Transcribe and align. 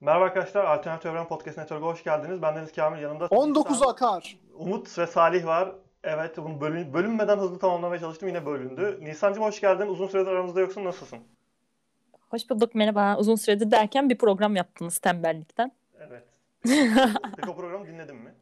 Merhaba 0.00 0.24
arkadaşlar, 0.24 0.64
Alternatif 0.64 1.06
Evren 1.06 1.28
Podcast 1.28 1.58
Network'a 1.58 1.86
hoş 1.86 2.04
geldiniz. 2.04 2.42
Ben 2.42 2.56
Deniz 2.56 2.72
Kamil, 2.72 3.02
yanımda 3.02 3.26
19 3.26 3.72
Nisan, 3.72 3.90
akar. 3.90 4.38
Umut 4.54 4.98
ve 4.98 5.06
Salih 5.06 5.46
var. 5.46 5.72
Evet, 6.04 6.36
bunu 6.36 6.60
bölün, 6.60 6.92
bölünmeden 6.94 7.38
hızlı 7.38 7.58
tamamlamaya 7.58 8.00
çalıştım, 8.00 8.28
yine 8.28 8.46
bölündü. 8.46 8.98
Nisan'cığım 9.02 9.44
hoş 9.44 9.60
geldin. 9.60 9.86
Uzun 9.86 10.06
süredir 10.06 10.30
aramızda 10.30 10.60
yoksun, 10.60 10.84
nasılsın? 10.84 11.18
Hoş 12.30 12.50
bulduk 12.50 12.74
merhaba. 12.74 13.16
Uzun 13.18 13.34
süredir 13.34 13.70
derken 13.70 14.10
bir 14.10 14.18
program 14.18 14.56
yaptınız 14.56 14.98
tembellikten. 14.98 15.72
Evet. 16.00 16.24
Peki 17.36 17.50
o 17.50 17.56
programı 17.56 17.86
dinledin 17.86 18.16
mi? 18.16 18.34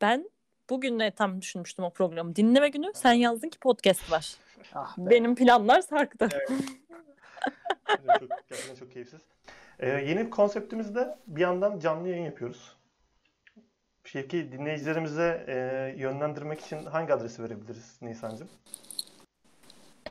Ben 0.00 0.30
bugün 0.70 1.00
de 1.00 1.10
tam 1.10 1.40
düşünmüştüm 1.40 1.84
o 1.84 1.90
programı. 1.90 2.36
Dinleme 2.36 2.68
günü 2.68 2.92
sen 2.94 3.12
yazdın 3.12 3.48
ki 3.48 3.58
podcast 3.58 4.12
var. 4.12 4.34
Ah 4.74 4.98
be. 4.98 5.10
Benim 5.10 5.34
planlar 5.34 5.80
sarktı. 5.80 6.28
çok, 7.88 8.30
gerçekten 8.48 8.74
çok 8.74 8.92
keyifsiz. 8.92 9.20
Ee, 9.80 9.88
yeni 9.88 10.30
konseptimizde 10.30 11.18
bir 11.26 11.40
yandan 11.40 11.78
canlı 11.78 12.08
yayın 12.08 12.24
yapıyoruz. 12.24 12.76
Peki 14.04 14.52
dinleyicilerimize 14.52 15.44
e, 15.48 15.54
yönlendirmek 16.00 16.60
için 16.60 16.86
hangi 16.86 17.12
adresi 17.12 17.42
verebiliriz 17.42 17.98
Nisan'cığım? 18.02 18.48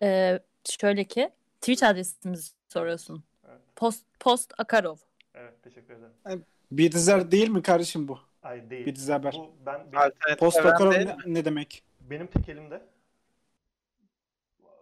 Ee, 0.02 0.40
şöyle 0.80 1.04
ki 1.04 1.30
Twitch 1.62 1.84
adresimizi 1.84 2.52
soruyorsun. 2.70 3.24
Evet. 3.50 3.60
Post, 3.76 4.06
post 4.20 4.54
Akarov. 4.58 4.96
Evet, 5.34 5.64
teşekkür 5.64 5.94
ederim. 5.94 6.46
Bir 6.72 6.92
dizer 6.92 7.32
değil 7.32 7.50
mi 7.50 7.62
kardeşim 7.62 8.08
bu? 8.08 8.20
Ay 8.44 8.70
değil. 8.70 9.10
Haber. 9.10 9.34
Bu 9.34 9.56
ben 9.66 9.80
benim, 9.80 9.98
Alternatif 9.98 10.40
Post 10.40 10.58
Akarov 10.58 10.92
ne, 10.92 11.18
ne 11.26 11.46
demek? 11.46 11.84
benim 12.02 12.28
tek 12.28 12.50
elimde 12.50 12.82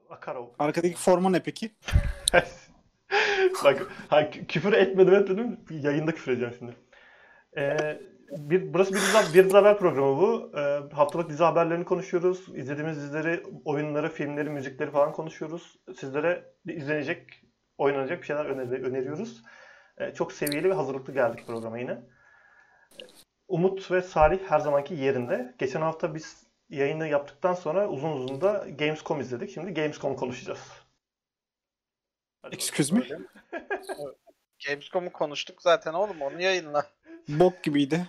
Akarov. 0.10 0.48
Arkadaki 0.60 0.96
forma 0.96 1.30
ne 1.30 1.44
peki? 1.44 1.72
Bak 3.64 3.88
ha, 4.10 4.22
kü- 4.22 4.48
küfür 4.48 4.74
etmedim 4.74 5.14
etmedim. 5.14 5.60
Yayında 5.70 6.12
küfür 6.12 6.32
edeceğim 6.32 6.54
şimdi. 6.60 6.76
Ee, 7.58 8.00
bir, 8.38 8.74
burası 8.74 8.92
bir 8.94 9.00
dizi, 9.00 9.34
bir 9.34 9.46
dizi 9.46 9.58
haber 9.58 9.78
programı 9.78 10.18
bu. 10.18 10.52
Ee, 10.58 10.80
haftalık 10.96 11.30
dizi 11.30 11.44
haberlerini 11.44 11.86
konuşuyoruz. 11.86 12.46
İzlediğimiz 12.56 12.98
dizileri, 12.98 13.44
oyunları, 13.66 14.10
filmleri, 14.10 14.50
müzikleri 14.50 14.92
falan 14.92 15.12
konuşuyoruz. 15.12 15.80
Sizlere 15.98 16.46
izlenecek, 16.66 17.28
oynanacak 17.78 18.22
bir 18.22 18.26
şeyler 18.26 18.46
öneri- 18.46 18.84
öneriyoruz. 18.84 19.44
Ee, 19.98 20.14
çok 20.14 20.32
seviyeli 20.34 20.70
ve 20.70 20.74
hazırlıklı 20.74 21.14
geldik 21.14 21.48
programa 21.48 21.80
yine. 21.80 21.98
Umut 23.48 23.92
ve 23.92 24.02
Salih 24.02 24.40
her 24.48 24.60
zamanki 24.60 24.94
yerinde. 24.94 25.56
Geçen 25.60 25.82
hafta 25.82 26.16
biz 26.16 26.48
yayını 26.70 27.08
yaptıktan 27.08 27.54
sonra 27.54 27.88
uzun 27.90 28.12
uzun 28.12 28.42
da 28.42 28.66
Gamescom 28.80 29.20
izledik. 29.20 29.50
Şimdi 29.50 29.74
Gamescom 29.74 30.16
konuşacağız. 30.16 30.83
Hadi 32.44 32.56
Excuse 32.56 32.96
me? 32.96 33.08
Gamescom'u 34.68 35.12
konuştuk 35.12 35.62
zaten 35.62 35.94
oğlum 35.94 36.22
onu 36.22 36.42
yayınla. 36.42 36.90
Bok 37.28 37.64
gibiydi. 37.64 38.08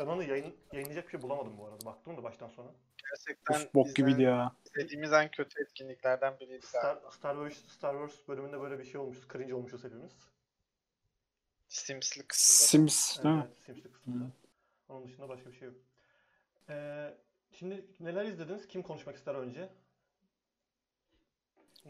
Ben 0.00 0.06
onu 0.06 0.22
yayın, 0.22 0.56
yayınlayacak 0.72 1.04
bir 1.04 1.10
şey 1.10 1.22
bulamadım 1.22 1.58
bu 1.58 1.66
arada. 1.66 1.84
Baktım 1.84 2.16
da 2.16 2.22
baştan 2.22 2.48
sona. 2.48 2.70
Gerçekten 3.10 3.54
Uf, 3.54 3.74
bok 3.74 3.96
gibiydi 3.96 4.22
ya. 4.22 4.52
izlediğimiz 4.66 5.12
en 5.12 5.30
kötü 5.30 5.62
etkinliklerden 5.62 6.40
biriydi 6.40 6.66
Star, 6.66 6.82
galiba. 6.82 7.10
Star 7.10 7.34
Wars 7.34 7.72
Star 7.72 7.92
Wars 7.92 8.28
bölümünde 8.28 8.60
böyle 8.60 8.78
bir 8.78 8.84
şey 8.84 9.00
olmuş. 9.00 9.18
Cringe 9.32 9.54
olmuşuz 9.54 9.84
hepimiz. 9.84 10.12
Sims'li 11.68 12.26
kısmında. 12.26 12.68
Sims 12.68 13.22
değil 13.24 13.34
mi? 13.34 13.44
Evet, 13.46 13.56
Sims'li 13.58 13.92
kısmında. 13.92 14.24
Onun 14.88 15.06
dışında 15.06 15.28
başka 15.28 15.50
bir 15.50 15.56
şey 15.56 15.68
yok. 15.68 15.76
Ee, 16.68 17.14
şimdi 17.52 17.84
neler 18.00 18.24
izlediniz? 18.24 18.68
Kim 18.68 18.82
konuşmak 18.82 19.16
ister 19.16 19.34
önce? 19.34 19.68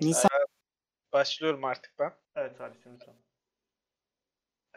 Nisan 0.01 0.31
Başlıyorum 1.17 1.65
artık 1.65 1.99
ben. 1.99 2.13
Evet 2.37 2.57
Salih 2.59 2.75
şimdi 2.83 2.97
lütfen. 2.97 3.15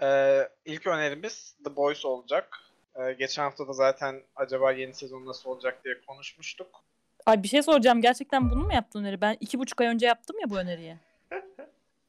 Ee, 0.02 0.50
ilk 0.66 0.88
önerimiz 0.88 1.56
The 1.64 1.76
Boys 1.76 2.06
olacak. 2.06 2.60
Ee, 2.96 3.14
geçen 3.14 3.44
hafta 3.44 3.68
da 3.68 3.74
zaten 3.74 4.24
acaba 4.36 4.72
yeni 4.72 4.94
sezon 4.94 5.26
nasıl 5.26 5.50
olacak 5.50 5.84
diye 5.86 6.02
konuşmuştuk. 6.08 6.84
Ay 7.26 7.44
bir 7.44 7.48
şey 7.48 7.64
soracağım. 7.64 8.02
Gerçekten 8.02 8.52
bunu 8.52 8.64
mu 8.64 8.74
yaptın 8.74 9.00
öneri? 9.00 9.22
Ben 9.22 9.38
iki 9.40 9.60
buçuk 9.60 9.82
ay 9.82 9.88
önce 9.88 10.06
yaptım 10.06 10.40
ya 10.40 10.50
bu 10.50 10.58
öneriyi. 10.58 10.98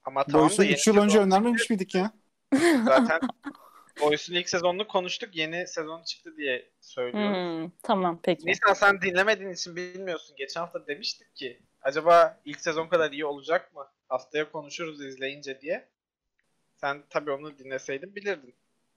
Ama 0.05 0.25
tamam 0.25 0.41
Boys'u 0.43 0.59
da 0.59 0.65
yeni 0.65 0.75
3 0.75 0.87
yıl 0.87 0.97
önce 0.97 1.19
sezon- 1.19 1.27
önermemiş 1.27 1.71
miydik 1.71 1.95
ya? 1.95 2.13
zaten 2.85 3.21
Boys'un 4.01 4.35
ilk 4.35 4.49
sezonunu 4.49 4.89
konuştuk. 4.89 5.37
Yeni 5.37 5.67
sezon 5.67 6.03
çıktı 6.03 6.37
diye 6.37 6.71
söylüyorum. 6.81 7.63
Hmm, 7.65 7.71
tamam 7.83 8.19
peki. 8.23 8.47
Nisan 8.47 8.73
sen 8.73 9.01
dinlemediğin 9.01 9.51
için 9.51 9.77
bilmiyorsun. 9.77 10.37
Geçen 10.37 10.61
hafta 10.61 10.87
demiştik 10.87 11.37
ki 11.37 11.61
acaba 11.83 12.41
ilk 12.45 12.61
sezon 12.61 12.89
kadar 12.89 13.13
iyi 13.13 13.25
olacak 13.25 13.75
mı? 13.75 13.87
Haftaya 14.11 14.53
konuşuruz 14.53 15.05
izleyince 15.05 15.61
diye. 15.61 15.89
Sen 16.77 17.03
tabii 17.11 17.31
onu 17.31 17.59
dinleseydin 17.59 18.15
bilirdin. 18.15 18.55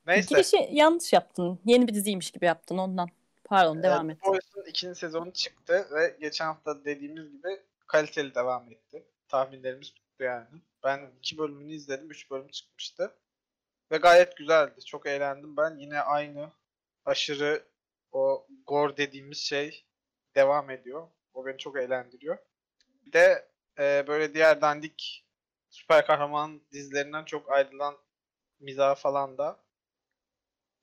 Neyse. 0.07 0.35
Girişi 0.35 0.69
yanlış 0.71 1.13
yaptın. 1.13 1.59
Yeni 1.65 1.87
bir 1.87 1.93
diziymiş 1.93 2.31
gibi 2.31 2.45
yaptın 2.45 2.77
ondan. 2.77 3.09
Pardon 3.43 3.83
devam 3.83 4.09
Evet, 4.09 4.17
et. 4.17 4.25
Boys'un 4.25 4.69
ikinci 4.69 4.99
sezonu 4.99 5.33
çıktı 5.33 5.87
ve 5.95 6.17
geçen 6.19 6.45
hafta 6.45 6.85
dediğimiz 6.85 7.31
gibi 7.31 7.61
kaliteli 7.87 8.35
devam 8.35 8.71
etti. 8.71 9.03
Tahminlerimiz 9.27 9.93
tuttu 9.93 10.23
yani. 10.23 10.47
Ben 10.83 11.11
iki 11.19 11.37
bölümünü 11.37 11.73
izledim. 11.73 12.11
Üç 12.11 12.31
bölüm 12.31 12.47
çıkmıştı. 12.47 13.15
Ve 13.91 13.97
gayet 13.97 14.37
güzeldi. 14.37 14.85
Çok 14.85 15.05
eğlendim 15.05 15.57
ben. 15.57 15.77
Yine 15.77 16.01
aynı 16.01 16.51
aşırı 17.05 17.63
o 18.11 18.47
gore 18.67 18.97
dediğimiz 18.97 19.37
şey 19.37 19.85
devam 20.35 20.69
ediyor. 20.69 21.07
O 21.33 21.45
beni 21.45 21.57
çok 21.57 21.77
eğlendiriyor. 21.77 22.37
Bir 23.05 23.13
de 23.13 23.52
e, 23.79 24.07
böyle 24.07 24.33
diğer 24.33 24.61
dandik 24.61 25.25
süper 25.69 26.05
kahraman 26.05 26.61
dizilerinden 26.71 27.25
çok 27.25 27.51
ayrılan 27.51 27.95
mizah 28.59 28.95
falan 28.95 29.37
da 29.37 29.59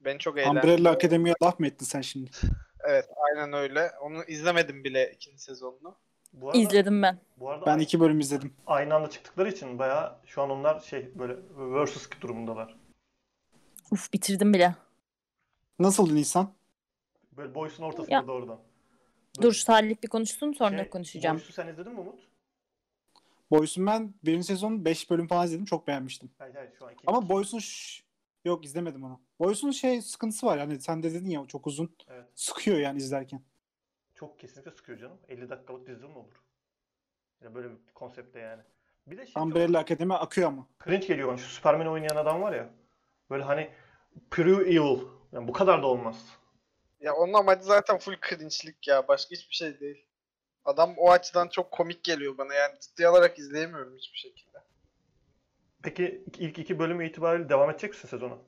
beni 0.00 0.18
çok 0.18 0.38
eğlendiriyor. 0.38 0.64
Umbrella 0.64 0.90
Akademi'ye 0.90 1.34
laf 1.42 1.60
mı 1.60 1.66
ettin 1.66 1.86
sen 1.86 2.00
şimdi? 2.00 2.30
Evet 2.84 3.08
aynen 3.16 3.52
öyle. 3.52 3.90
Onu 4.00 4.24
izlemedim 4.24 4.84
bile 4.84 5.12
ikinci 5.14 5.42
sezonunu. 5.42 5.96
Bu 6.32 6.48
arada, 6.50 6.58
İzledim 6.58 7.02
ben. 7.02 7.18
Bu 7.36 7.50
arada 7.50 7.66
Ben 7.66 7.78
iki 7.78 8.00
bölüm 8.00 8.20
izledim. 8.20 8.54
aynı 8.66 8.94
anda 8.94 9.10
çıktıkları 9.10 9.48
için 9.48 9.78
bayağı 9.78 10.18
şu 10.26 10.42
an 10.42 10.50
onlar 10.50 10.80
şey 10.80 11.18
böyle 11.18 11.36
versus 11.56 12.08
durumundalar. 12.20 12.76
Uf 13.90 14.12
bitirdim 14.12 14.54
bile. 14.54 14.74
Nasıldı 15.78 16.14
Nisan? 16.14 16.54
Böyle 17.32 17.54
boysun 17.54 17.82
ortasında 17.84 18.14
Ya. 18.14 18.26
doğrudan. 18.26 18.60
Dur 19.42 19.52
Salih 19.52 20.02
bir 20.02 20.08
konuşsun 20.08 20.52
sonra 20.52 20.78
Şey, 20.78 20.90
konuşacağım. 20.90 21.36
Boys'u 21.36 21.52
sen 21.52 21.68
izledin 21.68 21.92
mi 21.92 22.00
Umut? 22.00 22.20
Boys'un 23.50 23.86
ben 23.86 24.14
birinci 24.24 24.46
sezon 24.46 24.84
5 24.84 25.10
bölüm 25.10 25.28
falan 25.28 25.46
izledim. 25.46 25.64
Çok 25.64 25.86
beğenmiştim. 25.86 26.30
Hayır 26.38 26.54
hayır 26.54 26.70
şu 26.78 26.86
an. 26.86 26.92
Ama 27.06 27.28
Boys'un 27.28 27.58
ş- 27.58 28.04
Yok 28.44 28.64
izlemedim 28.64 29.04
onu. 29.04 29.20
Boys'un 29.38 29.70
şey 29.70 30.02
sıkıntısı 30.02 30.46
var 30.46 30.58
yani 30.58 30.80
sen 30.80 31.02
de 31.02 31.14
dedin 31.14 31.30
ya 31.30 31.46
çok 31.46 31.66
uzun. 31.66 31.96
Evet. 32.08 32.24
Sıkıyor 32.34 32.78
yani 32.78 32.98
izlerken. 32.98 33.42
Çok 34.14 34.38
kesinlikle 34.38 34.70
sıkıyor 34.70 34.98
canım. 34.98 35.18
50 35.28 35.48
dakikalık 35.50 35.86
dizi 35.86 36.06
mi 36.06 36.18
olur? 36.18 36.42
Yani 37.44 37.54
böyle 37.54 37.70
bir 37.70 37.76
konsepte 37.94 38.38
yani. 38.40 38.62
Bir 39.06 39.18
de 39.18 39.26
şey 39.26 39.34
çok 39.34 39.42
Umbrella 39.42 39.78
Akademi 39.78 40.14
akıyor 40.14 40.48
ama. 40.48 40.66
cringe 40.84 41.06
geliyor 41.06 41.28
bana. 41.28 41.36
Şu 41.36 41.48
Superman'i 41.48 41.88
oynayan 41.88 42.16
adam 42.16 42.42
var 42.42 42.52
ya. 42.52 42.70
Böyle 43.30 43.42
hani 43.44 43.70
pure 44.30 44.50
evil. 44.70 44.98
Yani 45.32 45.48
bu 45.48 45.52
kadar 45.52 45.82
da 45.82 45.86
olmaz. 45.86 46.26
Ya 47.00 47.14
onun 47.14 47.32
amacı 47.32 47.62
zaten 47.64 47.98
full 47.98 48.16
cringe'lik 48.28 48.88
ya. 48.88 49.08
Başka 49.08 49.30
hiçbir 49.30 49.54
şey 49.54 49.80
değil. 49.80 50.04
Adam 50.64 50.94
o 50.96 51.10
açıdan 51.10 51.48
çok 51.48 51.70
komik 51.70 52.04
geliyor 52.04 52.38
bana. 52.38 52.54
Yani 52.54 52.80
ciddi 52.80 53.06
alarak 53.06 53.38
izleyemiyorum 53.38 53.96
hiçbir 53.96 54.18
şekilde. 54.18 54.58
Peki 55.82 56.24
ilk 56.38 56.58
iki 56.58 56.78
bölümü 56.78 57.08
itibariyle 57.08 57.48
devam 57.48 57.70
edecek 57.70 57.90
misin 57.90 58.08
sezona? 58.08 58.38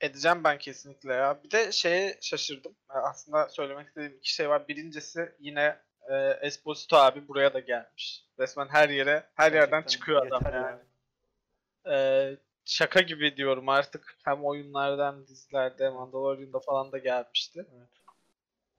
Edeceğim 0.00 0.44
ben 0.44 0.58
kesinlikle 0.58 1.14
ya. 1.14 1.40
Bir 1.44 1.50
de 1.50 1.72
şeye 1.72 2.18
şaşırdım. 2.20 2.76
Aslında 2.88 3.48
söylemek 3.48 3.88
istediğim 3.88 4.16
iki 4.16 4.34
şey 4.34 4.48
var. 4.48 4.68
Birincisi 4.68 5.32
yine 5.38 5.78
e, 6.10 6.14
Esposito 6.42 6.96
abi 6.96 7.28
buraya 7.28 7.54
da 7.54 7.60
gelmiş. 7.60 8.24
Resmen 8.38 8.68
her 8.68 8.88
yere, 8.88 9.26
her 9.34 9.52
yerden 9.52 9.70
Gerçekten 9.70 9.88
çıkıyor 9.88 10.26
adam 10.26 10.42
yani. 10.44 10.56
ya. 10.56 10.86
Ee, 11.92 12.36
şaka 12.64 13.00
gibi 13.00 13.36
diyorum 13.36 13.68
artık. 13.68 14.16
Hem 14.24 14.44
oyunlarda 14.44 15.06
hem 15.06 15.26
dizilerde, 15.26 15.88
Mandalorian'da 15.88 16.60
falan 16.60 16.92
da 16.92 16.98
gelmişti. 16.98 17.66
Evet. 17.76 17.88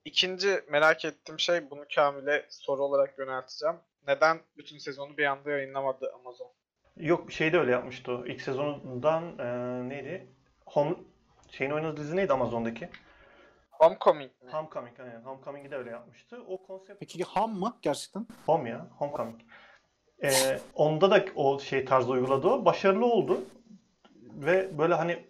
İkinci 0.08 0.60
merak 0.68 1.04
ettiğim 1.04 1.38
şey 1.38 1.70
bunu 1.70 1.84
Kamil'e 1.94 2.46
soru 2.48 2.82
olarak 2.82 3.18
yönelteceğim. 3.18 3.76
Neden 4.06 4.40
bütün 4.56 4.78
sezonu 4.78 5.16
bir 5.18 5.24
anda 5.24 5.50
yayınlamadı 5.50 6.12
Amazon? 6.14 6.50
Yok 6.96 7.32
şey 7.32 7.52
de 7.52 7.58
öyle 7.58 7.70
yapmıştı 7.70 8.12
o. 8.12 8.26
İlk 8.26 8.42
sezonundan 8.42 9.38
e, 9.38 9.44
neydi? 9.88 10.26
Home 10.66 10.96
şeyin 11.50 11.70
oynadığı 11.70 11.96
dizi 11.96 12.16
neydi 12.16 12.32
Amazon'daki? 12.32 12.88
Homecoming 13.70 14.30
mi? 14.42 14.50
Homecoming 14.50 15.00
aynen. 15.00 15.20
Homecoming'i 15.20 15.70
de 15.70 15.76
öyle 15.76 15.90
yapmıştı. 15.90 16.42
O 16.48 16.62
konsept 16.62 17.00
Peki 17.00 17.24
ham 17.24 17.54
mı 17.58 17.78
gerçekten? 17.82 18.26
Home 18.46 18.70
ya. 18.70 18.86
Homecoming. 18.98 19.40
E, 20.22 20.30
onda 20.74 21.10
da 21.10 21.24
o 21.34 21.60
şey 21.60 21.84
tarzda 21.84 22.12
uyguladı 22.12 22.48
o. 22.48 22.64
Başarılı 22.64 23.06
oldu. 23.06 23.40
Ve 24.14 24.78
böyle 24.78 24.94
hani 24.94 25.26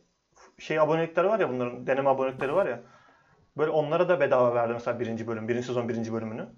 şey 0.58 0.81
abonelikleri 0.81 1.28
var 1.28 1.40
ya 1.40 1.48
bunların 1.50 1.86
deneme 1.86 2.10
abonelikleri 2.10 2.54
var 2.54 2.66
ya. 2.66 2.82
Böyle 3.58 3.70
onlara 3.70 4.08
da 4.08 4.20
bedava 4.20 4.55
verdi 4.55 4.72
mesela 4.72 5.00
birinci 5.00 5.26
bölüm. 5.26 5.49
Birinci 5.49 5.66
sezon 5.66 5.88
birinci 5.88 6.12
bölümünü. 6.12 6.49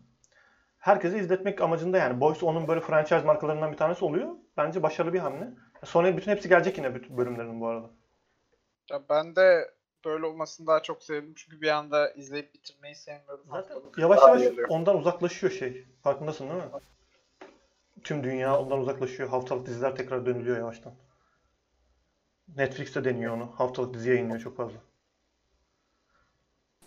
Herkese 0.78 1.18
izletmek 1.18 1.60
amacında 1.60 1.98
yani. 1.98 2.20
Boys 2.20 2.42
onun 2.42 2.68
böyle 2.68 2.80
franchise 2.80 3.22
markalarından 3.22 3.72
bir 3.72 3.76
tanesi 3.76 4.04
oluyor. 4.04 4.28
Bence 4.56 4.82
başarılı 4.82 5.12
bir 5.12 5.18
hamle. 5.18 5.48
Sonra 5.84 6.16
bütün 6.16 6.32
hepsi 6.32 6.48
gelecek 6.48 6.78
yine 6.78 6.94
bütün 6.94 7.16
bölümlerin 7.16 7.60
bu 7.60 7.66
arada. 7.68 7.90
Ya 8.90 9.02
ben 9.08 9.36
de 9.36 9.70
böyle 10.04 10.26
olmasını 10.26 10.66
daha 10.66 10.82
çok 10.82 11.02
sevdim 11.02 11.34
çünkü 11.36 11.60
bir 11.60 11.68
anda 11.68 12.10
izleyip 12.10 12.54
bitirmeyi 12.54 12.94
sevmiyorum. 12.94 13.44
Zaten 13.50 13.74
Haftalık 13.74 13.98
yavaş 13.98 14.20
yavaş 14.20 14.42
ondan 14.68 14.98
uzaklaşıyor 14.98 15.52
şey. 15.52 15.86
Farkındasın 16.02 16.48
değil 16.50 16.62
mi? 16.62 16.70
Tüm 18.04 18.24
dünya 18.24 18.60
ondan 18.60 18.78
uzaklaşıyor. 18.78 19.28
Haftalık 19.28 19.66
diziler 19.66 19.96
tekrar 19.96 20.26
dönülüyor 20.26 20.56
yavaştan. 20.56 20.92
Netflix'te 22.56 23.04
deniyor 23.04 23.36
onu. 23.36 23.52
Haftalık 23.54 23.94
dizi 23.94 24.10
yayınlıyor 24.10 24.40
çok 24.40 24.56
fazla. 24.56 24.89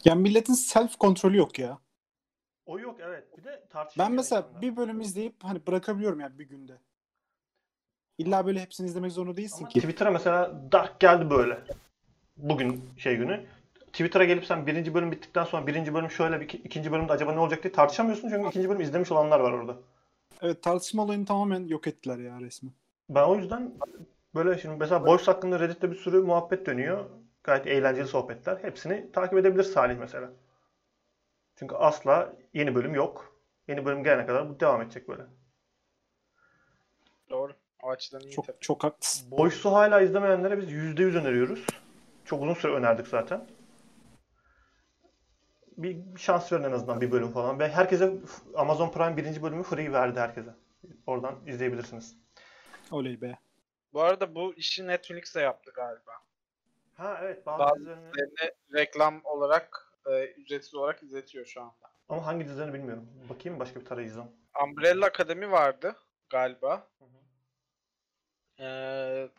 Yani 0.06 0.22
milletin 0.22 0.54
self 0.54 0.98
kontrolü 0.98 1.38
yok 1.38 1.60
ya. 1.60 1.80
O 2.66 2.80
yok 2.80 3.00
evet. 3.00 3.38
Bir 3.38 3.44
de 3.44 3.64
tartışma. 3.70 4.06
Ben 4.06 4.12
mesela 4.12 4.62
bir 4.62 4.78
bölüm 4.78 5.02
izleyip 5.02 5.44
hani 5.44 5.68
bırakabiliyorum 5.68 6.20
yani 6.20 6.40
bir 6.40 6.50
günde. 6.50 6.78
İlla 8.18 8.46
böyle 8.46 8.60
hepsini 8.60 8.88
izlemek 8.88 9.12
zorunda 9.12 9.38
değilsin 9.38 9.58
Ama 9.58 9.68
ki. 9.68 9.80
Twitter'a 9.80 10.12
mesela 10.12 10.72
Dark 10.72 11.00
geldi 11.00 11.30
böyle. 11.30 11.64
Bugün 12.38 12.90
şey 12.98 13.18
günü. 13.18 13.46
Twitter'a 13.88 14.26
gelip 14.26 14.46
sen 14.46 14.68
birinci 14.68 14.94
bölüm 14.94 15.12
bittikten 15.12 15.44
sonra 15.44 15.68
birinci 15.68 15.94
bölüm 15.94 16.10
şöyle 16.10 16.42
bir 16.42 16.50
ikinci 16.50 16.92
bölümde 16.92 17.14
acaba 17.14 17.34
ne 17.34 17.40
olacak 17.40 17.64
diye 17.64 17.74
tartışamıyorsun 17.74 18.30
çünkü 18.30 18.48
ikinci 18.48 18.70
bölüm 18.70 18.82
izlemiş 18.82 19.12
olanlar 19.12 19.40
var 19.40 19.52
orada. 19.52 19.78
Evet 20.42 20.64
tartışma 20.64 21.04
olayını 21.04 21.26
tamamen 21.26 21.68
yok 21.68 21.88
ettiler 21.88 22.18
ya 22.18 22.42
resmen. 22.42 22.74
Ben 23.10 23.24
o 23.24 23.36
yüzden 23.36 23.74
böyle 24.36 24.60
şimdi 24.60 24.76
mesela 24.80 25.06
Boys 25.06 25.28
hakkında 25.28 25.60
Reddit'te 25.60 25.92
bir 25.92 25.96
sürü 25.96 26.22
muhabbet 26.22 26.66
dönüyor. 26.66 27.06
Gayet 27.44 27.68
eğlenceli 27.68 28.08
sohbetler. 28.08 28.58
Hepsini 28.62 29.12
takip 29.12 29.38
edebilir 29.38 29.64
Salih 29.64 29.98
mesela. 29.98 30.32
Çünkü 31.56 31.76
asla 31.76 32.34
yeni 32.54 32.76
bölüm 32.76 32.96
yok. 32.96 33.36
Yeni 33.68 33.86
bölüm 33.86 34.04
gelene 34.04 34.26
kadar 34.26 34.50
bu 34.50 34.60
devam 34.60 34.82
edecek 34.82 35.08
böyle. 35.08 35.24
Doğru. 37.30 37.54
O 37.84 37.90
açıdan 37.90 38.22
iyi 38.22 38.32
Çok 38.32 38.48
tabii. 38.48 38.58
çok 38.60 38.84
haklısın. 38.84 39.32
Boys'u 39.32 39.72
hala 39.74 40.02
izlemeyenlere 40.02 40.58
biz 40.58 40.72
%100 40.72 41.18
öneriyoruz. 41.18 41.66
Çok 42.26 42.42
uzun 42.44 42.54
süre 42.54 42.72
önerdik 42.72 43.08
zaten. 43.08 43.48
Bir 45.78 45.96
bir 46.16 46.20
şans 46.20 46.52
verin 46.54 46.64
en 46.64 46.72
azından 46.72 47.02
bir 47.02 47.12
bölüm 47.12 47.32
falan. 47.32 47.60
Ve 47.60 47.70
herkese 47.70 48.14
Amazon 48.56 48.92
Prime 48.92 49.18
birinci 49.18 49.44
bölümü 49.44 49.64
free 49.64 49.92
verdi 49.92 50.20
herkese. 50.20 50.54
Oradan 51.08 51.40
izleyebilirsiniz. 51.48 52.18
Oley 52.92 53.22
be. 53.22 53.38
Bu 53.94 54.02
arada 54.02 54.36
bu 54.36 54.54
işi 54.54 54.88
Netflix 54.88 55.36
de 55.36 55.40
yaptı 55.42 55.72
galiba. 55.76 56.12
Ha 56.94 57.20
evet 57.22 57.46
bazı, 57.46 57.60
Bazı 57.60 57.80
dizilerini... 57.80 58.14
Dizilerini 58.14 58.54
reklam 58.74 59.22
olarak 59.24 59.94
e, 60.06 60.26
ücretsiz 60.26 60.76
olarak 60.76 61.04
izletiyor 61.04 61.46
şu 61.46 61.62
anda. 61.62 61.94
Ama 62.10 62.26
hangi 62.26 62.46
dizilerini 62.46 62.74
bilmiyorum. 62.74 63.10
Bakayım 63.30 63.60
başka 63.60 63.80
bir 63.80 63.86
tarayıcıdan. 63.86 64.32
Umbrella 64.64 65.06
Academy 65.06 65.52
vardı 65.52 65.96
galiba. 66.30 66.88
Hı 67.00 67.06
hı. 67.06 67.24
Ee, 68.60 69.30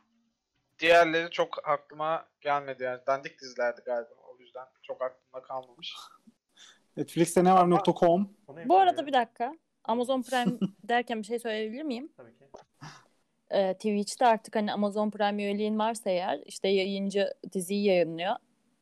diğerleri 0.78 1.30
çok 1.30 1.68
aklıma 1.68 2.26
gelmedi 2.40 2.82
yani. 2.82 3.00
Dandik 3.06 3.40
dizilerdi 3.40 3.80
galiba. 3.86 4.14
O 4.14 4.38
yüzden 4.40 4.66
çok 4.82 5.02
aklımda 5.02 5.46
kalmamış. 5.46 5.94
Netflix'te 6.96 7.44
ne 7.44 7.52
var 7.52 7.62
Ama- 7.62 7.82
.com 8.00 8.36
O 8.46 8.56
neymiş 8.56 8.68
Bu 8.68 8.78
arada 8.78 9.06
bir 9.06 9.12
dakika. 9.12 9.58
Amazon 9.84 10.22
Prime 10.22 10.58
derken 10.88 11.18
bir 11.18 11.26
şey 11.26 11.38
söyleyebilir 11.38 11.82
miyim? 11.82 12.12
Tabii 12.16 12.38
ki. 12.38 12.44
Ee, 13.50 13.74
Twitch'te 13.74 14.26
artık 14.26 14.56
hani 14.56 14.72
Amazon 14.72 15.10
Prime 15.10 15.42
üyeliğin 15.44 15.78
varsa 15.78 16.10
eğer 16.10 16.40
işte 16.46 16.68
yayıncı 16.68 17.30
diziyi 17.52 17.84
yayınlıyor. 17.84 18.32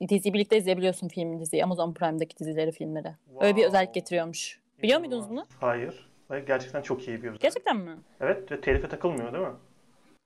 Diziyi 0.09 0.35
birlikte 0.35 0.57
izleyebiliyorsun 0.59 1.09
film 1.09 1.41
diziyi. 1.41 1.65
Amazon 1.65 1.95
Prime'daki 1.95 2.37
dizileri, 2.39 2.73
filmleri. 2.73 3.09
Öyle 3.41 3.57
bir 3.57 3.65
özellik 3.67 3.87
Wow. 3.87 4.01
getiriyormuş. 4.01 4.61
Biliyor 4.83 5.01
muydunuz 5.01 5.31
bunu? 5.31 5.47
Hayır. 5.61 6.09
Ve 6.31 6.41
gerçekten 6.41 6.83
çok 6.83 7.09
iyi 7.09 7.17
bir 7.23 7.23
özellik. 7.29 7.41
Gerçekten 7.41 7.77
mi? 7.77 7.97
Evet 8.21 8.53
ve 8.53 8.61
telife 8.61 8.89
takılmıyor 8.89 9.33
değil 9.33 9.45
mi? 9.45 9.55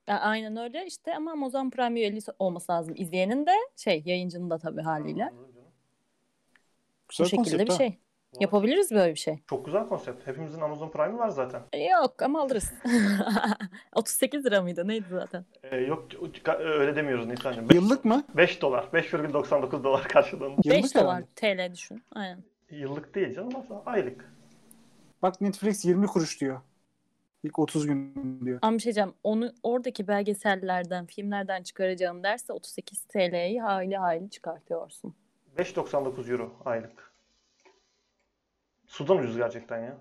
Aynen 0.07 0.57
öyle 0.57 0.85
işte 0.85 1.15
ama 1.15 1.31
Amazon 1.31 1.69
Prime 1.69 1.99
üyeliği 1.99 2.21
olması 2.39 2.71
lazım. 2.71 2.93
İzleyenin 2.97 3.45
de 3.45 3.51
şey 3.77 4.03
yayıncının 4.05 4.49
da 4.49 4.57
tabii 4.57 4.81
haliyle. 4.81 5.19
Canım. 5.19 5.37
Bu 5.37 7.09
Güzel 7.09 7.25
şekilde 7.25 7.35
konsept 7.57 7.63
bir 7.63 7.69
ha. 7.69 7.77
şey. 7.77 7.97
Vay. 8.33 8.41
Yapabiliriz 8.41 8.91
böyle 8.91 9.13
bir 9.13 9.19
şey. 9.19 9.39
Çok 9.49 9.65
güzel 9.65 9.87
konsept. 9.87 10.27
Hepimizin 10.27 10.61
Amazon 10.61 10.89
Prime'ı 10.89 11.17
var 11.17 11.29
zaten. 11.29 11.61
Yok 11.91 12.21
ama 12.21 12.41
alırız. 12.41 12.73
38 13.93 14.45
lira 14.45 14.61
mıydı? 14.61 14.87
Neydi 14.87 15.05
zaten? 15.11 15.45
Ee, 15.63 15.77
yok 15.77 16.07
öyle 16.59 16.95
demiyoruz 16.95 17.27
Nisan'cığım. 17.27 17.67
Yıllık 17.73 18.05
mı? 18.05 18.23
5 18.37 18.61
dolar. 18.61 18.83
5,99 18.83 19.83
dolar 19.83 20.03
karşılığında. 20.07 20.61
Yıllık 20.63 20.83
5 20.83 20.95
dolar 20.95 21.05
herhalde. 21.05 21.25
TL 21.67 21.73
düşün. 21.73 22.03
Aynen. 22.15 22.43
Yıllık 22.71 23.15
değil 23.15 23.35
canım 23.35 23.55
aslında 23.55 23.81
aylık. 23.85 24.31
Bak 25.21 25.41
Netflix 25.41 25.85
20 25.85 26.07
kuruş 26.07 26.41
diyor. 26.41 26.61
İlk 27.43 27.59
30 27.59 27.87
gün 27.87 28.13
diyor. 28.45 28.59
Ama 28.61 28.77
bir 28.77 28.81
şey 28.81 28.85
diyeceğim. 28.85 29.13
Onu 29.23 29.51
oradaki 29.63 30.07
belgesellerden, 30.07 31.05
filmlerden 31.05 31.63
çıkaracağım 31.63 32.23
derse 32.23 32.53
38 32.53 33.03
TL'yi 33.05 33.61
hayli 33.61 33.97
hayli 33.97 34.29
çıkartıyorsun. 34.29 35.15
5.99 35.57 36.31
euro 36.31 36.51
aylık. 36.65 37.06
Sudan 38.87 39.17
ucuz 39.17 39.37
gerçekten 39.37 39.77
ya. 39.79 39.97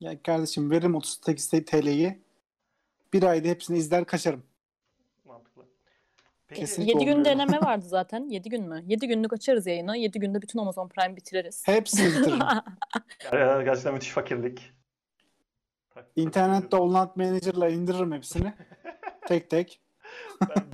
Ya 0.00 0.22
kardeşim 0.22 0.70
veririm 0.70 0.94
38 0.94 1.48
TL'yi. 1.50 2.22
Bir 3.12 3.22
ayda 3.22 3.48
hepsini 3.48 3.78
izler 3.78 4.04
kaçarım. 4.04 4.42
Mantıklı. 5.24 5.62
Peki, 6.48 6.60
Kesinlikle 6.60 6.92
7 6.92 7.04
gün 7.04 7.12
olmuyor. 7.12 7.24
deneme 7.24 7.60
vardı 7.62 7.84
zaten. 7.88 8.28
7 8.28 8.48
gün 8.48 8.68
mü? 8.68 8.82
7 8.86 9.08
günlük 9.08 9.32
açarız 9.32 9.66
yayını. 9.66 9.96
7 9.96 10.20
günde 10.20 10.42
bütün 10.42 10.58
Amazon 10.58 10.88
Prime 10.88 11.16
bitiririz. 11.16 11.62
Hepsini 11.68 12.06
bitiririm. 12.08 12.38
Ya, 13.32 13.62
gerçekten 13.62 13.94
müthiş 13.94 14.10
fakirlik. 14.10 14.72
İnternette 16.16 16.70
Download 16.70 17.10
Manager'la 17.16 17.68
indiririm 17.68 18.12
hepsini. 18.12 18.52
tek 19.26 19.50
tek. 19.50 19.80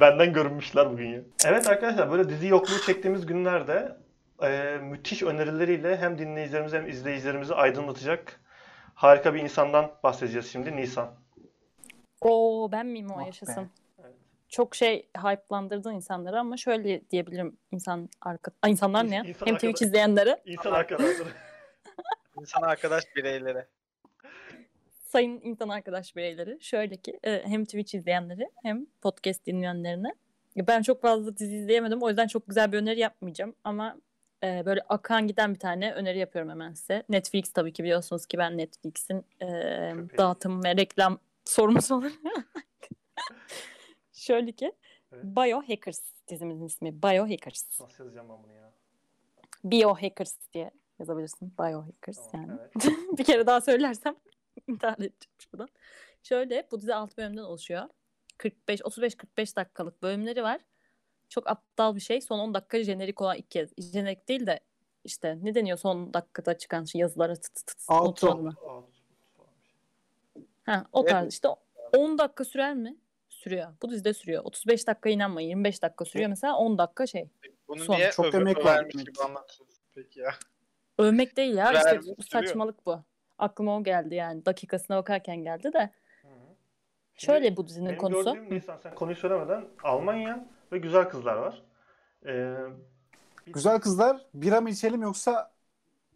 Benden 0.01 0.33
görünmüşler 0.33 0.93
bugün 0.93 1.09
ya. 1.09 1.21
Evet 1.45 1.67
arkadaşlar 1.69 2.11
böyle 2.11 2.29
dizi 2.29 2.47
yokluğu 2.47 2.81
çektiğimiz 2.87 3.27
günlerde 3.27 3.97
e, 4.43 4.79
müthiş 4.83 5.23
önerileriyle 5.23 5.97
hem 5.97 6.19
dinleyicilerimizi 6.19 6.77
hem 6.77 6.89
izleyicilerimizi 6.89 7.55
aydınlatacak 7.55 8.41
harika 8.95 9.35
bir 9.35 9.41
insandan 9.41 9.93
bahsedeceğiz 10.03 10.53
şimdi. 10.53 10.77
Nisan. 10.77 11.15
Oo 12.21 12.69
ben 12.73 12.87
miyim 12.87 13.11
o 13.11 13.21
be. 13.21 13.25
yaşasın? 13.27 13.71
Evet. 14.01 14.15
Çok 14.49 14.75
şey 14.75 15.09
hype'landırdın 15.17 15.93
insanları 15.93 16.39
ama 16.39 16.57
şöyle 16.57 17.11
diyebilirim 17.11 17.57
insan 17.71 18.09
arka 18.21 18.51
Ay, 18.63 18.71
insanlar 18.71 19.11
ne 19.11 19.15
ya? 19.15 19.23
İnsan 19.23 19.47
Hem 19.47 19.55
Twitch 19.55 19.83
izleyenlere, 19.83 20.43
İnsan 20.45 20.73
arkadaşları. 20.73 21.29
İnsan 22.41 22.63
arkadaş 22.63 23.05
bireylere. 23.17 23.67
sayın 25.03 25.41
insan 25.43 25.69
arkadaş 25.69 26.17
bireyleri. 26.17 26.59
Şöyle 26.61 26.97
ki 26.97 27.21
e, 27.25 27.43
hem 27.45 27.65
Twitch 27.65 27.95
izleyenleri 27.95 28.51
hem 28.63 28.87
podcast 29.03 29.47
dinleyenlerine. 29.47 30.15
Ben 30.57 30.83
çok 30.83 31.03
fazla 31.03 31.37
dizi 31.37 31.57
izleyemedim 31.57 32.03
o 32.03 32.09
yüzden 32.09 32.27
çok 32.27 32.49
güzel 32.49 32.73
bir 32.73 32.79
öneri 32.79 33.01
yapmayacağım 33.01 33.55
ama 33.65 33.97
e, 34.45 34.63
böyle 34.67 34.81
akan 34.89 35.27
giden 35.27 35.55
bir 35.55 35.59
tane 35.59 35.93
öneri 35.93 36.19
yapıyorum 36.19 36.51
hemen 36.51 36.73
size. 36.73 37.03
Netflix 37.09 37.53
tabii 37.53 37.73
ki 37.73 37.85
biliyorsunuz 37.85 38.27
ki 38.27 38.39
ben 38.39 38.59
Netflix'in 38.59 39.25
e, 39.43 39.47
dağıtım 40.19 40.65
ve 40.65 40.77
reklam 40.77 41.19
sorumlusu 41.45 41.95
olurum. 41.95 42.13
Şöyle 44.13 44.53
ki 44.53 44.73
Evet. 45.13 45.25
Biohackers 45.25 46.01
dizimizin 46.29 46.67
ismi. 46.67 47.03
Biohackers. 47.03 47.81
Nasıl 47.81 48.05
yazacağım 48.05 48.29
ben 48.29 48.43
bunu 48.43 48.53
ya? 48.53 48.73
Biohackers 49.65 50.37
diye 50.53 50.71
yazabilirsin. 50.99 51.53
Biohackers 51.59 52.31
Tamam, 52.33 52.49
yani. 52.49 52.61
evet. 52.61 52.97
bir 53.19 53.25
kere 53.25 53.47
daha 53.47 53.61
söylersem 53.61 54.17
intihar 54.69 54.93
edeceğim 54.93 55.37
şuradan. 55.39 55.69
Şöyle 56.23 56.69
bu 56.71 56.81
dizi 56.81 56.95
6 56.95 57.17
bölümden 57.17 57.43
oluşuyor. 57.43 57.89
45 58.39 58.81
35-45 58.81 59.57
dakikalık 59.57 60.03
bölümleri 60.03 60.43
var. 60.43 60.61
Çok 61.31 61.51
aptal 61.51 61.95
bir 61.97 62.01
şey. 62.01 62.21
Son 62.21 62.39
10 62.39 62.55
dakika 62.55 62.83
jenerik 62.83 63.21
olan 63.21 63.37
ilk 63.37 63.51
kez. 63.51 63.71
Jenerik 63.79 64.29
değil 64.29 64.47
de 64.47 64.61
işte 65.05 65.39
ne 65.43 65.55
deniyor 65.55 65.79
son 65.79 66.15
dakikada 66.15 66.59
çıkan 66.59 66.85
şey 66.85 67.01
yazılara 67.01 67.35
tıt 67.35 67.55
tıt 67.55 67.67
tıt. 67.67 67.91
Outro. 67.91 68.51
Ha, 70.63 70.87
o 70.93 71.01
Evet. 71.01 71.11
tarz 71.11 71.33
işte 71.33 71.49
10 71.97 72.19
dakika 72.19 72.45
sürer 72.45 72.75
mi? 72.75 72.97
Sürüyor. 73.29 73.73
Bu 73.83 73.91
dizide 73.91 74.15
sürüyor. 74.15 74.45
35 74.45 74.87
dakika 74.87 75.09
inanma 75.11 75.41
25 75.41 75.83
dakika 75.83 76.05
sürüyor 76.05 76.29
mesela 76.31 76.57
10 76.57 76.79
dakika 76.79 77.07
şey. 77.07 77.29
Bunu 77.69 77.79
Son. 77.85 77.95
niye 77.97 78.11
Çok 78.11 78.35
emek 78.35 78.57
demek 78.57 78.91
gibi 78.91 79.11
anlatıyorsun 79.25 79.85
peki 79.95 80.21
ya. 80.21 80.31
Övmek 80.99 81.37
değil 81.37 81.55
ya. 81.55 81.65
Vermiş, 81.65 81.81
işte 81.83 81.99
sürüyor. 82.01 82.17
saçmalık 82.47 82.87
bu. 82.87 83.01
Aklıma 83.39 83.77
o 83.77 83.85
geldi 83.85 84.15
yani. 84.15 84.47
Dakikasına 84.47 84.97
bakarken 84.97 85.37
geldi 85.37 85.73
de. 85.73 85.91
Hı 86.23 86.29
hı. 86.29 86.33
Şöyle 87.15 87.57
bu 87.57 87.67
dizinin 87.69 87.89
Benim 87.89 87.99
konusu. 87.99 88.25
gördüğüm 88.35 88.55
Nisan 88.55 88.77
sen 88.77 88.95
konuyu 88.95 89.17
söylemeden 89.17 89.65
Almanya 89.83 90.47
ve 90.73 90.79
güzel 90.79 91.09
kızlar 91.09 91.37
var. 91.37 91.63
Ee, 92.27 92.57
Güzel 93.47 93.81
kızlar 93.81 94.27
bira 94.35 94.61
mı 94.61 94.71
içelim 94.71 95.03
yoksa 95.03 95.53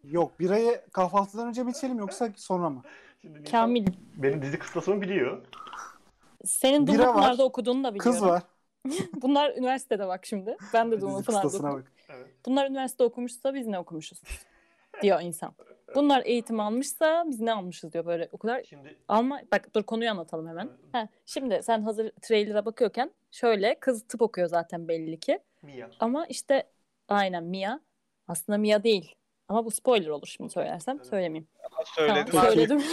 yok 0.03 0.39
birayı 0.39 0.81
kahvaltıdan 0.93 1.47
önce 1.47 1.63
mi 1.63 1.71
içelim 1.71 1.97
yoksa 1.99 2.29
sonra 2.35 2.69
mı? 2.69 2.81
şimdi 3.21 3.43
Kamil 3.51 3.87
benim 4.15 4.41
dizi 4.41 4.59
kıstasımı 4.59 5.01
biliyor. 5.01 5.41
senin 6.45 6.87
Bira 6.87 6.97
var, 6.99 7.05
Dumlupınar'da 7.05 7.43
okuduğunu 7.43 7.83
da 7.83 7.93
biliyorum. 7.95 8.11
Kız 8.13 8.21
var. 8.29 8.43
Bunlar 9.21 9.55
üniversitede 9.57 10.07
bak 10.07 10.25
şimdi. 10.25 10.57
Ben 10.73 10.87
de 10.91 10.95
Dizi 10.95 11.01
Dumlupınar'da 11.01 11.41
kıstasına 11.41 11.69
okudum. 11.69 11.85
bak. 11.85 11.91
Evet. 12.09 12.27
Bunlar 12.45 12.69
üniversite 12.69 13.03
okumuşsa 13.03 13.53
biz 13.53 13.67
ne 13.67 13.79
okumuşuz? 13.79 14.21
Diyor 15.01 15.21
insan. 15.21 15.53
Bunlar 15.95 16.21
eğitim 16.25 16.59
almışsa 16.59 17.23
biz 17.27 17.39
ne 17.39 17.53
almışız 17.53 17.93
diyor 17.93 18.05
böyle 18.05 18.29
o 18.31 18.37
kadar 18.37 18.63
Şimdi 18.63 18.97
Alma 19.07 19.41
bak 19.51 19.75
dur 19.75 19.83
konuyu 19.83 20.11
anlatalım 20.11 20.47
hemen. 20.47 20.65
Evet. 20.67 20.93
Ha, 20.93 21.07
şimdi 21.25 21.63
sen 21.63 21.81
hazır 21.81 22.11
trailer'a 22.21 22.65
bakıyorken 22.65 23.11
şöyle 23.31 23.79
kız 23.79 24.07
tıp 24.07 24.21
okuyor 24.21 24.47
zaten 24.47 24.87
belli 24.87 25.19
ki. 25.19 25.39
Mia. 25.61 25.87
Ama 25.99 26.25
işte 26.25 26.63
aynen 27.07 27.43
Mia. 27.43 27.79
Aslında 28.27 28.57
Mia 28.57 28.83
değil. 28.83 29.15
Ama 29.47 29.65
bu 29.65 29.71
spoiler 29.71 30.09
olur 30.09 30.27
şimdi 30.27 30.49
söylersem. 30.49 30.97
Söyle. 30.97 31.09
Söylemeyeyim. 31.09 31.47
Söyledim. 31.95 32.31
Tamam, 32.31 32.45
söyledim. 32.45 32.81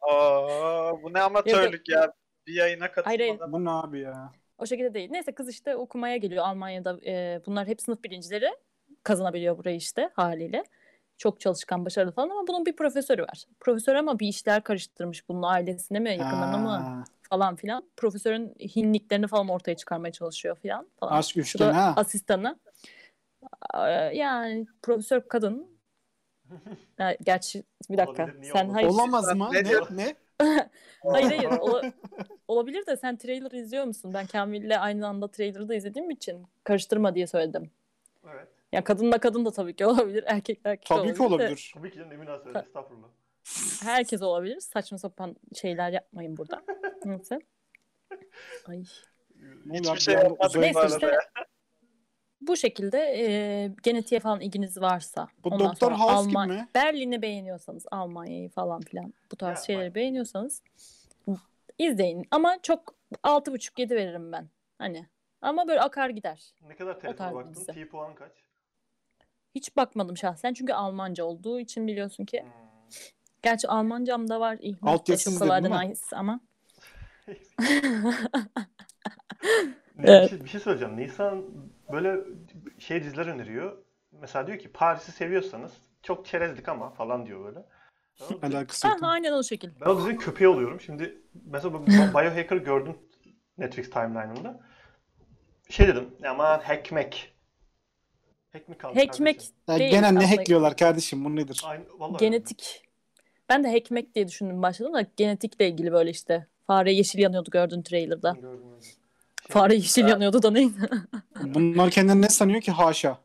Aa, 0.00 1.02
bu 1.02 1.12
ne 1.12 1.20
amatörlük 1.20 1.88
ya. 1.88 2.12
Bir 2.46 2.54
yayına 2.54 2.92
katılmadan. 2.92 3.52
Bu 3.52 3.64
ne 3.64 3.70
abi 3.70 4.00
ya? 4.00 4.32
o 4.58 4.66
şekilde 4.66 4.94
değil. 4.94 5.10
Neyse 5.10 5.32
kız 5.32 5.48
işte 5.48 5.76
okumaya 5.76 6.16
geliyor 6.16 6.44
Almanya'da. 6.44 6.98
e, 7.06 7.40
bunlar 7.46 7.66
hep 7.66 7.80
sınıf 7.80 8.04
birincileri 8.04 8.48
kazanabiliyor 9.02 9.58
burayı 9.58 9.76
işte 9.76 10.10
haliyle. 10.14 10.64
Çok 11.18 11.40
çalışkan, 11.40 11.84
başarılı 11.84 12.12
falan 12.12 12.30
ama 12.30 12.46
bunun 12.46 12.66
bir 12.66 12.76
profesörü 12.76 13.22
var. 13.22 13.44
Profesör 13.60 13.94
ama 13.94 14.18
bir 14.18 14.28
işler 14.28 14.62
karıştırmış 14.62 15.28
bunun 15.28 15.42
ailesine 15.42 15.98
mi, 15.98 16.10
yakınlarına 16.10 16.58
mı 16.58 17.04
falan 17.22 17.56
filan. 17.56 17.84
Profesörün 17.96 18.48
hinliklerini 18.48 19.26
falan 19.26 19.48
ortaya 19.48 19.76
çıkarmaya 19.76 20.12
çalışıyor 20.12 20.56
falan. 20.56 20.88
falan. 21.00 21.12
Aşk 21.18 21.58
da 21.58 21.76
ha. 21.76 21.94
asistanı. 21.96 22.58
Yani 24.12 24.66
profesör 24.82 25.28
kadın. 25.28 25.74
Gerçi 27.22 27.64
bir 27.90 27.98
dakika. 27.98 28.24
Olabilir, 28.24 28.50
sen 28.52 28.68
hayır, 28.68 28.88
Olamaz 28.88 29.34
mı? 29.34 29.50
Ne 29.52 29.62
Ne? 29.62 29.72
Ne? 29.90 30.14
hayır 31.02 31.26
hayır 31.26 31.50
ola- 31.60 31.92
olabilir 32.48 32.86
de 32.86 32.96
sen 32.96 33.16
trailer 33.16 33.50
izliyor 33.50 33.84
musun? 33.84 34.14
Ben 34.14 34.26
Kamil'le 34.26 34.78
aynı 34.78 35.06
anda 35.06 35.28
trailer'ı 35.28 35.68
da 35.68 35.74
izlediğim 35.74 36.10
için 36.10 36.46
karıştırma 36.64 37.14
diye 37.14 37.26
söyledim. 37.26 37.70
Evet. 38.34 38.48
Ya 38.74 38.84
kadınla 38.84 39.18
kadın 39.18 39.44
da 39.44 39.50
tabii 39.50 39.76
ki 39.76 39.86
olabilir. 39.86 40.24
Erkek 40.26 40.60
erkek 40.64 40.86
Tabii 40.86 41.12
ki 41.12 41.18
de 41.18 41.22
olabilir. 41.22 41.72
Tabii 41.74 41.90
ki 41.90 41.96
canım 41.96 42.10
ne 42.10 42.16
münasebet. 42.16 42.66
Estağfurullah. 42.66 43.08
Herkes 43.82 44.22
olabilir. 44.22 44.60
Saçma 44.60 44.98
sapan 44.98 45.36
şeyler 45.54 45.92
yapmayın 45.92 46.36
burada. 46.36 46.62
Neyse. 47.04 47.38
Ay. 48.68 48.84
Ne 49.66 49.78
Hiçbir 49.78 50.00
şey 50.00 50.14
yapmadım 50.14 50.60
Neyse 50.60 50.86
işte 50.86 51.18
bu 52.40 52.56
şekilde 52.56 52.98
e, 52.98 53.70
genetiğe 53.82 54.20
falan 54.20 54.40
ilginiz 54.40 54.80
varsa. 54.80 55.28
Bu 55.44 55.48
ondan 55.48 55.68
Doktor 55.68 55.86
sonra 55.86 56.00
House 56.00 56.14
Alman- 56.14 56.48
gibi 56.48 56.56
mi? 56.56 56.68
Berlin'i 56.74 57.22
beğeniyorsanız, 57.22 57.86
Almanya'yı 57.90 58.50
falan 58.50 58.80
filan 58.80 59.14
bu 59.32 59.36
tarz 59.36 59.58
Ya 59.58 59.64
şeyleri 59.64 59.88
bak- 59.88 59.94
beğeniyorsanız 59.94 60.62
izleyin. 61.78 62.26
Ama 62.30 62.62
çok 62.62 62.94
6,5-7 63.22 63.90
veririm 63.90 64.32
ben. 64.32 64.48
Hani 64.78 65.06
ama 65.42 65.68
böyle 65.68 65.80
akar 65.80 66.10
gider. 66.10 66.54
Ne 66.68 66.76
kadar 66.76 67.00
telefona 67.00 67.34
baktın? 67.34 67.64
T 67.72 67.88
puan 67.88 68.14
kaç? 68.14 68.43
Hiç 69.54 69.76
bakmadım 69.76 70.16
şahsen 70.16 70.52
çünkü 70.54 70.72
Almanca 70.72 71.24
olduğu 71.24 71.60
için 71.60 71.86
biliyorsun 71.86 72.24
ki. 72.24 72.42
Hmm. 72.42 72.50
Gerçi 73.42 73.68
Almancam 73.68 74.28
da 74.28 74.40
var. 74.40 74.58
Alt 74.82 75.18
Schokolade 75.18 75.64
dedin 75.64 75.74
nice 75.74 76.00
ama. 76.16 76.40
Ne, 79.98 80.10
Evet. 80.10 80.24
bir, 80.24 80.28
şey, 80.36 80.44
bir 80.44 80.48
şey 80.48 80.60
söyleyeceğim. 80.60 80.96
Nisan 80.96 81.44
böyle 81.92 82.20
şey 82.78 83.02
diziler 83.02 83.26
öneriyor. 83.26 83.78
Mesela 84.12 84.46
diyor 84.46 84.58
ki 84.58 84.72
Paris'i 84.72 85.12
seviyorsanız 85.12 85.72
çok 86.02 86.26
çerezlik 86.26 86.68
ama 86.68 86.90
falan 86.90 87.26
diyor 87.26 87.44
böyle. 87.44 87.58
Alakası 88.42 88.86
yok. 88.86 88.96
Aha, 89.02 89.10
aynen 89.10 89.32
o 89.32 89.42
şekil. 89.42 89.70
ben 89.80 89.86
o 89.86 89.98
dizinin 89.98 90.16
köpeği 90.16 90.48
oluyorum. 90.48 90.80
Şimdi 90.80 91.22
mesela 91.44 91.86
Biohacker 91.86 92.56
gördüm 92.56 92.98
Netflix 93.58 93.90
timeline'ımda. 93.90 94.60
Şey 95.68 95.88
dedim 95.88 96.10
aman 96.28 96.60
hackmek. 96.60 97.33
Hack 98.54 98.68
mi 98.68 98.78
kaldı 98.78 98.94
Hackmek 98.98 99.34
kardeşim? 99.36 99.54
Ya 99.68 99.78
değil 99.78 99.90
gene 99.90 100.02
ne 100.02 100.06
aslında. 100.06 100.30
hackliyorlar 100.30 100.76
kardeşim 100.76 101.24
bu 101.24 101.36
nedir? 101.36 101.62
Aynı, 101.64 101.84
vallahi 101.98 102.20
Genetik. 102.20 102.82
Ben 103.48 103.64
de 103.64 103.72
hackmek 103.72 104.14
diye 104.14 104.28
düşündüm 104.28 104.62
başladım 104.62 104.94
da 104.94 105.06
genetikle 105.16 105.68
ilgili 105.68 105.92
böyle 105.92 106.10
işte. 106.10 106.46
Fare 106.66 106.92
yeşil 106.92 107.18
yanıyordu 107.18 107.50
gördün 107.50 107.82
trailer'da. 107.82 108.30
Gördüm. 108.40 108.60
Şey, 108.82 108.92
Fare 109.48 109.74
yeşil 109.74 110.08
yanıyordu 110.08 110.42
da 110.42 110.50
neydi? 110.50 110.72
Bunlar 111.40 111.90
kendini 111.90 112.22
ne 112.22 112.28
sanıyor 112.28 112.60
ki 112.60 112.72
haşa? 112.72 113.18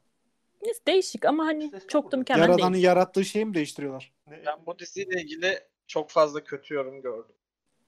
Neyse, 0.64 0.80
Değişik 0.88 1.26
ama 1.26 1.46
hani 1.46 1.64
İşte 1.66 1.80
çok 1.88 2.12
da 2.12 2.18
mükemmel 2.18 2.44
Yaradanın 2.50 2.74
değil. 2.74 2.84
yarattığı 2.86 3.26
şeyi 3.26 3.46
mi 3.46 3.54
değiştiriyorlar? 3.54 4.14
ne- 4.28 4.42
Ben 4.46 4.66
bu 4.66 4.80
diziyle 4.80 5.22
ilgili 5.22 5.60
çok 5.88 6.10
fazla 6.10 6.44
kötü 6.44 6.74
yorum 6.74 7.02
gördüm. 7.02 7.36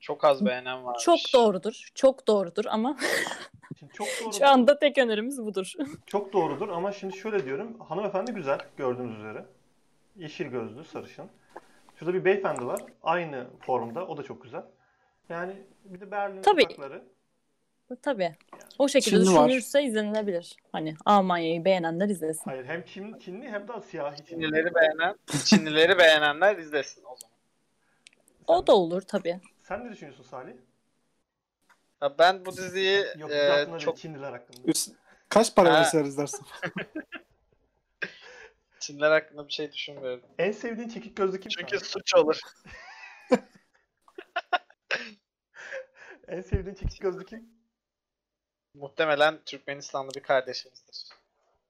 Çok 0.01 0.23
az 0.25 0.45
beğenen 0.45 0.85
varmış. 0.85 1.03
Çok 1.03 1.19
doğrudur. 1.33 1.89
Çok 1.95 2.27
doğrudur 2.27 2.65
ama 2.65 2.97
Şimdi 3.79 3.93
çok 3.93 4.07
doğru. 4.23 4.33
şu 4.33 4.47
anda 4.47 4.79
tek 4.79 4.97
önerimiz 4.97 5.45
budur. 5.45 5.73
Çok 6.07 6.33
doğrudur 6.33 6.69
ama 6.69 6.91
şimdi 6.91 7.17
şöyle 7.17 7.45
diyorum. 7.45 7.79
Hanımefendi 7.79 8.31
güzel 8.31 8.59
gördüğünüz 8.77 9.17
üzere. 9.19 9.45
Yeşil 10.15 10.45
gözlü, 10.45 10.83
sarışın. 10.83 11.25
Şurada 11.95 12.13
bir 12.13 12.25
beyefendi 12.25 12.65
var. 12.65 12.81
Aynı 13.03 13.47
formda. 13.59 14.07
O 14.07 14.17
da 14.17 14.23
çok 14.23 14.43
güzel. 14.43 14.63
Yani 15.29 15.53
bir 15.85 16.01
de 16.01 16.11
Berlin 16.11 16.41
Tabii. 16.41 16.61
sokakları. 16.61 17.03
Tabii. 18.01 18.35
O 18.79 18.87
şekilde 18.87 19.15
Çinli 19.23 19.35
var. 19.35 19.45
düşünülürse 19.45 19.83
izlenilebilir. 19.83 20.55
Hani 20.71 20.95
Almanya'yı 21.05 21.65
beğenenler 21.65 22.09
izlesin. 22.09 22.43
Hayır 22.45 22.65
hem 22.65 22.85
Çin, 22.85 23.19
Çinli 23.19 23.49
hem 23.49 23.67
de 23.67 23.71
siyahi 23.81 24.17
Çinli. 24.17 24.27
Çinlileri 24.29 24.75
beğenen, 24.75 25.15
Çinlileri 25.45 25.97
beğenenler 25.97 26.57
izlesin 26.57 27.03
o 27.03 27.15
zaman. 27.15 27.31
O 28.47 28.67
da 28.67 28.75
olur 28.75 29.01
tabii. 29.01 29.39
Sen 29.71 29.85
ne 29.85 29.91
düşünüyorsun 29.91 30.23
Salih? 30.23 30.53
Ya 32.01 32.17
ben 32.19 32.45
bu 32.45 32.57
diziyi 32.57 33.05
Yok 33.17 33.31
e, 33.31 33.67
çok 33.79 33.97
Çinliler 33.97 34.31
hakkında. 34.31 34.71
Üst- 34.71 34.95
Kaç 35.29 35.55
para 35.55 35.73
verseler 35.73 36.05
izlersin? 36.05 36.45
Çinliler 38.79 39.11
hakkında 39.11 39.47
bir 39.47 39.53
şey 39.53 39.71
düşünmüyorum. 39.71 40.23
En 40.37 40.51
sevdiğin 40.51 40.89
çekik 40.89 41.17
gözlü 41.17 41.39
kim? 41.39 41.49
Çünkü 41.49 41.77
Salih? 41.77 41.91
suç 41.91 42.15
olur. 42.15 42.39
En 46.27 46.41
sevdiğin 46.41 46.75
çekik 46.75 47.01
gözlü 47.01 47.25
kim? 47.25 47.49
Muhtemelen 48.73 49.39
Türkmenistanlı 49.45 50.11
bir 50.15 50.23
kardeşimizdir. 50.23 51.09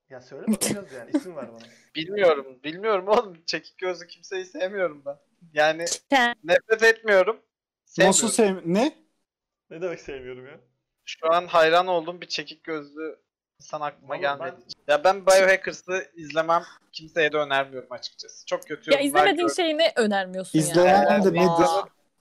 Ya 0.10 0.22
söyle 0.22 0.48
bakacağız 0.48 0.94
yani. 0.94 1.12
İsim 1.12 1.36
ver 1.36 1.54
bana. 1.54 1.66
Bilmiyorum. 1.96 2.60
Bilmiyorum 2.64 3.08
oğlum. 3.08 3.44
Çekik 3.46 3.78
gözlü 3.78 4.08
kimseyi 4.08 4.46
sevmiyorum 4.46 5.04
ben. 5.06 5.18
Yani 5.54 5.86
nefret 6.44 6.84
etmiyorum. 6.84 7.42
Sevmiyorum. 7.92 8.10
Nasıl 8.26 8.30
sev... 8.30 8.58
Ne? 8.66 8.96
Ne 9.70 9.82
demek 9.82 10.00
sevmiyorum 10.02 10.46
ya? 10.46 10.60
Şu 11.06 11.34
an 11.34 11.48
hayran 11.48 11.88
olduğum 11.88 12.22
bir 12.22 12.28
çekik 12.28 12.64
gözlü 12.64 13.20
insan 13.60 13.82
aklıma 13.82 14.10
Vallahi 14.10 14.22
gelmedi. 14.22 14.56
ben- 14.88 14.94
Ya 14.94 15.04
ben 15.04 15.26
Biohackers'ı 15.26 16.06
izlemem. 16.16 16.64
Kimseye 16.92 17.32
de 17.34 17.38
önermiyorum 17.38 17.92
açıkçası. 17.92 18.46
Çok 18.46 18.64
kötü 18.68 18.94
ya 18.94 19.00
izlemediğin 19.00 19.36
gördüm. 19.48 19.56
şeyi 19.56 19.78
ne 19.78 19.94
önermiyorsun 19.96 20.60
İzleyen 20.60 21.04
yani? 21.04 21.26
de 21.26 21.30
nedir? 21.34 21.68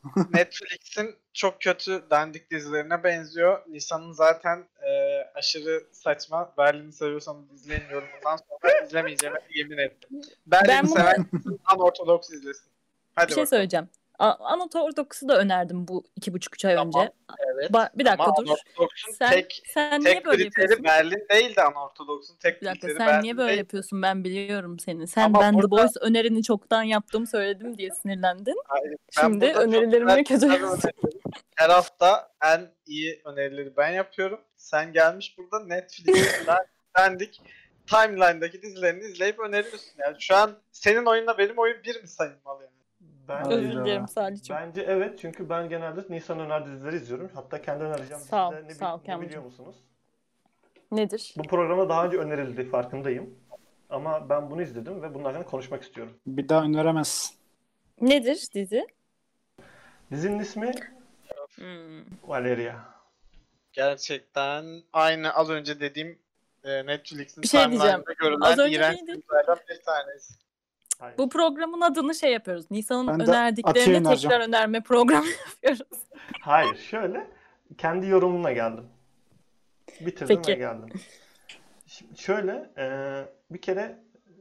Netflix'in 0.35 1.17
çok 1.33 1.61
kötü 1.61 2.03
dandik 2.11 2.51
dizilerine 2.51 3.05
benziyor. 3.05 3.63
Nisan'ın 3.69 4.13
zaten 4.13 4.65
e, 4.83 4.91
aşırı 5.35 5.87
saçma. 5.93 6.55
Berlin'i 6.59 6.93
seviyorsanız 6.93 7.53
izleyin 7.53 7.83
yorumundan 7.91 8.37
sonra 8.37 8.81
izlemeyeceğime 8.87 9.39
yemin 9.55 9.79
ettim. 9.79 10.21
Berlin'i 10.47 10.69
Ben 10.69 10.85
bunu- 10.87 10.95
seven 10.95 11.27
anortodoks 11.65 12.31
izlesin. 12.31 12.71
Hadi 13.15 13.27
Bir 13.29 13.33
şey 13.35 13.37
bakalım. 13.43 13.47
söyleyeceğim. 13.47 13.89
A- 14.21 14.53
Anatordoks'u 14.53 15.29
da 15.29 15.39
önerdim 15.39 15.89
bu 15.89 16.05
iki 16.17 16.33
buçuk 16.35 16.55
üç 16.55 16.65
ay 16.65 16.75
Tamam, 16.75 17.03
önce. 17.03 17.13
Evet. 17.55 17.71
Ba- 17.71 17.91
bir 17.99 18.05
dakika 18.05 18.25
Ama 18.25 18.47
dur. 18.47 18.57
Sen, 19.19 19.31
tek, 19.31 19.63
sen 19.75 20.01
niye 20.01 20.15
tek 20.15 20.25
böyle 20.27 20.45
yapıyorsun? 20.45 20.85
Berlin 20.85 21.27
değildi 21.31 21.63
anortodoksun. 21.63 22.37
Tek 22.37 22.63
Bir 22.63 22.67
dakika 22.67 22.87
kriteri 22.87 22.99
sen 22.99 23.07
Berlin 23.07 23.23
niye 23.23 23.37
böyle 23.37 23.49
değil. 23.49 23.59
yapıyorsun 23.59 24.03
ben 24.03 24.25
biliyorum 24.25 24.79
seni. 24.79 25.07
Sen 25.07 25.23
Ama 25.25 25.41
ben 25.41 25.51
The 25.53 25.57
burada- 25.63 25.71
Boys 25.71 25.93
önerini 26.01 26.43
çoktan 26.43 26.83
yaptım 26.83 27.27
söyledim 27.27 27.79
diye 27.79 27.91
sinirlendin. 28.03 28.57
Hayır, 28.69 28.95
Şimdi 29.21 29.45
önerilerimi 29.47 30.25
kötü-. 30.25 30.49
Her 31.57 31.71
hafta 31.71 32.33
en 32.45 32.71
iyi 32.87 33.23
önerileri 33.25 33.77
ben 33.77 33.91
yapıyorum. 33.91 34.41
Sen 34.57 34.93
gelmiş 34.93 35.39
burada 35.39 35.65
Netflix'ten 35.65 36.67
dandik 36.99 37.43
timeline'daki 37.87 38.63
dizilerini 38.63 39.05
izleyip 39.05 39.39
öneriyorsun. 39.41 39.91
Yani 39.99 40.17
şu 40.21 40.37
an 40.37 40.59
senin 40.73 41.05
oyunla 41.07 41.39
benim 41.39 41.59
oyun 41.59 41.77
bir 41.85 42.03
mi 42.03 42.09
sayılmalı 42.09 42.63
yani? 42.63 42.80
Bence, 43.31 43.55
Özür 43.55 43.73
dilerim 43.85 44.09
Salih'cim. 44.09 44.57
bence 44.57 44.83
evet 44.83 45.19
çünkü 45.19 45.49
ben 45.49 45.69
genelde 45.69 46.01
Nisan 46.09 46.41
öner 46.41 46.67
dizileri 46.67 46.97
izliyorum. 46.97 47.31
Hatta 47.35 47.63
kendi 47.63 47.85
önereceğim 47.85 48.23
Sağ 48.23 48.49
ol, 48.49 48.53
ne, 48.53 48.75
sağ 48.75 48.95
ol 48.95 49.01
ne 49.09 49.21
biliyor 49.21 49.43
musunuz? 49.43 49.77
Nedir? 50.93 51.35
Bu 51.37 51.43
programa 51.43 51.89
daha 51.89 52.07
önce 52.07 52.17
önerildi 52.19 52.65
farkındayım. 52.71 53.35
Ama 53.91 54.29
ben 54.29 54.51
bunu 54.51 54.63
izledim 54.63 55.03
ve 55.03 55.15
bunun 55.15 55.25
hakkında 55.25 55.45
konuşmak 55.45 55.83
istiyorum. 55.83 56.13
Bir 56.27 56.49
daha 56.49 56.63
öneremez. 56.65 57.35
Nedir 58.01 58.47
dizi? 58.55 58.87
Dizinin 60.11 60.39
ismi 60.39 60.73
Hmm. 61.55 62.05
Valeria. 62.23 62.75
Gerçekten 63.73 64.83
aynı 64.93 65.35
az 65.35 65.51
önce 65.51 65.81
dediğim 65.81 66.19
e, 66.65 66.87
Netflix'in 66.87 67.43
Bir 67.43 67.49
şey 67.49 67.63
timeline'da 67.63 68.13
görülen 68.13 68.41
Az 68.41 68.59
önce 68.59 68.77
iğrenç 68.77 69.01
bir 69.09 69.83
tanesi. 69.87 70.35
Hayır. 71.01 71.19
Bu 71.19 71.29
programın 71.29 71.81
adını 71.81 72.15
şey 72.15 72.33
yapıyoruz. 72.33 72.71
Nisan'ın 72.71 73.21
önerdiklerini 73.21 74.09
tekrar 74.09 74.41
önerme 74.41 74.81
programı 74.81 75.27
yapıyoruz. 75.47 75.99
Hayır 76.41 76.77
şöyle 76.77 77.27
kendi 77.79 78.07
yorumuna 78.07 78.53
geldim. 78.53 78.85
Bitirdim 80.01 80.37
Peki. 80.37 80.53
ve 80.53 80.55
geldim. 80.55 80.89
Şimdi 81.87 82.19
şöyle 82.19 82.71
e, 82.79 82.87
bir 83.51 83.61
kere 83.61 83.99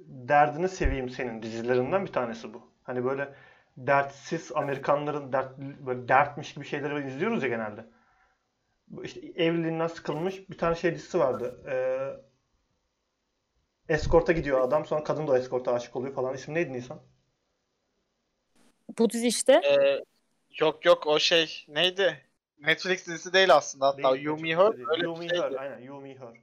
derdini 0.07 0.69
seveyim 0.69 1.09
senin 1.09 1.41
dizilerinden 1.41 2.05
bir 2.05 2.11
tanesi 2.11 2.53
bu. 2.53 2.61
Hani 2.83 3.05
böyle 3.05 3.33
dertsiz 3.77 4.51
Amerikanların 4.55 5.33
dert, 5.33 5.57
böyle 5.57 6.07
dertmiş 6.07 6.53
gibi 6.53 6.65
şeyleri 6.65 7.07
izliyoruz 7.07 7.43
ya 7.43 7.49
genelde. 7.49 7.85
Bu 8.87 9.05
işte 9.05 9.19
evliliğinden 9.35 9.87
sıkılmış 9.87 10.49
bir 10.49 10.57
tane 10.57 10.75
şey 10.75 10.95
dizisi 10.95 11.19
vardı. 11.19 11.61
Ee, 11.67 12.28
eskorta 13.89 14.31
gidiyor 14.31 14.61
adam 14.61 14.85
sonra 14.85 15.03
kadın 15.03 15.27
da 15.27 15.37
eskorta 15.37 15.73
aşık 15.73 15.95
oluyor 15.95 16.13
falan. 16.13 16.33
İsmi 16.33 16.53
neydi 16.53 16.73
Nisan? 16.73 16.99
Bu 18.99 19.09
dizi 19.09 19.27
işte. 19.27 19.53
Ee, 19.53 20.03
yok 20.59 20.85
yok 20.85 21.07
o 21.07 21.19
şey 21.19 21.65
neydi? 21.67 22.21
Netflix 22.59 23.07
dizisi 23.07 23.33
değil 23.33 23.55
aslında 23.55 23.87
hatta. 23.87 24.13
Değil, 24.13 24.25
You 24.25 24.37
Me 24.37 24.55
Her 24.55 24.91
öyle 24.91 25.03
You 25.03 25.17
Me 25.17 25.29
şeydi. 25.29 25.41
Her, 25.41 25.51
aynen 25.51 25.79
You 25.79 26.01
Me 26.01 26.15
Her. 26.15 26.41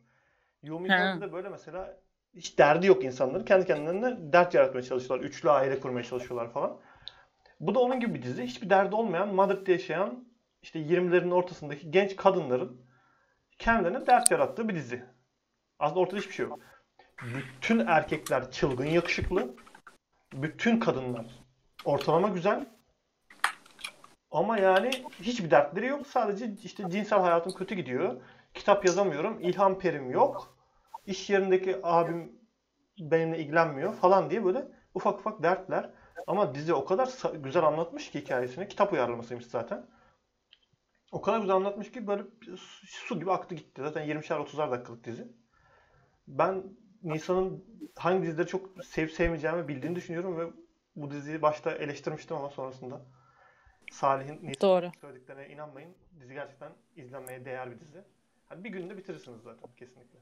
You 0.63 0.81
Me. 0.81 0.89
Her'de 0.89 1.21
de 1.21 1.33
böyle 1.33 1.49
mesela 1.49 2.01
hiç 2.35 2.59
derdi 2.59 2.87
yok 2.87 3.05
insanların. 3.05 3.45
Kendi 3.45 3.67
kendilerine 3.67 4.33
dert 4.33 4.55
yaratmaya 4.55 4.83
çalışıyorlar. 4.83 5.27
Üçlü 5.27 5.51
aile 5.51 5.81
kurmaya 5.81 6.05
çalışıyorlar 6.05 6.53
falan. 6.53 6.81
Bu 7.61 7.75
da 7.75 7.81
onun 7.81 8.01
gibi 8.01 8.15
bir 8.15 8.23
dizi. 8.23 8.43
Hiçbir 8.43 8.71
derdi 8.71 8.95
olmayan, 8.95 9.35
Madrid'de 9.35 9.73
yaşayan 9.73 10.29
işte 10.63 10.79
20'lerin 10.79 11.31
ortasındaki 11.31 11.91
genç 11.91 12.17
kadınların 12.17 12.87
kendilerine 13.59 14.07
dert 14.07 14.31
yarattığı 14.31 14.69
bir 14.69 14.75
dizi. 14.75 15.05
Aslında 15.79 16.01
ortada 16.01 16.21
hiçbir 16.21 16.35
şey 16.35 16.47
yok. 16.47 16.61
Bütün 17.23 17.87
erkekler 17.87 18.51
çılgın 18.51 18.87
yakışıklı. 18.87 19.55
Bütün 20.33 20.81
kadınlar 20.81 21.27
ortalama 21.85 22.29
güzel. 22.29 22.67
Ama 24.31 24.59
yani 24.59 24.91
hiçbir 25.21 25.51
dertleri 25.51 25.87
yok. 25.87 26.07
Sadece 26.07 26.55
işte 26.63 26.91
cinsel 26.91 27.21
hayatım 27.21 27.53
kötü 27.53 27.75
gidiyor. 27.75 28.21
Kitap 28.55 28.87
yazamıyorum. 28.87 29.41
ilham 29.41 29.79
perim 29.79 30.11
yok. 30.11 30.57
İş 31.07 31.31
yerindeki 31.31 31.81
abim 31.83 32.33
benimle 32.99 33.39
ilgilenmiyor 33.39 33.95
falan 33.95 34.31
diye 34.31 34.45
böyle 34.45 34.69
ufak 34.95 35.19
ufak 35.19 35.43
dertler. 35.43 35.91
Ama 36.27 36.55
dizi 36.55 36.75
o 36.75 36.85
kadar 36.85 37.09
güzel 37.35 37.65
anlatmış 37.65 38.11
ki 38.11 38.21
hikayesini. 38.21 38.69
Kitap 38.69 38.93
uyarlamasıymış 38.93 39.47
zaten. 39.47 39.87
O 41.13 41.23
kadar 41.23 41.39
güzel 41.39 41.57
anlatmış 41.57 41.93
ki 41.93 42.07
böyle 42.07 42.23
su 42.87 43.21
gibi 43.21 43.33
aktı 43.33 43.55
gitti. 43.55 43.83
Zaten 43.85 44.09
20'şer 44.09 44.35
30'ar 44.35 44.71
dakikalık 44.71 45.05
dizi. 45.05 45.29
Ben 46.29 46.65
Nisan'ın 47.07 47.65
hangi 47.97 48.23
dizileri 48.27 48.47
çok 48.47 48.85
sevip 48.85 49.13
sevmeyeceğimi 49.13 49.69
bildiğini 49.69 49.97
düşünüyorum 49.97 50.39
ve 50.39 50.47
bu 50.97 51.11
diziyi 51.11 51.43
başta 51.43 51.71
eleştirmiştim 51.73 52.37
ama 52.37 52.51
sonrasında 52.51 53.01
Salih'in 53.93 54.53
Doğru. 54.61 54.91
söylediklerine 55.01 55.49
inanmayın. 55.49 55.95
Dizi 56.21 56.35
gerçekten 56.35 56.73
izlenmeye 56.97 57.45
değer 57.45 57.71
bir 57.71 57.81
dizi. 57.81 58.05
Hani 58.49 58.65
bir 58.65 58.71
günde 58.71 58.97
bitirirsiniz 58.97 59.43
zaten 59.45 59.69
kesinlikle. 59.77 60.19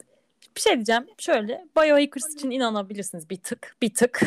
Bir 0.57 0.61
şey 0.61 0.75
diyeceğim. 0.75 1.07
Şöyle 1.19 1.65
Biohackers 1.77 2.35
için 2.35 2.51
inanabilirsiniz 2.51 3.31
bir 3.31 3.37
tık. 3.43 3.77
Bir 3.83 3.95
tık. 3.95 4.21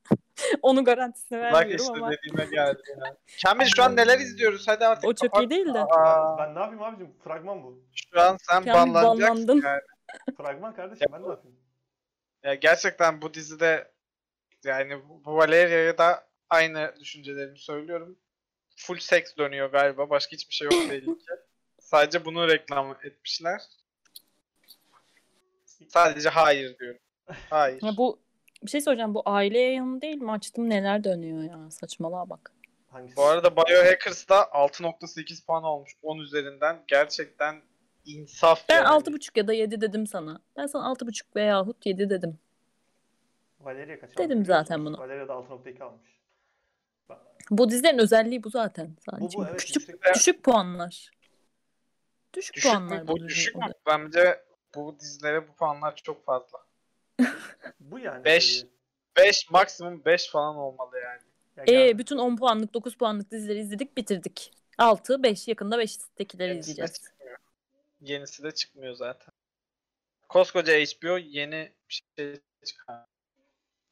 Onu 0.62 0.84
garantisini 0.84 1.38
Bak 1.42 1.52
vermiyorum 1.52 1.76
işte 1.84 1.92
ama 1.98 2.10
dediğime 2.12 2.44
geldi 2.44 2.82
ya. 3.00 3.16
Kamil 3.44 3.66
şu 3.66 3.82
an 3.82 3.96
neler 3.96 4.18
izliyoruz? 4.18 4.68
Hadi 4.68 4.86
artık 4.86 5.04
o 5.10 5.14
çok 5.14 5.30
kapat. 5.32 5.42
iyi 5.42 5.50
değil 5.50 5.74
de. 5.74 5.78
Aa, 5.80 6.38
Ben 6.38 6.54
ne 6.54 6.58
yapayım 6.58 6.82
abicim? 6.82 7.12
Fragman 7.24 7.62
bu. 7.64 7.82
şu 8.12 8.20
an 8.20 8.36
sen 8.40 8.64
Kamil 8.64 8.94
banlanacaksın 8.94 9.48
banlandın. 9.48 9.62
yani. 9.68 9.80
Fragman 10.36 10.74
kardeşim 10.74 11.06
ben 11.12 11.22
ne 11.22 11.28
yapayım? 11.28 11.56
Ya 12.44 12.54
gerçekten 12.54 13.22
bu 13.22 13.34
dizide 13.34 13.90
yani 14.64 15.00
bu 15.24 15.36
Valeria'ya 15.36 15.98
da 15.98 16.28
aynı 16.50 16.94
düşüncelerimi 17.00 17.58
söylüyorum. 17.58 18.18
Full 18.76 18.98
seks 18.98 19.36
dönüyor 19.36 19.72
galiba. 19.72 20.10
Başka 20.10 20.32
hiçbir 20.32 20.54
şey 20.54 20.64
yok 20.64 20.74
belli 20.90 21.18
ki. 21.18 21.26
Sadece 21.80 22.24
bunu 22.24 22.48
reklam 22.48 22.96
etmişler. 23.04 23.62
Sadece 25.88 26.28
hayır 26.28 26.78
diyorum. 26.78 27.00
Hayır. 27.50 27.82
Ya 27.82 27.96
bu 27.96 28.18
bir 28.62 28.70
şey 28.70 28.80
soracağım. 28.80 29.14
Bu 29.14 29.22
aile 29.26 29.58
yayını 29.58 30.00
değil 30.00 30.16
mi? 30.16 30.32
Açtım 30.32 30.70
neler 30.70 31.04
dönüyor 31.04 31.42
ya. 31.42 31.70
Saçmalığa 31.70 32.30
bak. 32.30 32.52
Hangisi? 32.90 33.16
Bu 33.16 33.24
arada 33.24 33.56
Biohackers'da 33.56 34.36
6.8 34.36 35.46
puan 35.46 35.64
olmuş 35.64 35.92
10 36.02 36.18
üzerinden. 36.18 36.84
Gerçekten 36.88 37.62
insaf 38.04 38.68
Ben 38.68 38.74
yani. 38.76 38.86
6.5 38.88 39.38
ya 39.38 39.48
da 39.48 39.52
7 39.52 39.80
dedim 39.80 40.06
sana. 40.06 40.40
Ben 40.56 40.66
sana 40.66 40.84
6.5 40.92 41.22
veyahut 41.36 41.86
7 41.86 42.10
dedim. 42.10 42.38
Valeria 43.60 44.00
kaç 44.00 44.18
Dedim 44.18 44.32
almış 44.36 44.46
zaten 44.46 44.84
bunu. 44.84 44.98
Valeria 44.98 45.28
da 45.28 45.32
6.2 45.32 45.82
almış. 45.84 46.14
Bu 47.50 47.70
dizilerin 47.70 47.98
özelliği 47.98 48.44
bu 48.44 48.50
zaten. 48.50 48.96
Sadece. 49.10 49.38
Bu 49.38 49.42
bu 49.42 49.46
evet. 49.48 49.60
Küçük, 49.60 49.88
yüksek- 49.88 50.14
düşük 50.14 50.42
puanlar. 50.42 51.10
Düşük, 52.34 52.54
Düşük 52.54 52.70
puanlar 52.70 53.00
mü? 53.02 53.08
bu, 53.08 53.12
Bu 53.12 53.18
düşük 53.28 53.56
mü? 53.56 53.64
Bence 53.86 54.44
bu 54.74 54.96
dizilere 55.00 55.48
bu 55.48 55.52
puanlar 55.52 55.96
çok 55.96 56.24
fazla. 56.24 56.58
Bu 57.80 57.98
yani. 57.98 58.24
Beş. 58.24 58.44
seviye. 58.56 58.74
5 59.16 59.50
maksimum 59.50 60.04
5 60.04 60.30
falan 60.30 60.56
olmalı 60.56 60.90
yani. 61.04 61.20
Ya 61.56 61.64
Ee, 61.66 61.86
gel- 61.86 61.98
bütün 61.98 62.18
10 62.18 62.36
puanlık 62.36 62.74
9 62.74 62.96
puanlık 62.96 63.30
dizileri 63.30 63.58
izledik 63.58 63.96
bitirdik. 63.96 64.52
6, 64.78 65.22
5 65.22 65.48
yakında 65.48 65.76
5'tekileri 65.82 66.48
Yenisi 66.48 66.68
de 66.68 66.72
izleyeceğiz. 66.72 66.92
çıkmıyor. 66.94 67.13
Yenisi 68.00 68.42
de 68.42 68.52
çıkmıyor 68.52 68.94
zaten. 68.94 69.34
Koskoca 70.28 70.72
HBO 70.72 71.16
yeni 71.18 71.72
bir 71.88 72.02
şey 72.16 72.40
çıkar. 72.64 73.04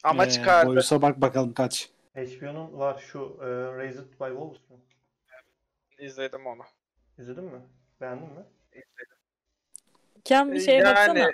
Ama 0.05 0.27
Ee, 0.27 0.31
çıkardı. 0.31 0.67
Boyusa 0.67 1.03
bak 1.03 1.21
bakalım 1.21 1.55
kaç. 1.55 1.91
HBO'nun 2.15 2.79
var 2.79 2.99
şu 2.99 3.39
e, 3.43 3.47
Raised 3.77 4.07
by 4.21 4.29
Wolves 4.29 4.71
mu? 4.71 4.81
İzledim 5.99 6.47
onu. 6.47 6.63
İzledin 7.19 7.45
mi? 7.45 7.61
Beğendin 8.01 8.29
mi? 8.29 8.45
Ken 10.25 10.53
bir 10.53 10.61
şeye 10.61 10.79
yani 10.79 10.85
baksana. 10.91 11.31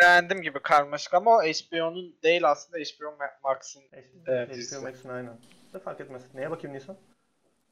beğendim 0.00 0.42
gibi 0.42 0.62
karmaşık 0.62 1.14
ama 1.14 1.36
o 1.36 1.42
HBO'nun 1.42 2.16
değil 2.22 2.50
aslında 2.50 2.78
HBO 2.78 3.04
Ma- 3.04 3.40
Max'in. 3.42 3.82
HBO 3.82 4.52
izledim. 4.52 4.84
Max'in 4.84 5.08
aynen. 5.08 5.38
De 5.74 5.78
fark 5.78 6.00
etmez. 6.00 6.34
Neye 6.34 6.50
bakayım 6.50 6.76
Nisan? 6.76 6.96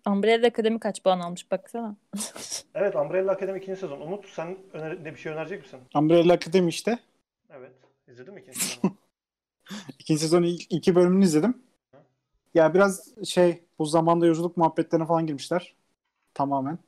Umbrella 0.07 0.47
Academy 0.47 0.79
kaç 0.81 1.03
puan 1.03 1.21
almış 1.21 1.51
baksana. 1.51 1.97
Evet 2.75 2.97
Umbrella 2.97 3.33
Academy 3.33 3.59
ikinci 3.59 3.81
sezon. 3.81 4.01
Umut 4.01 4.29
sen 4.29 4.59
öner 4.73 5.05
ne 5.05 5.15
bir 5.15 5.17
şey 5.19 5.33
önerecek 5.33 5.63
misin? 5.63 5.81
Umbrella 5.95 6.33
Academy 6.33 6.69
işte. 6.69 6.99
Evet. 7.51 7.73
İzledin 8.09 8.35
mi 8.35 8.41
ikinci 8.41 8.59
sezonu? 8.61 8.97
İkinci 9.99 10.21
sezonun 10.21 10.47
ilk 10.47 10.73
iki 10.73 10.95
bölümünü 10.95 11.25
izledim. 11.25 11.63
Ya 12.55 12.75
biraz 12.75 13.15
şey 13.25 13.63
bu 13.79 13.85
zamanda 13.87 14.27
yolculuk 14.27 14.57
muhabbetlerine 14.57 15.07
falan 15.07 15.27
girmişler. 15.27 15.75
Tamamen. 16.35 16.79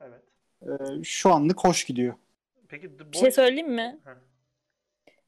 evet. 0.00 0.22
Ee, 0.62 1.04
şu 1.04 1.30
anlık 1.32 1.64
hoş 1.64 1.84
gidiyor. 1.84 2.14
Peki 2.68 2.96
The 2.96 3.12
Bir 3.12 3.16
şey 3.16 3.22
Boys... 3.26 3.34
söyleyeyim 3.34 3.72
mi? 3.74 3.98
Heh. 4.04 4.10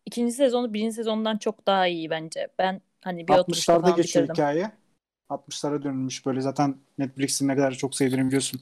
İkinci 0.06 0.32
sezonu 0.32 0.74
birinci 0.74 0.94
sezondan 0.94 1.38
çok 1.38 1.66
daha 1.66 1.86
iyi 1.86 2.10
bence. 2.10 2.48
Ben 2.58 2.80
hani 3.00 3.28
bir 3.28 3.32
oturuşta 3.34 3.72
60'larda 3.74 3.80
falan 3.80 3.96
geçiyor 3.96 4.22
bitirdim. 4.24 4.34
hikaye. 4.44 4.72
60'lara 5.34 5.82
dönülmüş 5.82 6.26
böyle 6.26 6.40
zaten 6.40 6.76
Netflix'in 6.98 7.48
ne 7.48 7.56
kadar 7.56 7.72
çok 7.72 7.94
sevdiğini 7.94 8.26
biliyorsun. 8.26 8.60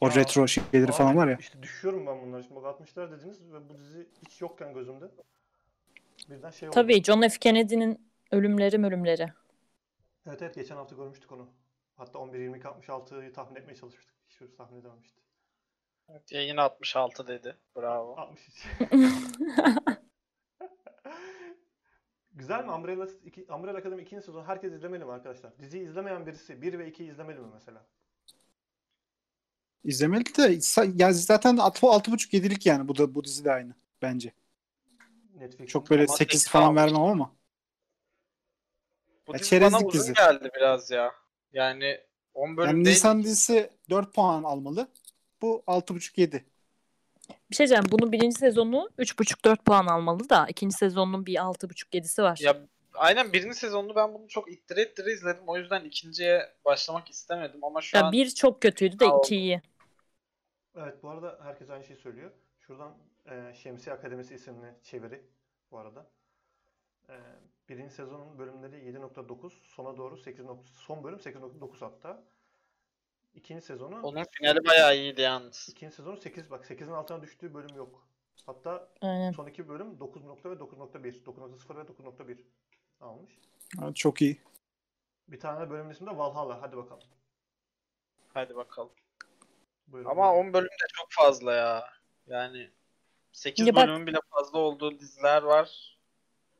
O 0.00 0.08
Ya, 0.08 0.14
retro 0.14 0.48
şeyleri 0.48 0.84
Abi, 0.84 0.92
falan 0.92 1.16
var 1.16 1.28
ya. 1.28 1.36
İşte 1.40 1.62
düşüyorum 1.62 2.06
ben 2.06 2.22
bunları. 2.22 2.42
Şimdi 2.42 2.54
bak 2.54 2.80
60'lar 2.80 3.10
dediniz 3.10 3.52
ve 3.52 3.68
bu 3.68 3.78
dizi 3.78 4.08
hiç 4.26 4.40
yokken 4.40 4.74
gözümde. 4.74 5.04
Birden 6.30 6.50
şey 6.50 6.68
oldu. 6.68 6.74
Tabii 6.74 7.02
John 7.02 7.20
F. 7.28 7.38
Kennedy'nin 7.38 8.08
ölümleri 8.30 8.86
ölümleri. 8.86 9.32
Evet 10.26 10.42
evet 10.42 10.54
geçen 10.54 10.76
hafta 10.76 10.96
görmüştük 10.96 11.32
onu. 11.32 11.48
Hatta 11.96 12.18
11 12.18 12.38
22 12.38 12.66
66'yı 12.66 13.32
tahmin 13.32 13.56
etmeye 13.56 13.74
çalışmıştık. 13.74 14.14
Hiçbir 14.28 14.56
tahmin 14.56 14.80
edememişti. 14.80 15.20
Evet, 16.08 16.32
yayın 16.32 16.56
66 16.56 17.26
dedi. 17.26 17.56
Bravo. 17.76 18.16
63. 18.16 18.66
Güzel 22.42 22.64
mi? 22.64 22.70
Umbrella, 22.70 23.06
iki, 23.24 23.46
Umbrella 23.52 23.78
Academy 23.78 24.02
2. 24.02 24.22
sezon 24.22 24.44
herkes 24.44 24.72
izlemeli 24.72 25.04
mi 25.04 25.12
arkadaşlar? 25.12 25.58
Diziyi 25.58 25.88
izlemeyen 25.88 26.26
birisi 26.26 26.62
1 26.62 26.78
ve 26.78 26.88
2'yi 26.88 27.10
izlemeli 27.10 27.38
mi 27.38 27.46
mesela? 27.54 27.86
İzlemeli 29.84 30.24
de 30.24 30.58
ya 30.96 31.12
zaten 31.12 31.56
6.5-7'lik 31.56 32.66
yani 32.66 32.88
bu 32.88 32.96
da 32.96 33.14
bu 33.14 33.24
dizi 33.24 33.44
de 33.44 33.52
aynı 33.52 33.74
bence. 34.02 34.32
Netflix'in 35.34 35.66
Çok 35.66 35.90
böyle 35.90 36.02
Ama 36.02 36.16
8 36.16 36.18
sekiz 36.18 36.48
falan 36.48 36.76
vermem 36.76 37.02
ama. 37.02 37.32
Bu 39.26 39.32
Ya 39.32 39.38
dizi 39.38 39.50
çerezlik 39.50 39.80
bana 39.80 39.86
uzun 39.86 40.00
dizi. 40.00 40.12
geldi 40.14 40.50
biraz 40.56 40.90
ya. 40.90 41.12
Yani 41.52 42.00
10 42.34 42.56
bölüm 42.56 42.68
Yani 42.70 42.84
değil. 42.84 42.96
Nisan 42.96 43.22
dizisi 43.22 43.70
4 43.90 44.14
puan 44.14 44.42
almalı. 44.42 44.88
Bu 45.42 45.62
6.5-7. 45.66 46.44
Bir 47.50 47.56
şey 47.56 47.68
diyeceğim. 47.68 47.84
Bunun 47.90 48.12
birinci 48.12 48.38
sezonu 48.38 48.90
3.5-4 48.98 49.56
puan 49.56 49.86
almalı 49.86 50.28
da 50.28 50.46
ikinci 50.48 50.76
sezonun 50.76 51.26
bir 51.26 51.34
6.5-7'si 51.34 52.22
var. 52.22 52.38
Ya 52.42 52.56
aynen 52.94 53.32
birinci 53.32 53.56
sezonunu 53.56 53.94
ben 53.94 54.14
bunu 54.14 54.28
çok 54.28 54.52
ittire 54.52 54.82
ittire 54.82 55.12
izledim. 55.12 55.44
O 55.46 55.56
yüzden 55.56 55.84
ikinciye 55.84 56.52
başlamak 56.64 57.10
istemedim 57.10 57.64
ama 57.64 57.80
şu 57.80 57.96
Ya 57.96 58.04
an 58.04 58.12
bir 58.12 58.30
çok 58.30 58.62
kötüydü 58.62 58.98
de 58.98 59.06
iki 59.18 59.36
iyi. 59.36 59.62
Evet 60.76 61.02
bu 61.02 61.10
arada 61.10 61.38
herkes 61.42 61.70
aynı 61.70 61.84
şeyi 61.84 61.96
söylüyor. 61.96 62.30
Şuradan 62.58 62.94
e, 63.30 63.54
Şemsiye 63.54 63.96
Akademisi 63.96 64.34
isimli 64.34 64.74
çeviri 64.82 65.24
bu 65.70 65.78
arada. 65.78 66.06
E, 67.08 67.14
birinci 67.68 67.94
sezonun 67.94 68.38
bölümleri 68.38 68.76
7.9, 68.76 69.50
sona 69.64 69.96
doğru 69.96 70.16
8. 70.16 70.46
son 70.74 71.04
bölüm 71.04 71.18
8.9 71.18 71.80
hatta. 71.80 72.24
İkinci 73.34 73.64
sezonu 73.66 74.00
Onun 74.02 74.24
finali 74.32 74.64
bayağı 74.64 74.96
iyiydi 74.96 75.20
yalnız. 75.20 75.68
ikinci 75.70 75.94
sezonu 75.96 76.16
8 76.16 76.50
bak 76.50 76.64
8'in 76.70 76.92
altına 76.92 77.22
düştüğü 77.22 77.54
bölüm 77.54 77.76
yok. 77.76 78.06
Hatta 78.46 78.88
Aynen. 79.00 79.32
son 79.32 79.46
iki 79.46 79.68
bölüm 79.68 80.00
9 80.00 80.24
nokta 80.24 80.50
ve 80.50 80.54
9.1. 80.54 81.24
9.0 81.24 81.76
ve 81.76 81.80
9.1 81.80 82.38
almış. 83.00 83.32
Evet, 83.82 83.96
çok 83.96 84.22
iyi. 84.22 84.40
Bir 85.28 85.40
tane 85.40 85.70
bölümün 85.70 85.90
ismi 85.90 86.06
de 86.06 86.16
Valhalla. 86.18 86.62
Hadi 86.62 86.76
bakalım. 86.76 87.02
Hadi 88.34 88.56
bakalım. 88.56 88.90
Buyurun. 89.86 90.10
Ama 90.10 90.34
10 90.34 90.52
bölüm 90.52 90.68
de 90.68 90.86
çok 90.92 91.06
fazla 91.10 91.52
ya. 91.52 91.90
Yani 92.26 92.70
8 93.32 93.66
Ya 93.66 93.74
bak- 93.74 93.88
bölümün 93.88 94.06
bile 94.06 94.18
fazla 94.30 94.58
olduğu 94.58 94.98
diziler 94.98 95.42
var. 95.42 95.98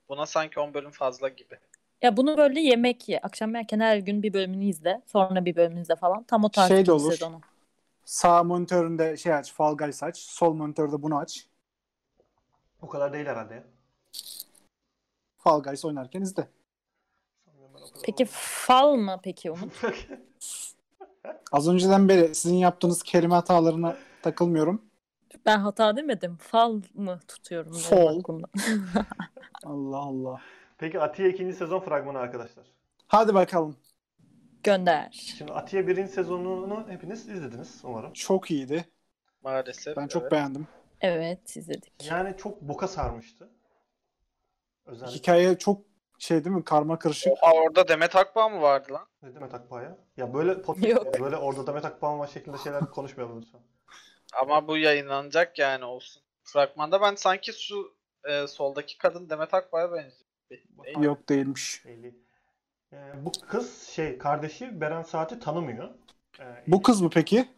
Buna 0.08 0.26
sanki 0.26 0.60
10 0.60 0.74
bölüm 0.74 0.90
fazla 0.90 1.28
gibi. 1.28 1.58
Ya 2.02 2.16
bunu 2.16 2.36
böyle 2.36 2.60
yemek 2.60 3.08
ye. 3.08 3.20
Akşam 3.20 3.54
yerken 3.54 3.80
her 3.80 3.96
gün 3.96 4.22
bir 4.22 4.32
bölümünü 4.32 4.64
izle. 4.64 5.02
Sonra 5.06 5.44
bir 5.44 5.56
bölümünü 5.56 5.80
izle 5.80 5.96
falan. 5.96 6.22
Tam 6.22 6.44
o 6.44 6.48
tarz 6.48 6.68
Şey 6.68 6.86
de 6.86 6.92
olur. 6.92 7.12
sezonu. 7.12 7.40
Sağ 8.04 8.44
monitöründe 8.44 9.16
şey 9.16 9.34
aç, 9.34 9.52
Fall 9.52 9.76
Guys 9.76 10.02
aç. 10.02 10.18
Sol 10.18 10.54
monitörde 10.54 11.02
bunu 11.02 11.18
aç. 11.18 11.46
O 12.82 12.88
kadar 12.88 13.12
değil 13.12 13.26
herhalde 13.26 13.54
ya. 13.54 13.64
Fall 15.38 15.62
Guys 15.62 15.84
oynarken 15.84 16.20
izle. 16.20 16.48
Peki 18.04 18.24
fal 18.30 18.94
mı 18.94 19.20
peki 19.22 19.50
Umut? 19.50 19.72
Az 21.52 21.68
önceden 21.68 22.08
beri 22.08 22.34
sizin 22.34 22.56
yaptığınız 22.56 23.02
kelime 23.02 23.34
hatalarına 23.34 23.96
takılmıyorum. 24.22 24.82
Ben 25.46 25.58
hata 25.58 25.96
demedim. 25.96 26.36
Fal 26.36 26.80
mı 26.94 27.20
tutuyorum? 27.28 27.72
aklımda. 28.18 28.46
Allah 29.64 29.96
Allah. 29.98 30.40
Peki 30.82 31.00
Atiye 31.00 31.28
ikinci 31.28 31.54
sezon 31.56 31.80
fragmanı 31.80 32.18
arkadaşlar. 32.18 32.66
Hadi 33.06 33.34
bakalım. 33.34 33.76
Gönder. 34.62 35.08
Şimdi 35.38 35.52
Atiye 35.52 35.86
birinci 35.86 36.12
sezonunu 36.12 36.86
hepiniz 36.88 37.28
izlediniz 37.28 37.80
umarım. 37.84 38.12
Çok 38.12 38.50
iyiydi. 38.50 38.84
Maalesef. 39.42 39.96
Ben 39.96 40.06
çok 40.06 40.22
evet. 40.22 40.32
beğendim. 40.32 40.66
Evet 41.00 41.56
izledik. 41.56 41.92
Yani 42.04 42.36
çok 42.36 42.62
boka 42.62 42.88
sarmıştı. 42.88 43.48
Özellikle 44.86 45.18
Hikaye 45.18 45.58
çok 45.58 45.82
şey 46.18 46.44
değil 46.44 46.56
mi? 46.56 46.64
Karma 46.64 46.98
karışık. 46.98 47.32
Oha 47.32 47.52
orada 47.52 47.88
Demet 47.88 48.16
Akbağ 48.16 48.48
mı 48.48 48.60
vardı 48.60 48.92
lan? 48.92 49.06
ne 49.22 49.34
demek 49.34 49.54
Akbağ'a? 49.54 49.98
Ya 50.16 50.34
böyle 50.34 50.62
podcast, 50.62 50.88
Yok. 50.88 51.20
böyle 51.20 51.36
orada 51.36 51.66
Demet 51.66 51.84
Akbağ 51.84 52.18
var 52.18 52.26
şeklinde 52.26 52.58
şeyler 52.58 52.80
konuşmayalım 52.90 53.42
lütfen. 53.42 53.60
Ama 54.40 54.68
bu 54.68 54.76
yayınlanacak 54.76 55.58
yani 55.58 55.84
olsun. 55.84 56.22
Fragmanda 56.42 57.00
ben 57.00 57.14
sanki 57.14 57.52
şu 57.52 57.96
e, 58.24 58.46
soldaki 58.46 58.98
kadın 58.98 59.30
Demet 59.30 59.54
Akbağ'a 59.54 59.92
benziyor. 59.92 60.21
Yok 61.00 61.28
değilmiş. 61.28 61.84
Belli. 61.86 62.14
Ee, 62.92 62.96
bu 63.24 63.32
kız 63.48 63.82
şey 63.82 64.18
kardeşi 64.18 64.80
Beren 64.80 65.02
Saat'i 65.02 65.40
tanımıyor. 65.40 65.88
Ee, 66.40 66.44
Bu 66.66 66.82
kız 66.82 67.00
mı 67.00 67.10
peki? 67.14 67.48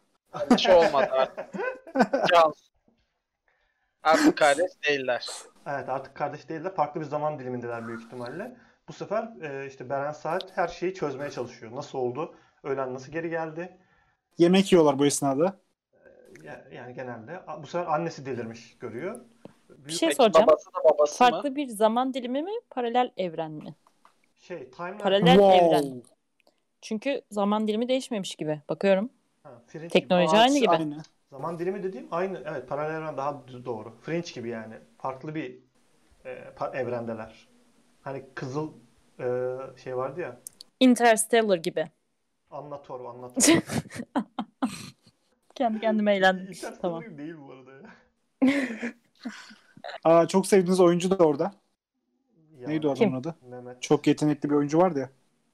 Hiç 0.51 0.69
olmadı 0.69 1.09
artık. 1.11 1.47
Cansu. 2.33 2.65
Artık 4.03 4.39
kardeş 4.39 4.71
değiller. 4.89 5.29
Evet 5.67 5.89
artık 5.89 6.15
kardeş 6.15 6.49
değil 6.49 6.65
de 6.65 6.75
farklı 6.75 7.01
bir 7.01 7.07
zaman 7.07 7.39
dilimindeler 7.39 7.89
büyük 7.89 8.03
ihtimalle. 8.03 8.57
Bu 8.89 8.93
sefer 8.93 9.29
e, 9.43 9.67
işte 9.67 9.91
Beren 9.91 10.13
Saat 10.13 10.57
her 10.57 10.69
şeyi 10.69 10.95
çözmeye 10.95 11.31
çalışıyor. 11.31 11.73
Nasıl 11.77 11.99
oldu? 11.99 12.35
Öğlen 12.63 12.95
nasıl 12.95 13.13
geri 13.13 13.31
geldi? 13.31 13.79
Yemek 14.39 14.73
yiyorlar 14.73 14.99
bu 14.99 15.07
esnada. 15.07 15.61
Ya- 16.43 16.65
Yani 16.73 16.95
genelde. 16.95 17.43
Bu 17.63 17.67
sefer 17.67 17.87
annesi 17.87 18.27
delirmiş 18.27 18.79
görüyor. 18.79 19.21
Bir 19.87 19.93
şey 19.93 20.09
Peki 20.09 20.17
soracağım. 20.17 20.47
babası 20.47 20.67
da 20.67 20.85
babası 20.85 21.25
mı? 21.25 21.31
Farklı 21.31 21.57
bir 21.57 21.67
zaman 21.67 22.15
dilimi 22.15 22.43
mi? 22.43 22.53
Paralel 22.71 23.11
evren 23.17 23.51
mi? 23.51 23.75
şey 24.39 24.71
timeline 24.71 24.99
Paralel 24.99 25.37
Wow. 25.37 25.57
evren. 25.57 26.03
Çünkü 26.81 27.23
zaman 27.31 27.69
dilimi 27.69 27.89
değişmemiş 27.89 28.37
gibi. 28.37 28.61
Bakıyorum. 28.69 29.11
Ha, 29.43 29.63
Fringe 29.67 29.89
Teknoloji 29.89 30.31
gibi. 30.31 30.41
aynı 30.41 30.59
gibi. 30.59 30.69
Aynı. 30.71 30.97
Zaman 31.31 31.59
dilimi 31.59 31.83
dediğim 31.83 32.09
aynı. 32.11 32.43
Evet 32.47 32.69
paralel 32.69 32.95
evren 32.95 33.17
daha 33.17 33.43
doğru. 33.65 33.95
Fringe 34.03 34.33
gibi 34.35 34.49
yani. 34.49 34.75
Farklı 34.99 35.35
bir 35.35 35.59
e, 36.25 36.31
evrendeler. 36.73 37.49
Hani 38.03 38.25
kızıl 38.35 38.73
e, 39.21 39.27
şey 39.77 39.97
vardı 39.97 40.21
ya. 40.21 40.41
Interstellar 40.81 41.57
gibi. 41.57 41.87
Anlator, 42.51 43.05
anlator. 43.05 43.43
Kendi 45.55 45.81
kendime 45.81 46.17
eğlendim. 46.17 46.43
İnterstellar 46.43 46.81
tamam. 46.81 47.19
değil 47.19 47.35
bu 47.39 47.53
arada 47.53 47.71
ya. 47.73 47.81
Aa, 50.05 50.29
çok 50.29 50.47
sevdiğiniz 50.47 50.81
oyuncu 50.81 51.19
da 51.19 51.25
orada. 51.25 51.53
Ya, 52.61 52.69
Neydi 52.69 52.89
o 52.89 52.93
adamın 52.93 53.21
adı? 53.21 53.35
Mehmet. 53.43 53.83
Çok 53.83 54.07
yetenekli 54.07 54.51
bir 54.51 54.55
oyuncu 54.55 54.79
vardı 54.79 54.99
ya. 54.99 55.11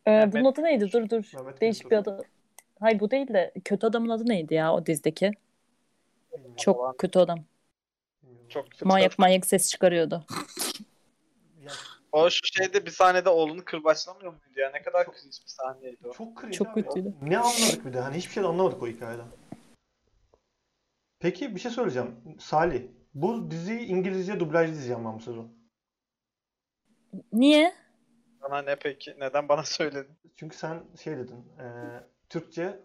Ee, 0.07 0.33
bunun 0.33 0.45
adı 0.45 0.63
neydi? 0.63 0.93
Dur 0.93 1.09
dur. 1.09 1.31
Mehmet 1.35 1.61
Değişik 1.61 1.91
bir 1.91 1.97
adı. 1.97 2.23
Hayır 2.81 3.01
bu 3.01 3.11
değil 3.11 3.29
de 3.29 3.53
kötü 3.65 3.87
adamın 3.87 4.09
adı 4.09 4.29
neydi 4.29 4.55
ya 4.55 4.75
o 4.75 4.87
dizdeki? 4.87 5.31
Bilmiyorum, 6.33 6.55
Çok 6.57 6.99
kötü 6.99 7.19
adam. 7.19 7.39
Çok 8.49 8.71
kötü. 8.71 8.85
Manyak 8.85 9.19
manyak 9.19 9.47
ses 9.47 9.71
çıkarıyordu. 9.71 10.25
O 12.13 12.31
şu 12.31 12.41
şeyde 12.45 12.87
bir 12.87 12.91
sahnede 12.91 13.29
oğlunu 13.29 13.65
kırbaçlamıyor 13.65 14.33
muydu 14.33 14.61
ya? 14.61 14.71
Ne 14.71 14.83
kadar 14.83 15.05
Çok- 15.05 15.15
cringe 15.15 15.37
bir 15.45 15.51
sahneydi 15.51 16.09
o. 16.09 16.13
çok 16.13 16.41
cringe 16.41 16.57
Çok 16.57 16.75
kötüydü. 16.75 17.15
Ne 17.23 17.39
anladık 17.39 17.87
bir 17.87 17.93
de? 17.93 18.01
Hani 18.01 18.17
hiçbir 18.17 18.33
şey 18.33 18.43
de 18.43 18.47
anlamadık 18.47 18.83
o 18.83 18.87
hikayeden. 18.87 19.27
Peki 21.19 21.55
bir 21.55 21.61
şey 21.61 21.71
söyleyeceğim. 21.71 22.17
Salih, 22.39 22.83
bu 23.15 23.51
diziyi 23.51 23.81
İngilizce 23.81 24.41
dublajlı 24.41 24.73
izleyeceğim 24.73 25.05
ben 25.05 25.15
bu 25.15 25.21
sezon. 25.21 25.53
Niye? 27.33 27.75
Bana 28.43 28.63
ne 28.63 28.77
peki? 28.77 29.17
Neden 29.19 29.49
bana 29.49 29.65
söyledin? 29.65 30.19
Çünkü 30.37 30.57
sen 30.57 30.83
şey 31.03 31.17
dedin, 31.17 31.45
e, 31.59 31.67
Türkçe 32.29 32.81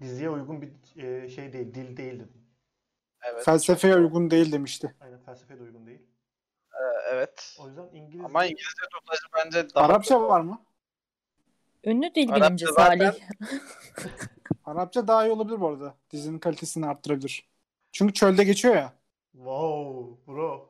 diziye 0.00 0.30
uygun 0.30 0.62
bir 0.62 1.02
e, 1.02 1.28
şey 1.28 1.52
değil, 1.52 1.74
dil 1.74 1.96
değil 1.96 2.20
dedin. 2.20 2.44
Evet. 3.22 3.44
Felsefeye 3.44 3.96
uygun 3.96 4.30
değil 4.30 4.52
demişti. 4.52 4.94
Aynen 5.00 5.18
felsefeye 5.20 5.60
de 5.60 5.62
uygun 5.62 5.86
değil. 5.86 6.02
Ee, 6.72 7.08
evet. 7.12 7.56
O 7.60 7.68
yüzden 7.68 7.88
İngilizce... 7.92 8.24
Ama 8.24 8.44
İngilizce 8.44 8.82
dublajı 8.94 9.22
bence 9.36 9.74
daha 9.74 9.84
Arapça 9.84 10.22
var 10.22 10.40
mı? 10.40 10.64
Ünlü 11.84 12.14
dil 12.14 12.28
Arapça 12.30 12.46
bilimci 12.46 12.66
zaten- 12.66 12.98
Salih. 12.98 13.20
Arapça 14.64 15.08
daha 15.08 15.26
iyi 15.26 15.30
olabilir 15.32 15.60
bu 15.60 15.68
arada. 15.68 15.94
Dizinin 16.10 16.38
kalitesini 16.38 16.86
arttırabilir. 16.86 17.48
Çünkü 17.92 18.14
çölde 18.14 18.44
geçiyor 18.44 18.74
ya. 18.74 18.92
Wow, 19.34 20.16
bro. 20.32 20.68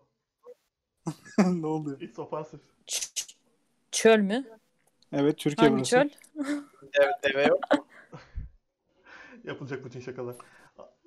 ne 1.39 1.67
oluyor? 1.67 2.01
It's 2.01 2.19
offensive. 2.19 2.61
Ç- 2.87 3.35
Çöl 3.91 4.19
mü? 4.19 4.45
Evet 5.13 5.39
Türkiye 5.39 5.69
Hangi 5.71 5.79
burası. 5.81 5.91
çöl? 5.91 6.09
deve, 6.99 7.13
deve 7.23 7.43
yok. 7.47 7.61
Yapılacak 9.45 9.85
bütün 9.85 10.01
şakalar. 10.01 10.37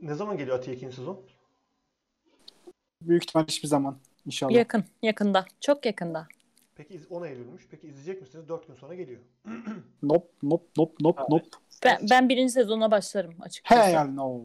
Ne 0.02 0.14
zaman 0.16 0.38
geliyor 0.38 0.58
Atiye 0.58 0.76
ikinci 0.76 0.96
sezon? 0.96 1.22
Büyük 3.02 3.24
ihtimal 3.24 3.46
hiçbir 3.48 3.68
zaman. 3.68 3.98
İnşallah. 4.26 4.52
Yakın. 4.54 4.86
Yakında. 5.02 5.46
Çok 5.62 5.86
yakında. 5.86 6.28
Peki 6.76 6.94
iz- 6.94 7.12
10 7.12 7.24
Eylül'müş. 7.24 7.68
Peki 7.72 7.88
izleyecek 7.88 8.22
misiniz? 8.22 8.50
4 8.50 8.68
gün 8.68 8.76
sonra 8.76 8.96
geliyor. 8.96 9.22
Nop 10.04 10.32
nop 10.44 10.78
nop 10.78 11.02
nop 11.02 11.30
nop. 11.30 11.44
Ben, 11.86 12.00
ben 12.10 12.30
birinci 12.30 12.54
sezona 12.54 12.92
başlarım 12.92 13.32
He 13.32 13.44
açıkçası. 13.44 13.90
yani 13.92 14.16
no. 14.16 14.42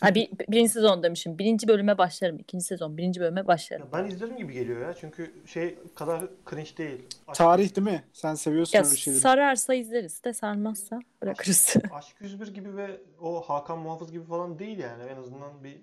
Ha, 0.00 0.14
bir, 0.14 0.30
birinci 0.48 0.68
sezon 0.68 1.02
demişim. 1.02 1.38
Birinci 1.38 1.68
bölüme 1.68 1.98
başlarım. 1.98 2.38
İkinci 2.38 2.64
sezon. 2.64 2.96
Birinci 2.96 3.20
bölüme 3.20 3.46
başlarım. 3.46 3.86
Ya 3.92 3.98
ben 3.98 4.10
izlerim 4.10 4.36
gibi 4.36 4.52
geliyor 4.52 4.80
ya. 4.80 4.94
Çünkü 4.94 5.34
şey 5.46 5.78
kadar 5.94 6.24
cringe 6.50 6.76
değil. 6.76 7.06
Aşk, 7.28 7.38
Tarih 7.38 7.76
değil 7.76 7.86
mi? 7.88 8.04
Sen 8.12 8.34
seviyorsun 8.34 8.78
Ya 8.78 8.84
öyle 8.84 8.96
şeyleri. 8.96 9.20
sararsa 9.20 9.74
izleriz 9.74 10.24
de 10.24 10.32
sarmazsa 10.32 11.00
bırakırız. 11.22 11.76
Aşk 11.92 12.16
101 12.20 12.54
gibi 12.54 12.76
ve 12.76 13.00
o 13.20 13.40
Hakan 13.40 13.78
Muhafız 13.78 14.12
gibi 14.12 14.24
falan 14.24 14.58
değil 14.58 14.78
yani. 14.78 15.02
En 15.02 15.16
azından 15.16 15.64
bir 15.64 15.82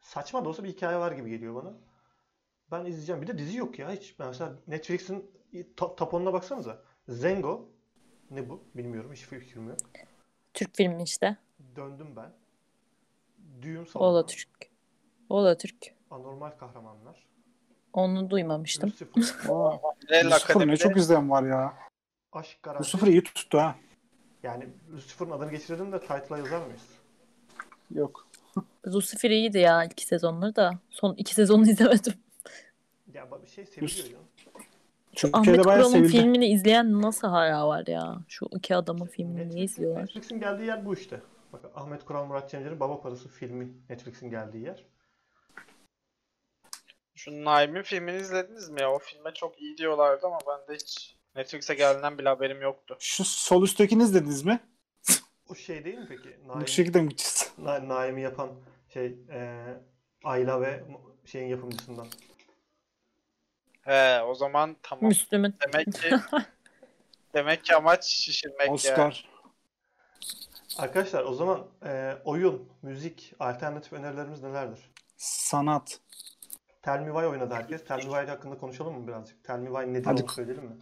saçma 0.00 0.44
da 0.44 0.48
olsa 0.48 0.64
bir 0.64 0.68
hikaye 0.68 0.98
var 0.98 1.12
gibi 1.12 1.30
geliyor 1.30 1.54
bana. 1.54 1.72
Ben 2.70 2.84
izleyeceğim. 2.84 3.22
Bir 3.22 3.26
de 3.26 3.38
dizi 3.38 3.58
yok 3.58 3.78
ya 3.78 3.92
hiç. 3.92 4.18
Ben 4.18 4.28
mesela 4.28 4.52
Netflix'in 4.66 5.30
top 5.76 6.00
10'una 6.00 6.32
baksanıza. 6.32 6.82
Zengo. 7.08 7.68
Ne 8.30 8.48
bu? 8.48 8.64
Bilmiyorum. 8.74 9.12
Hiç 9.12 9.20
fikrim 9.20 9.68
yok. 9.68 9.78
Türk 10.54 10.76
filmi 10.76 11.02
işte. 11.02 11.36
Döndüm 11.76 12.16
ben. 12.16 12.32
Düğüm 13.62 13.86
salonu. 13.86 14.16
da 14.16 14.26
Türk. 14.26 14.48
O 15.28 15.44
da 15.44 15.56
Türk. 15.56 15.76
Anormal 16.10 16.50
kahramanlar. 16.50 17.26
Onu 17.92 18.30
duymamıştım. 18.30 18.92
Lucifer. 19.16 19.50
Aa, 19.54 19.78
Lucifer 20.24 20.66
ne 20.66 20.76
çok 20.76 20.96
izleyen 20.96 21.30
var 21.30 21.42
ya. 21.42 21.74
Aşk 22.32 22.62
Garanti. 22.62 22.82
Lucifer 22.82 23.06
iyi 23.06 23.22
tuttu 23.22 23.58
ha. 23.58 23.74
Yani 24.42 24.68
Lucifer'ın 24.92 25.30
adını 25.30 25.50
geçirelim 25.50 25.92
de 25.92 26.00
title'a 26.00 26.38
yazar 26.38 26.66
mıyız? 26.66 26.82
Yok. 27.90 28.28
Lucifer 28.86 29.30
iyiydi 29.30 29.58
ya 29.58 29.84
ilk 29.84 30.00
sezonları 30.00 30.56
da. 30.56 30.78
Son 30.90 31.14
iki 31.14 31.34
sezonunu 31.34 31.68
izlemedim. 31.70 32.14
Ya 33.14 33.28
bir 33.42 33.48
şey 33.48 33.66
seviliyor 33.66 34.08
ya. 34.08 34.18
Şu 35.16 35.28
Ahmet 35.32 35.64
bayağı 35.64 35.82
Kural'ın 35.88 36.04
filmini 36.04 36.46
izleyen 36.46 37.02
nasıl 37.02 37.28
hala 37.28 37.68
var 37.68 37.86
ya? 37.86 38.16
Şu 38.28 38.46
iki 38.56 38.76
adamın 38.76 39.06
filmini 39.06 39.34
niye 39.36 39.44
Netflix'in, 39.46 39.64
izliyorlar? 39.64 40.02
Netflix'in 40.02 40.40
geldiği 40.40 40.66
yer 40.66 40.86
bu 40.86 40.94
işte. 40.94 41.20
Bak 41.54 41.70
Ahmet 41.74 42.04
Kural 42.04 42.24
Murat 42.24 42.50
Cemcer'in 42.50 42.80
Baba 42.80 43.00
Parası 43.00 43.28
filmi 43.28 43.72
Netflix'in 43.88 44.30
geldiği 44.30 44.64
yer. 44.64 44.84
Şu 47.14 47.44
Naim'in 47.44 47.82
filmini 47.82 48.16
izlediniz 48.16 48.68
mi 48.68 48.80
ya? 48.80 48.92
O 48.92 48.98
filme 48.98 49.34
çok 49.34 49.60
iyi 49.60 49.76
diyorlardı 49.78 50.26
ama 50.26 50.38
ben 50.48 50.68
de 50.68 50.74
hiç 50.74 51.16
Netflix'e 51.36 51.74
geldiğinden 51.74 52.18
bile 52.18 52.28
haberim 52.28 52.62
yoktu. 52.62 52.96
Şu 53.00 53.24
sol 53.24 53.62
üsttekini 53.62 54.02
izlediniz 54.02 54.44
mi? 54.44 54.60
O 55.48 55.54
şey 55.54 55.84
değil 55.84 55.98
mi 55.98 56.06
peki? 56.08 56.38
Bu 56.44 56.48
Naim, 56.48 56.68
şekilde 56.68 57.00
mi 57.00 57.08
gideceğiz? 57.08 57.52
Na- 57.58 57.88
Naim'i 57.88 58.22
yapan 58.22 58.50
şey 58.88 59.06
e, 59.30 59.64
Ayla 60.24 60.60
ve 60.60 60.84
şeyin 61.24 61.48
yapımcısından. 61.48 62.06
He 63.80 64.22
o 64.22 64.34
zaman 64.34 64.76
tamam. 64.82 65.08
Müslüm'ün. 65.08 65.54
Demek 65.66 65.94
ki 65.94 66.10
demek 67.34 67.64
ki 67.64 67.76
amaç 67.76 68.04
şişirmek 68.04 68.66
ya. 68.66 68.72
Oscar. 68.72 69.33
Arkadaşlar 70.78 71.24
o 71.24 71.34
zaman 71.34 71.66
e, 71.86 72.16
oyun, 72.24 72.68
müzik, 72.82 73.34
alternatif 73.40 73.92
önerilerimiz 73.92 74.42
nelerdir? 74.42 74.90
Sanat. 75.16 76.00
Tell 76.82 77.00
Me 77.00 77.06
Why 77.06 77.26
oynadı 77.26 77.54
herkes. 77.54 77.84
Tell 77.84 77.96
Me 77.96 78.02
Why 78.02 78.26
hakkında 78.26 78.58
konuşalım 78.58 79.00
mı 79.00 79.08
birazcık? 79.08 79.44
Tell 79.44 79.58
Me 79.58 79.66
Why 79.66 79.92
nedir 79.92 80.04
Hadi. 80.04 80.22
onu 80.22 80.30
söyleyelim 80.30 80.64
mi? 80.64 80.76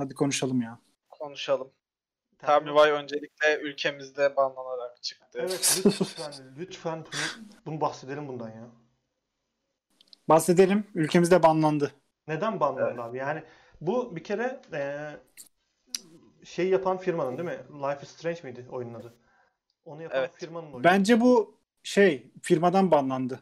Hadi 0.00 0.14
konuşalım 0.14 0.62
ya. 0.62 0.78
Konuşalım. 1.10 1.70
Tell 2.38 2.62
Me- 2.62 2.90
öncelikle 2.90 3.60
ülkemizde 3.60 4.36
banlanarak 4.36 5.02
çıktı. 5.02 5.38
Evet 5.42 5.82
lütfen 5.86 6.32
lütfen 6.58 6.98
bunu, 6.98 7.46
bunu 7.66 7.80
bahsedelim 7.80 8.28
bundan 8.28 8.48
ya. 8.48 8.66
Bahsedelim. 10.28 10.86
Ülkemizde 10.94 11.42
banlandı. 11.42 11.92
Neden 12.28 12.60
banlandı 12.60 13.02
abi? 13.02 13.18
Yani 13.18 13.44
bu 13.80 14.16
bir 14.16 14.24
kere 14.24 14.60
e, 14.72 15.10
şey 16.50 16.68
yapan 16.68 16.98
firmanın 16.98 17.38
değil 17.38 17.48
mi? 17.48 17.58
Life 17.82 18.02
is 18.02 18.08
Strange 18.08 18.40
miydi 18.42 18.66
oyunun 18.70 18.94
adı? 18.94 19.14
Onu 19.84 20.02
yapan 20.02 20.18
Evet. 20.18 20.30
firmanın 20.34 20.66
oyunu. 20.66 20.84
Bence 20.84 21.20
bu 21.20 21.60
şey 21.82 22.32
firmadan 22.42 22.90
banlandı. 22.90 23.40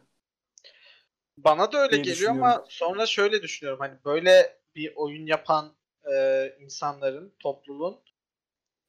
Bana 1.37 1.71
da 1.71 1.77
öyle 1.77 1.91
diye 1.91 2.01
geliyor 2.03 2.31
ama 2.31 2.65
sonra 2.69 3.05
şöyle 3.05 3.41
düşünüyorum. 3.41 3.79
Hani 3.79 3.97
böyle 4.05 4.59
bir 4.75 4.93
oyun 4.95 5.25
yapan 5.25 5.75
e, 6.13 6.47
insanların, 6.59 7.35
topluluğun 7.39 7.99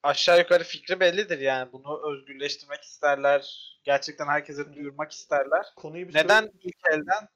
aşağı 0.02 0.38
yukarı 0.38 0.64
fikri 0.64 1.00
bellidir 1.00 1.38
yani. 1.38 1.72
Bunu 1.72 2.12
özgürleştirmek 2.12 2.82
isterler. 2.82 3.70
Gerçekten 3.84 4.26
herkese 4.26 4.74
duyurmak 4.74 5.12
isterler. 5.12 5.66
Konuyu 5.76 6.08
bir 6.08 6.14
Neden 6.14 6.40
söyle- 6.40 6.52
ilk 6.62 6.76
elden 6.92 7.28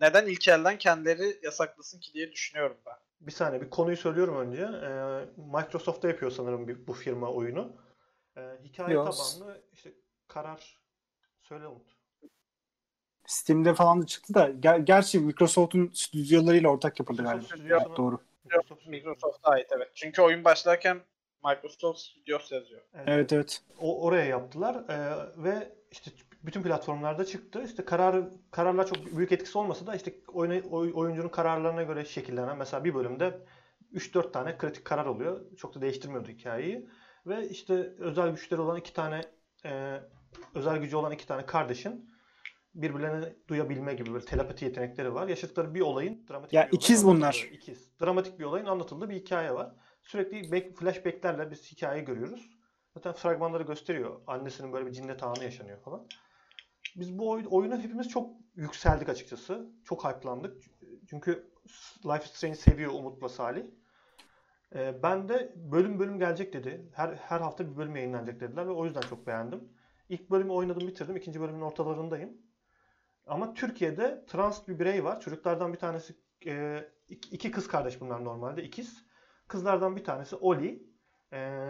neden 0.00 0.26
ilk 0.26 0.48
elden 0.48 0.78
kendileri 0.78 1.38
yasaklasın 1.42 2.00
ki 2.00 2.12
diye 2.14 2.32
düşünüyorum 2.32 2.78
ben. 2.86 2.96
Bir 3.20 3.32
saniye 3.32 3.60
bir 3.60 3.70
konuyu 3.70 3.96
söylüyorum 3.96 4.36
önce. 4.36 4.62
Ee, 4.62 5.24
Microsoft'ta 5.36 6.08
yapıyor 6.08 6.30
sanırım 6.30 6.68
bir, 6.68 6.86
bu 6.86 6.92
firma 6.92 7.30
oyunu. 7.32 7.76
Ee, 8.36 8.40
hikaye 8.64 8.94
Yok. 8.94 9.12
tabanlı 9.12 9.62
işte 9.72 9.92
karar 10.28 10.80
söyle 11.42 11.66
Umut. 11.66 11.98
Steam'de 13.26 13.74
falan 13.74 14.02
da 14.02 14.06
çıktı 14.06 14.34
da 14.34 14.50
ger- 14.50 14.84
gerçi 14.84 15.18
Microsoft'un 15.20 15.90
stüdyolarıyla 15.94 16.68
ortak 16.70 17.00
yapıldı 17.00 17.22
galiba. 17.22 17.44
Stüdyosuna- 17.44 17.96
Doğru. 17.96 18.18
Microsoft, 18.44 18.86
Microsoft'a 18.86 19.50
ait 19.50 19.66
evet. 19.76 19.90
Çünkü 19.94 20.22
oyun 20.22 20.44
başlarken 20.44 21.00
Microsoft 21.44 21.98
Studios 22.00 22.52
yazıyor. 22.52 22.80
Evet 23.06 23.32
evet. 23.32 23.62
O, 23.80 24.02
oraya 24.04 24.24
yaptılar 24.24 24.74
Ee, 24.88 25.42
ve 25.44 25.72
işte 25.90 26.10
bütün 26.42 26.62
platformlarda 26.62 27.24
çıktı. 27.24 27.62
İşte 27.64 27.84
karar 27.84 28.24
kararlar 28.50 28.86
çok 28.86 29.16
büyük 29.16 29.32
etkisi 29.32 29.58
olmasa 29.58 29.86
da 29.86 29.94
işte 29.94 30.14
oyuna, 30.28 30.68
oy- 30.68 30.92
oyuncunun 30.94 31.28
kararlarına 31.28 31.82
göre 31.82 32.04
şekillenen 32.04 32.58
mesela 32.58 32.84
bir 32.84 32.94
bölümde 32.94 33.38
3-4 33.92 34.32
tane 34.32 34.58
kritik 34.58 34.84
karar 34.84 35.06
oluyor. 35.06 35.40
Çok 35.56 35.74
da 35.74 35.80
değiştirmiyordu 35.80 36.28
hikayeyi. 36.28 36.88
Ve 37.26 37.48
işte 37.48 37.74
özel 37.98 38.30
güçleri 38.30 38.60
olan 38.60 38.76
iki 38.76 38.92
tane 38.92 39.20
e, 39.64 40.00
özel 40.54 40.76
gücü 40.78 40.96
olan 40.96 41.12
iki 41.12 41.26
tane 41.26 41.46
kardeşin 41.46 42.10
birbirlerini 42.74 43.34
duyabilme 43.48 43.94
gibi 43.94 44.12
böyle 44.12 44.24
telepati 44.24 44.64
yetenekleri 44.64 45.14
var. 45.14 45.28
Yaşadıkları 45.28 45.74
bir 45.74 45.80
olayın 45.80 46.26
dramatik 46.30 46.52
Ya 46.52 46.62
bir 46.62 46.66
olayın 46.66 46.76
ikiz 46.76 47.04
bunlar. 47.06 47.34
anlatıldığı- 47.34 47.54
İkiz. 47.54 48.00
Dramatik 48.00 48.38
bir 48.38 48.44
olayın 48.44 48.66
anlatıldığı 48.66 49.10
bir 49.10 49.14
hikaye 49.16 49.54
var. 49.54 49.72
Sürekli 50.02 50.52
back, 50.52 50.78
flashbacklerle 50.78 51.50
biz 51.50 51.72
hikayeyi 51.72 52.04
görüyoruz. 52.04 52.50
Zaten 52.94 53.12
fragmanları 53.12 53.62
gösteriyor. 53.62 54.20
Annesinin 54.26 54.72
böyle 54.72 54.86
bir 54.86 54.92
cinnet 54.92 55.22
anı 55.22 55.44
yaşanıyor 55.44 55.78
falan. 55.80 56.06
Biz 56.96 57.18
bu 57.18 57.30
oy- 57.30 57.46
oyuna 57.50 57.78
hepimiz 57.78 58.08
çok 58.08 58.30
yükseldik 58.54 59.08
açıkçası. 59.08 59.70
Çok 59.84 60.04
hype'landık. 60.04 60.64
Çünkü 61.10 61.50
Life 62.04 62.24
is 62.24 62.30
Strange 62.30 62.54
seviyor 62.54 62.92
Umut'la 62.92 63.28
Salih. 63.28 63.64
Ee, 64.74 65.02
ben 65.02 65.28
de 65.28 65.52
bölüm 65.56 65.98
bölüm 65.98 66.18
gelecek 66.18 66.52
dedi. 66.52 66.90
Her 66.94 67.14
her 67.14 67.40
hafta 67.40 67.70
bir 67.70 67.76
bölüm 67.76 67.96
yayınlanacak 67.96 68.40
dediler 68.40 68.66
ve 68.66 68.70
o 68.70 68.84
yüzden 68.84 69.00
çok 69.00 69.26
beğendim. 69.26 69.72
İlk 70.08 70.30
bölümü 70.30 70.52
oynadım 70.52 70.88
bitirdim. 70.88 71.16
İkinci 71.16 71.40
bölümün 71.40 71.60
ortalarındayım. 71.60 72.32
Ama 73.26 73.54
Türkiye'de 73.54 74.24
trans 74.26 74.68
bir 74.68 74.78
birey 74.78 75.04
var. 75.04 75.20
Çocuklardan 75.20 75.72
bir 75.72 75.78
tanesi 75.78 76.14
e, 76.46 76.84
iki 77.08 77.50
kız 77.50 77.68
kardeş 77.68 78.00
bunlar 78.00 78.24
normalde. 78.24 78.62
ikiz. 78.62 79.04
Kızlardan 79.48 79.96
bir 79.96 80.04
tanesi 80.04 80.36
Oli. 80.36 80.82
E, 81.32 81.68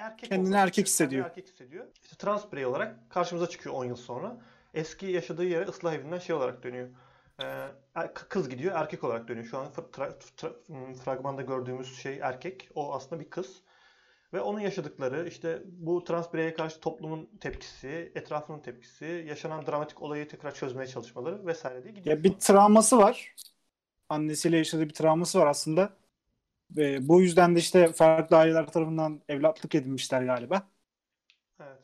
erkek 0.00 0.28
Kendini 0.30 0.48
olmak 0.48 0.60
erkek 0.60 0.86
hissediyor. 0.86 1.24
Kendini 1.24 1.40
erkek 1.40 1.54
hissediyor. 1.54 1.86
İşte 2.02 2.16
trans 2.16 2.52
birey 2.52 2.66
olarak 2.66 3.10
karşımıza 3.10 3.46
çıkıyor 3.48 3.74
10 3.74 3.84
yıl 3.84 3.96
sonra. 3.96 4.36
Eski 4.74 5.06
yaşadığı 5.06 5.44
yere 5.44 5.64
ıslah 5.64 5.94
evinden 5.94 6.18
şey 6.18 6.36
olarak 6.36 6.62
dönüyor. 6.62 6.88
E, 7.42 7.44
er- 7.94 8.14
kız 8.14 8.48
gidiyor 8.48 8.74
erkek 8.76 9.04
olarak 9.04 9.28
dönüyor. 9.28 9.46
Şu 9.46 9.58
an 9.58 9.66
tra- 9.66 10.18
tra- 10.36 10.66
hmm, 10.66 10.94
fragmanda 10.94 11.42
gördüğümüz 11.42 11.98
şey 11.98 12.18
erkek. 12.22 12.68
O 12.74 12.94
aslında 12.94 13.20
bir 13.20 13.30
kız. 13.30 13.62
Ve 14.32 14.40
onun 14.40 14.60
yaşadıkları 14.60 15.28
işte 15.28 15.62
bu 15.64 16.04
trans 16.04 16.32
bireye 16.32 16.54
karşı 16.54 16.80
toplumun 16.80 17.30
tepkisi, 17.40 18.12
etrafının 18.14 18.60
tepkisi, 18.60 19.24
yaşanan 19.28 19.66
dramatik 19.66 20.02
olayı 20.02 20.28
tekrar 20.28 20.54
çözmeye 20.54 20.86
çalışmaları 20.86 21.46
vesaire 21.46 21.82
diye 21.82 21.94
gidiyor. 21.94 22.16
Ya 22.16 22.24
bir 22.24 22.32
travması 22.32 22.98
var. 22.98 23.34
Annesiyle 24.08 24.56
yaşadığı 24.56 24.88
bir 24.88 24.94
travması 24.94 25.38
var 25.40 25.46
aslında. 25.46 25.92
Ve 26.76 27.08
bu 27.08 27.22
yüzden 27.22 27.56
de 27.56 27.58
işte 27.58 27.92
farklı 27.92 28.36
aileler 28.36 28.66
tarafından 28.66 29.20
evlatlık 29.28 29.74
edinmişler 29.74 30.22
galiba. 30.22 30.62
Evet. 31.60 31.78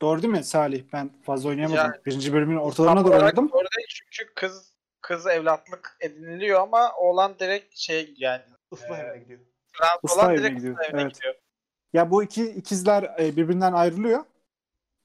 Doğru 0.00 0.22
değil 0.22 0.34
mi 0.34 0.44
Salih? 0.44 0.84
Ben 0.92 1.10
fazla 1.22 1.48
oynayamadım. 1.48 1.76
Yani- 1.84 2.04
Birinci 2.06 2.32
bölümün 2.32 2.56
ortalarına 2.56 3.04
doğru 3.04 3.14
oynadım. 3.14 3.50
Doğru 3.52 3.66
değil 3.76 3.88
çünkü 3.88 4.34
kız 4.34 4.72
kız 5.00 5.26
evlatlık 5.26 5.96
ediniliyor 6.00 6.60
ama 6.60 6.92
oğlan 6.96 7.34
direkt 7.38 7.76
şey 7.76 8.14
yani 8.16 8.42
Islah 8.72 8.98
Ee, 8.98 9.02
evine 9.02 9.18
gidiyor. 9.22 9.40
trans 9.78 9.98
Islah 10.04 10.24
olan 10.24 10.34
evine 10.34 10.42
direkt 10.44 10.56
gidiyor, 10.56 10.74
ıslah 10.74 10.90
evine 10.90 11.02
evet. 11.02 11.14
gidiyor. 11.14 11.34
Ya 11.92 12.10
bu 12.10 12.22
iki 12.22 12.50
ikizler 12.50 13.02
e, 13.20 13.36
birbirinden 13.36 13.72
ayrılıyor. 13.72 14.24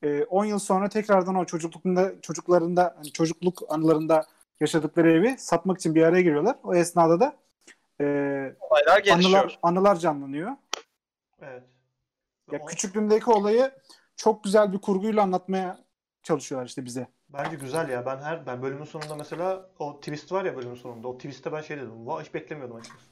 E, 0.03 0.23
10 0.23 0.45
yıl 0.45 0.59
sonra 0.59 0.89
tekrardan 0.89 1.35
o 1.35 1.45
çocuklukunda 1.45 2.21
çocuklarında 2.21 2.93
hani 2.97 3.11
çocukluk 3.11 3.63
anılarında 3.69 4.25
yaşadıkları 4.59 5.11
evi 5.11 5.35
satmak 5.37 5.77
için 5.77 5.95
bir 5.95 6.03
araya 6.03 6.21
giriyorlar. 6.21 6.55
O 6.63 6.75
esnada 6.75 7.19
da 7.19 7.35
e, 8.01 8.03
Olaylar 8.59 8.99
gelişiyor. 8.99 9.39
anılar 9.39 9.59
anılar 9.63 9.95
canlanıyor. 9.95 10.51
Evet. 11.41 11.63
Ve 12.51 12.55
Ya 12.55 12.61
o- 12.63 12.65
küçüklüğündeki 12.65 13.29
olayı 13.29 13.71
çok 14.15 14.43
güzel 14.43 14.73
bir 14.73 14.77
kurguyla 14.77 15.23
anlatmaya 15.23 15.85
çalışıyorlar 16.23 16.67
işte 16.67 16.85
bize. 16.85 17.07
Bence 17.29 17.55
güzel 17.55 17.89
ya. 17.89 18.05
Ben 18.05 18.17
her 18.17 18.45
ben 18.45 18.61
bölümün 18.61 18.85
sonunda 18.85 19.15
mesela 19.15 19.69
o 19.79 19.99
twist 19.99 20.31
var 20.31 20.45
ya 20.45 20.55
bölümün 20.57 20.75
sonunda. 20.75 21.07
O 21.07 21.17
twist'te 21.17 21.51
ben 21.51 21.61
şey 21.61 21.77
dedim. 21.77 22.07
Vay 22.07 22.23
hiç 22.25 22.33
beklemiyordum 22.33 22.77
açıkçası. 22.77 23.05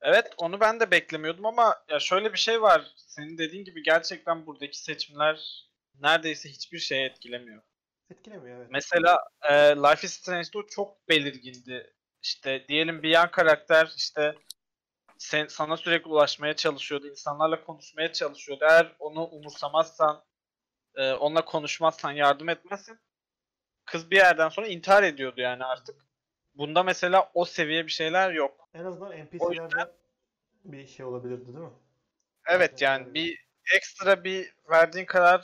Evet 0.00 0.34
onu 0.38 0.60
ben 0.60 0.80
de 0.80 0.90
beklemiyordum 0.90 1.46
ama 1.46 1.76
ya 1.88 2.00
şöyle 2.00 2.32
bir 2.32 2.38
şey 2.38 2.62
var. 2.62 2.92
Senin 2.96 3.38
dediğin 3.38 3.64
gibi 3.64 3.82
gerçekten 3.82 4.46
buradaki 4.46 4.78
seçimler 4.82 5.68
neredeyse 6.00 6.48
hiçbir 6.48 6.78
şeye 6.78 7.06
etkilemiyor. 7.06 7.62
Etkilemiyor 8.10 8.58
evet. 8.58 8.68
Mesela 8.70 9.24
e, 9.50 9.54
Life 9.54 10.06
is 10.06 10.12
Strange'de 10.14 10.58
o 10.58 10.66
çok 10.66 11.08
belirgindi. 11.08 11.94
İşte 12.26 12.68
diyelim 12.68 13.02
bir 13.02 13.08
yan 13.08 13.30
karakter 13.30 13.92
işte 13.96 14.34
sen, 15.18 15.46
sana 15.46 15.76
sürekli 15.76 16.08
ulaşmaya 16.08 16.56
çalışıyordu. 16.56 17.08
insanlarla 17.08 17.64
konuşmaya 17.64 18.12
çalışıyordu. 18.12 18.64
Eğer 18.70 18.92
onu 18.98 19.24
umursamazsan, 19.24 20.24
e, 20.94 21.12
onunla 21.12 21.44
konuşmazsan, 21.44 22.12
yardım 22.12 22.48
etmezsen 22.48 22.98
kız 23.84 24.10
bir 24.10 24.16
yerden 24.16 24.48
sonra 24.48 24.66
intihar 24.66 25.02
ediyordu 25.02 25.40
yani 25.40 25.64
artık. 25.64 25.96
Bunda 26.54 26.82
mesela 26.82 27.30
o 27.34 27.44
seviye 27.44 27.86
bir 27.86 27.92
şeyler 27.92 28.32
yok. 28.32 28.68
En 28.74 28.84
azından 28.84 29.12
yüzden- 29.12 29.26
NPC'lerde 29.26 29.92
bir 30.64 30.86
şey 30.86 31.06
olabilirdi 31.06 31.46
değil 31.46 31.58
mi? 31.58 31.72
Evet 32.48 32.82
yani 32.82 33.14
bir 33.14 33.46
ekstra 33.74 34.24
bir 34.24 34.54
verdiğin 34.70 35.06
karar 35.06 35.40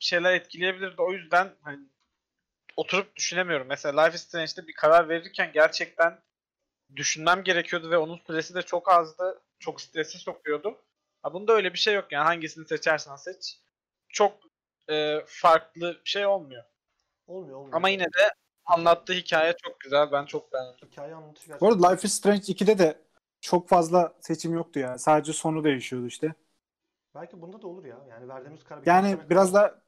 bir 0.00 0.06
şeyler 0.06 0.34
etkileyebilirdi. 0.34 1.02
O 1.02 1.12
yüzden 1.12 1.54
hani 1.62 1.78
oturup 2.78 3.16
düşünemiyorum. 3.16 3.66
Mesela 3.68 4.02
Life 4.02 4.14
is 4.14 4.22
Strange'de 4.22 4.66
bir 4.66 4.72
karar 4.72 5.08
verirken 5.08 5.50
gerçekten 5.54 6.18
düşünmem 6.96 7.44
gerekiyordu 7.44 7.90
ve 7.90 7.98
onun 7.98 8.16
süresi 8.26 8.54
de 8.54 8.62
çok 8.62 8.90
azdı. 8.90 9.42
Çok 9.58 9.80
stresi 9.80 10.18
sokuyordu. 10.18 10.78
Ha 11.22 11.32
bunda 11.34 11.52
öyle 11.52 11.72
bir 11.72 11.78
şey 11.78 11.94
yok 11.94 12.12
yani 12.12 12.24
hangisini 12.24 12.66
seçersen 12.68 13.16
seç. 13.16 13.60
Çok 14.08 14.38
e, 14.90 15.18
farklı 15.26 16.00
bir 16.04 16.10
şey 16.10 16.26
olmuyor. 16.26 16.64
Olmuyor 17.26 17.56
olmuyor. 17.56 17.76
Ama 17.76 17.88
yine 17.88 18.04
de 18.04 18.32
anlattığı 18.64 19.12
hikaye 19.12 19.54
çok 19.64 19.80
güzel. 19.80 20.12
Ben 20.12 20.24
çok 20.24 20.52
beğendim. 20.52 20.88
hikaye 20.90 21.14
anlatışı 21.14 21.46
Bu 21.46 21.52
gerçekten. 21.52 21.66
arada 21.76 21.90
Life 21.90 22.06
is 22.08 22.14
Strange 22.14 22.52
2'de 22.52 22.78
de 22.78 22.98
çok 23.40 23.68
fazla 23.68 24.12
seçim 24.20 24.54
yoktu 24.54 24.78
ya. 24.80 24.98
Sadece 24.98 25.32
sonu 25.32 25.64
değişiyordu 25.64 26.06
işte. 26.06 26.34
Belki 27.14 27.40
bunda 27.40 27.62
da 27.62 27.66
olur 27.66 27.84
ya. 27.84 27.98
Yani 28.10 28.28
verdiğimiz 28.28 28.64
karar 28.64 28.82
Yani 28.86 29.18
biraz 29.30 29.54
da 29.54 29.87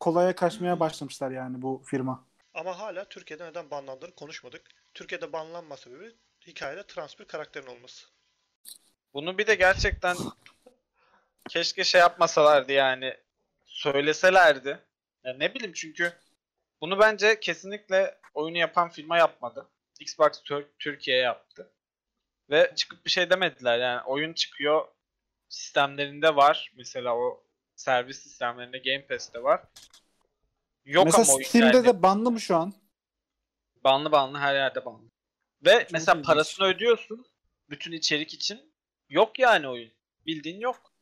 kolaya 0.00 0.34
kaçmaya 0.34 0.80
başlamışlar 0.80 1.30
yani 1.30 1.62
bu 1.62 1.82
firma. 1.86 2.26
Ama 2.54 2.78
hala 2.78 3.04
Türkiye'de 3.04 3.44
neden 3.44 3.70
banlandığını 3.70 4.14
konuşmadık. 4.14 4.62
Türkiye'de 4.94 5.32
banlanma 5.32 5.76
sebebi 5.76 6.14
hikayede 6.46 6.86
trans 6.86 7.18
bir 7.18 7.24
karakterin 7.24 7.66
olması. 7.66 8.06
Bunu 9.14 9.38
bir 9.38 9.46
de 9.46 9.54
gerçekten 9.54 10.16
keşke 11.48 11.84
şey 11.84 12.00
yapmasalardı 12.00 12.72
yani 12.72 13.16
söyleselerdi. 13.64 14.78
Ya 15.24 15.34
ne 15.34 15.54
bileyim 15.54 15.72
çünkü 15.72 16.12
bunu 16.80 16.98
bence 16.98 17.40
kesinlikle 17.40 18.18
oyunu 18.34 18.58
yapan 18.58 18.88
firma 18.88 19.18
yapmadı. 19.18 19.68
Xbox 20.00 20.42
Tür- 20.42 20.66
Türkiye 20.78 21.16
yaptı. 21.16 21.70
Ve 22.50 22.72
çıkıp 22.76 23.04
bir 23.04 23.10
şey 23.10 23.30
demediler 23.30 23.78
yani 23.78 24.02
oyun 24.02 24.32
çıkıyor 24.32 24.88
sistemlerinde 25.48 26.36
var. 26.36 26.72
Mesela 26.76 27.16
o 27.16 27.42
servis 27.80 28.22
sistemlerinde 28.22 28.78
Game 28.78 29.06
Pass'te 29.06 29.42
var. 29.42 29.60
Yok 30.84 31.04
Mesela 31.04 31.24
ama 31.24 31.34
oyun 31.34 31.44
Steam'de 31.44 31.76
yani. 31.76 31.86
de 31.86 32.02
banlı 32.02 32.30
mı 32.30 32.40
şu 32.40 32.56
an? 32.56 32.72
Banlı 33.84 34.12
banlı 34.12 34.38
her 34.38 34.54
yerde 34.54 34.84
banlı. 34.84 35.10
Ve 35.64 35.80
Çok 35.80 35.92
mesela 35.92 36.14
ilginç. 36.14 36.26
parasını 36.26 36.66
ödüyorsun 36.66 37.26
bütün 37.70 37.92
içerik 37.92 38.34
için. 38.34 38.72
Yok 39.08 39.38
yani 39.38 39.68
oyun. 39.68 39.92
Bildiğin 40.26 40.60
yok. 40.60 40.92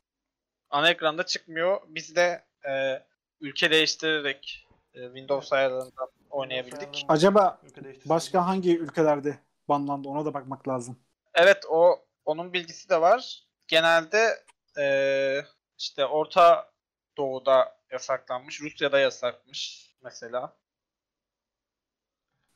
Ana 0.70 0.90
ekranda 0.90 1.26
çıkmıyor. 1.26 1.80
Biz 1.88 2.16
de 2.16 2.44
e, 2.68 3.02
ülke 3.40 3.70
değiştirerek 3.70 4.68
e, 4.94 5.04
Windows 5.04 5.52
ayarlarından 5.52 6.08
oynayabildik. 6.30 7.04
Acaba 7.08 7.60
başka 8.04 8.46
hangi 8.46 8.78
ülkelerde 8.78 9.38
banlandı 9.68 10.08
ona 10.08 10.24
da 10.24 10.34
bakmak 10.34 10.68
lazım. 10.68 10.98
Evet 11.34 11.64
o 11.68 12.04
onun 12.24 12.52
bilgisi 12.52 12.88
de 12.88 13.00
var. 13.00 13.42
Genelde 13.68 14.44
e, 14.78 15.44
işte 15.78 16.06
Orta 16.06 16.70
Doğu'da 17.16 17.78
yasaklanmış. 17.92 18.60
Rusya'da 18.60 18.98
yasakmış 18.98 19.90
mesela. 20.02 20.56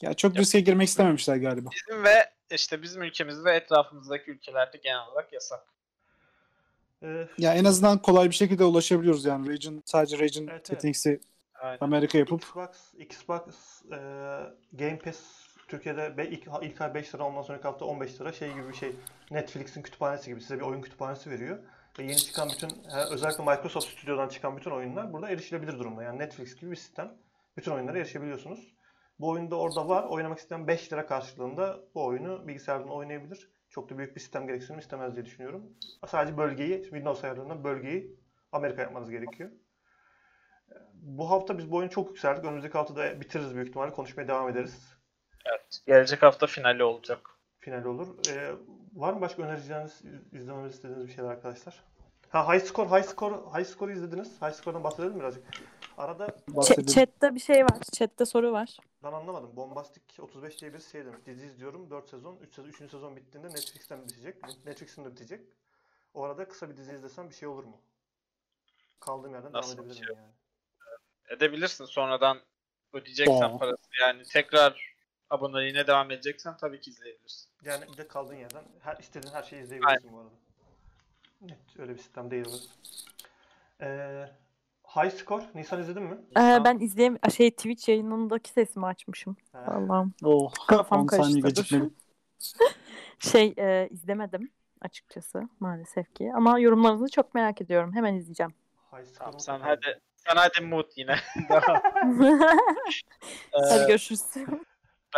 Ya 0.03 0.15
çok 0.15 0.37
riske 0.37 0.61
girmek 0.61 0.89
istememişler 0.89 1.37
galiba. 1.37 1.71
Bizim 1.71 2.05
ve 2.05 2.31
işte 2.51 2.83
bizim 2.83 3.03
ülkemiz 3.03 3.45
ve 3.45 3.57
etrafımızdaki 3.57 4.31
ülkelerde 4.31 4.79
genel 4.79 5.07
olarak 5.07 5.33
yasak. 5.33 5.67
Ee, 7.03 7.29
Ya 7.39 7.55
en 7.55 7.65
azından 7.65 8.03
kolay 8.03 8.31
bir 8.31 8.35
şekilde 8.35 8.65
ulaşabiliyoruz 8.65 9.25
yani. 9.25 9.49
Region 9.53 9.83
sadece 9.85 10.19
region 10.19 10.43
Evet, 10.43 10.53
evet. 10.53 10.67
settings'i 10.67 11.21
Aynen. 11.55 11.79
Amerika 11.81 12.19
yapıp 12.19 12.43
Xbox, 12.43 12.95
Xbox 12.95 13.43
e, 13.93 13.97
Game 14.73 14.99
Pass 14.99 15.19
Türkiye'de 15.69 16.17
be, 16.17 16.27
ilk, 16.27 16.47
ilk 16.63 16.81
ay 16.81 16.95
5 16.95 17.15
lira 17.15 17.25
ondan 17.25 17.43
sonraki 17.43 17.63
hafta 17.63 17.85
15 17.85 18.21
lira 18.21 18.33
şey 18.33 18.53
gibi 18.53 18.69
bir 18.69 18.75
şey. 18.75 18.97
Netflix'in 19.31 19.83
kütüphanesi 19.83 20.31
gibi 20.31 20.41
size 20.41 20.57
bir 20.57 20.65
oyun 20.65 20.83
kütüphanesi 20.83 21.31
veriyor. 21.31 21.59
Ve 21.99 22.03
yeni 22.03 22.17
çıkan 22.17 22.49
bütün 22.49 22.71
özellikle 23.11 23.45
Microsoft 23.45 23.89
Studio'dan 23.89 24.29
çıkan 24.29 24.57
bütün 24.57 24.71
oyunlar 24.71 25.13
burada 25.13 25.31
erişilebilir 25.31 25.73
durumda. 25.73 26.03
Yani 26.03 26.19
Netflix 26.19 26.57
gibi 26.57 26.71
bir 26.71 26.77
sistem. 26.77 27.15
Bütün 27.57 27.73
oyunlara 27.73 27.99
erişebiliyorsunuz. 27.99 28.75
Bu 29.19 29.29
oyun 29.29 29.51
da 29.51 29.57
orada 29.57 29.89
var. 29.89 30.05
Oynamak 30.05 30.39
isteyen 30.39 30.69
5 30.69 30.93
lira 30.93 31.07
karşılığında 31.07 31.81
bu 31.95 32.05
oyunu 32.05 32.49
bilgisayardan 32.49 32.89
oynayabilir. 32.89 33.51
Çok 33.71 33.91
da 33.91 33.99
büyük 33.99 34.17
bir 34.17 34.21
sistem 34.21 34.47
gereksinim 34.47 34.81
istemez 34.81 35.15
diye 35.15 35.25
düşünüyorum. 35.25 35.77
Sadece 36.07 36.39
bölgeyi, 36.39 36.83
Windows 36.83 37.25
ayarlarından 37.25 37.65
bölgeyi 37.65 38.17
Amerika 38.53 38.83
yapmanız 38.83 39.11
gerekiyor. 39.11 39.51
Bu 40.95 41.31
hafta 41.31 41.59
biz 41.59 41.71
bu 41.71 41.77
oyunu 41.77 41.91
çok 41.91 42.09
yükseldik. 42.09 42.45
Önümüzdeki 42.45 42.79
hafta 42.79 42.97
da 42.97 43.21
bitiririz 43.21 43.55
büyük 43.55 43.69
ihtimalle. 43.69 43.93
Konuşmaya 43.93 44.29
devam 44.29 44.49
ederiz. 44.49 44.95
Evet. 45.47 45.81
Gelecek 45.87 46.23
hafta 46.23 46.47
finali 46.47 46.85
olacak. 46.85 47.31
Final 47.59 47.85
olur. 47.85 48.09
Ee, 48.31 48.53
var 48.93 49.13
mı 49.13 49.21
başka 49.21 49.43
önereceğiniz, 49.43 50.03
izlememizi 50.33 50.75
istediğiniz 50.75 51.07
bir 51.09 51.13
şeyler 51.13 51.31
arkadaşlar? 51.31 51.85
Ha 52.29 52.55
High 52.55 52.63
Score, 52.63 52.89
High 52.89 53.05
Score, 53.05 53.35
High 53.59 53.67
Score'u 53.67 53.93
izlediniz. 53.93 54.43
High 54.43 54.53
Score'dan 54.53 54.85
bahsedelim 54.85 55.21
birazcık? 55.21 55.45
Arada 55.99 56.37
bahsedelim. 56.49 56.87
chat'te 56.87 57.35
bir 57.35 57.41
şey 57.41 57.65
var. 57.65 57.81
Chat'te 57.93 58.25
soru 58.25 58.53
var. 58.53 58.77
ben 59.05 59.13
anlamadım. 59.13 59.57
Bombastic 59.57 60.03
35 60.19 60.61
diye 60.61 60.75
bir 60.75 60.81
şey 60.81 61.05
demiş. 61.05 61.19
Dizi 61.27 61.47
izliyorum. 61.47 61.91
4 61.91 62.09
sezon. 62.09 62.37
3 62.37 62.55
sezon, 62.55 62.69
3. 62.69 62.77
sezon 62.77 63.17
bittiğinde 63.17 63.49
Netflix'ten 63.49 64.03
bitecek. 64.03 64.37
Netflix'in 64.67 65.05
de 65.05 65.11
bitecek. 65.11 65.41
O 66.15 66.23
arada 66.25 66.49
kısa 66.49 66.71
bir 66.71 66.77
dizi 66.77 66.93
izlesem 66.93 67.31
bir 67.31 67.35
şey 67.35 67.49
olur 67.49 67.65
mu? 67.65 67.81
Kaldığım 69.01 69.35
yerden 69.35 69.53
Nasıl 69.53 69.73
devam 69.73 69.87
edebilirim 69.87 70.07
şey 70.07 70.17
yani. 70.17 70.33
Edebilirsin 71.29 71.85
sonradan 71.85 72.39
ödeyeceksen 72.93 73.51
Aa. 73.51 73.59
parası. 73.59 73.83
Yani 74.01 74.23
tekrar 74.23 74.92
aboneliğine 75.33 75.87
devam 75.87 76.11
edeceksen 76.11 76.57
tabii 76.57 76.81
ki 76.81 76.91
izleyebilirsin. 76.91 77.49
Yani 77.65 77.85
bir 77.93 77.97
de 77.97 78.09
kaldığın 78.09 78.35
yerden 78.35 78.65
her 78.81 78.97
istediğin 78.97 79.35
her 79.35 79.43
şeyi 79.43 79.63
izleyebilirsin 79.63 80.13
bu 80.13 80.19
arada. 80.19 80.31
Evet, 81.45 81.79
öyle 81.79 81.93
bir 81.93 81.99
sistem 81.99 82.31
değil 82.31 82.45
orası. 82.49 82.69
Ee, 83.81 84.29
High 84.97 85.11
Score, 85.11 85.45
Nisan 85.55 85.81
izledin 85.81 86.03
mi? 86.03 86.19
Ee, 86.37 86.65
ben 86.65 86.79
izleyem 86.79 87.19
şey 87.37 87.51
Twitch 87.51 87.89
yayınındaki 87.89 88.51
sesimi 88.51 88.87
açmışım. 88.87 89.37
Ha, 89.53 89.65
Allah'ım. 89.67 90.15
Oh, 90.25 90.53
Kafam 90.67 91.03
10 91.03 91.07
saniye 91.07 91.43
karıştı. 91.43 91.91
Şey 93.19 93.55
e, 93.59 93.89
izlemedim 93.91 94.51
açıkçası 94.81 95.49
maalesef 95.61 96.15
ki. 96.15 96.33
Ama 96.35 96.59
yorumlarınızı 96.59 97.09
çok 97.09 97.35
merak 97.35 97.61
ediyorum. 97.61 97.93
Hemen 97.95 98.15
izleyeceğim. 98.15 98.55
High 98.93 99.05
Score 99.05 99.19
Tamam 99.19 99.41
sen 99.41 99.61
hadi 99.61 100.01
sen 100.17 100.37
hadi 100.37 100.61
mood 100.61 100.91
yine. 100.97 101.17
Hadi 103.53 103.83
Ee, 103.83 103.87
görüşürüz. 103.87 104.23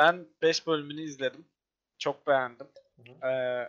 Ben 0.01 0.27
5 0.43 0.67
bölümünü 0.67 1.01
izledim. 1.03 1.45
Çok 1.99 2.27
beğendim. 2.27 2.67
Ee, 3.25 3.69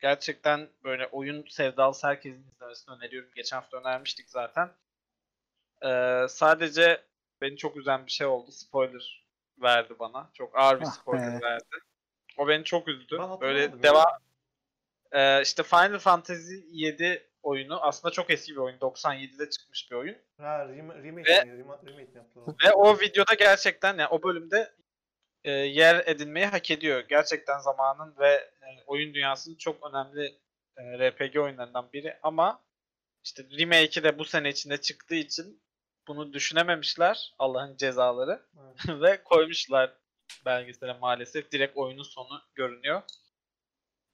gerçekten 0.00 0.68
böyle 0.84 1.06
oyun 1.06 1.44
sevdalısı 1.48 2.06
herkesin 2.06 2.46
izlemesini 2.54 2.94
öneriyorum. 2.94 3.30
Geçen 3.34 3.56
hafta 3.56 3.76
önermiştik 3.80 4.30
zaten. 4.30 4.70
Ee, 5.84 6.26
sadece 6.28 7.02
beni 7.40 7.56
çok 7.56 7.76
üzen 7.76 8.06
bir 8.06 8.10
şey 8.12 8.26
oldu. 8.26 8.50
Spoiler 8.52 9.24
verdi 9.62 9.94
bana. 9.98 10.30
Çok 10.34 10.58
ağır 10.58 10.80
bir 10.80 10.86
Ah 10.86 10.92
spoiler 10.92 11.40
be. 11.40 11.44
verdi. 11.46 11.64
O 12.38 12.48
beni 12.48 12.64
çok 12.64 12.88
üzdü. 12.88 13.18
Böyle 13.40 13.82
devam 13.82 14.06
Ee, 15.12 15.42
işte 15.42 15.62
Final 15.62 15.98
Fantasy 15.98 16.54
7 16.70 17.30
oyunu 17.42 17.82
aslında 17.82 18.12
çok 18.12 18.30
eski 18.30 18.52
bir 18.52 18.56
oyun. 18.56 18.78
97'de 18.78 19.50
çıkmış 19.50 19.90
bir 19.90 19.96
oyun. 19.96 20.16
Ha, 20.38 20.44
rem- 20.64 21.02
remake 21.04 21.30
Ve- 21.30 21.46
remake 21.46 21.92
mi 21.92 22.08
yaptılar? 22.16 22.54
Ve 22.64 22.72
o 22.72 23.00
videoda 23.00 23.34
gerçekten 23.34 23.98
yani 23.98 24.08
o 24.08 24.22
bölümde 24.22 24.72
e, 25.46 25.50
yer 25.50 26.02
edinmeyi 26.06 26.46
hak 26.46 26.70
ediyor. 26.70 27.04
Gerçekten 27.08 27.58
zamanın 27.58 28.14
ve 28.18 28.32
e, 28.32 28.66
oyun 28.86 29.14
dünyasının 29.14 29.56
çok 29.56 29.90
önemli 29.90 30.38
e, 30.76 30.82
RPG 30.82 31.36
oyunlarından 31.36 31.92
biri 31.92 32.18
ama 32.22 32.64
işte 33.24 33.46
remake'i 33.58 34.04
de 34.04 34.18
bu 34.18 34.24
sene 34.24 34.48
içinde 34.48 34.80
çıktığı 34.80 35.14
için 35.14 35.62
bunu 36.08 36.32
düşünememişler 36.32 37.34
Allah'ın 37.38 37.76
cezaları 37.76 38.46
evet. 38.58 38.88
ve 39.02 39.22
koymuşlar 39.24 39.96
belgesele 40.44 40.92
maalesef 40.92 41.52
direkt 41.52 41.76
oyunun 41.76 42.02
sonu 42.02 42.42
görünüyor. 42.54 43.02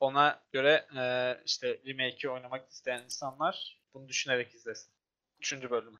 Ona 0.01 0.43
göre 0.53 0.87
e, 0.97 1.03
işte 1.47 1.81
remake'i 1.87 2.31
oynamak 2.31 2.71
isteyen 2.71 3.03
insanlar 3.05 3.81
bunu 3.95 4.09
düşünerek 4.09 4.55
izlesin. 4.55 4.93
Üçüncü 5.41 5.71
bölümü. 5.71 5.99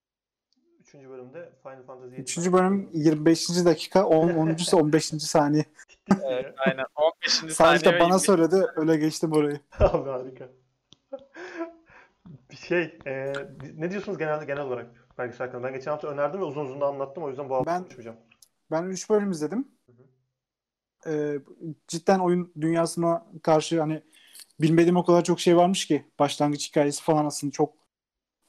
3. 0.95 1.09
bölümde 1.09 1.53
Final 1.63 1.83
Fantasy 1.83 2.15
7. 2.15 2.21
3. 2.21 2.53
bölüm 2.53 2.91
25. 2.93 3.49
dakika 3.65 4.07
10. 4.07 4.29
10. 4.29 4.57
15. 4.73 5.05
saniye. 5.05 5.65
aynen 6.57 6.85
15. 6.97 7.33
saniye. 7.33 7.55
Sadece 7.55 8.01
bana 8.01 8.19
söyledi 8.19 8.67
öyle 8.77 8.97
geçtim 8.97 9.33
orayı. 9.33 9.61
Abi 9.79 10.11
harika. 10.11 10.49
Bir 12.51 12.57
şey 12.57 12.99
e, 13.07 13.33
ne 13.75 13.91
diyorsunuz 13.91 14.19
genel 14.19 14.47
genel 14.47 14.63
olarak 14.63 14.87
belgesel 15.19 15.47
hakkında? 15.47 15.67
Ben 15.67 15.75
geçen 15.75 15.91
hafta 15.91 16.09
önerdim 16.09 16.41
ve 16.41 16.45
uzun 16.45 16.65
uzun 16.65 16.81
da 16.81 16.87
anlattım 16.87 17.25
o 17.25 17.29
yüzden 17.29 17.49
bu 17.49 17.55
hafta 17.55 17.71
ben, 17.71 17.83
konuşmayacağım. 17.83 18.17
Ben 18.71 18.83
3 18.83 19.11
bölüm 19.11 19.31
izledim. 19.31 19.69
E, 21.07 21.39
cidden 21.89 22.19
oyun 22.19 22.53
dünyasına 22.61 23.27
karşı 23.43 23.81
hani 23.81 24.03
bilmediğim 24.61 24.97
o 24.97 25.05
kadar 25.05 25.25
çok 25.25 25.41
şey 25.41 25.57
varmış 25.57 25.87
ki 25.87 26.07
başlangıç 26.19 26.69
hikayesi 26.69 27.03
falan 27.03 27.27
aslında 27.27 27.51
çok 27.51 27.82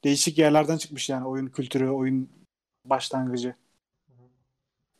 değişik 0.04 0.38
yerlerden 0.38 0.76
çıkmış 0.76 1.08
yani 1.08 1.26
oyun 1.26 1.46
kültürü, 1.46 1.88
oyun 1.88 2.46
başlangıcı. 2.84 3.54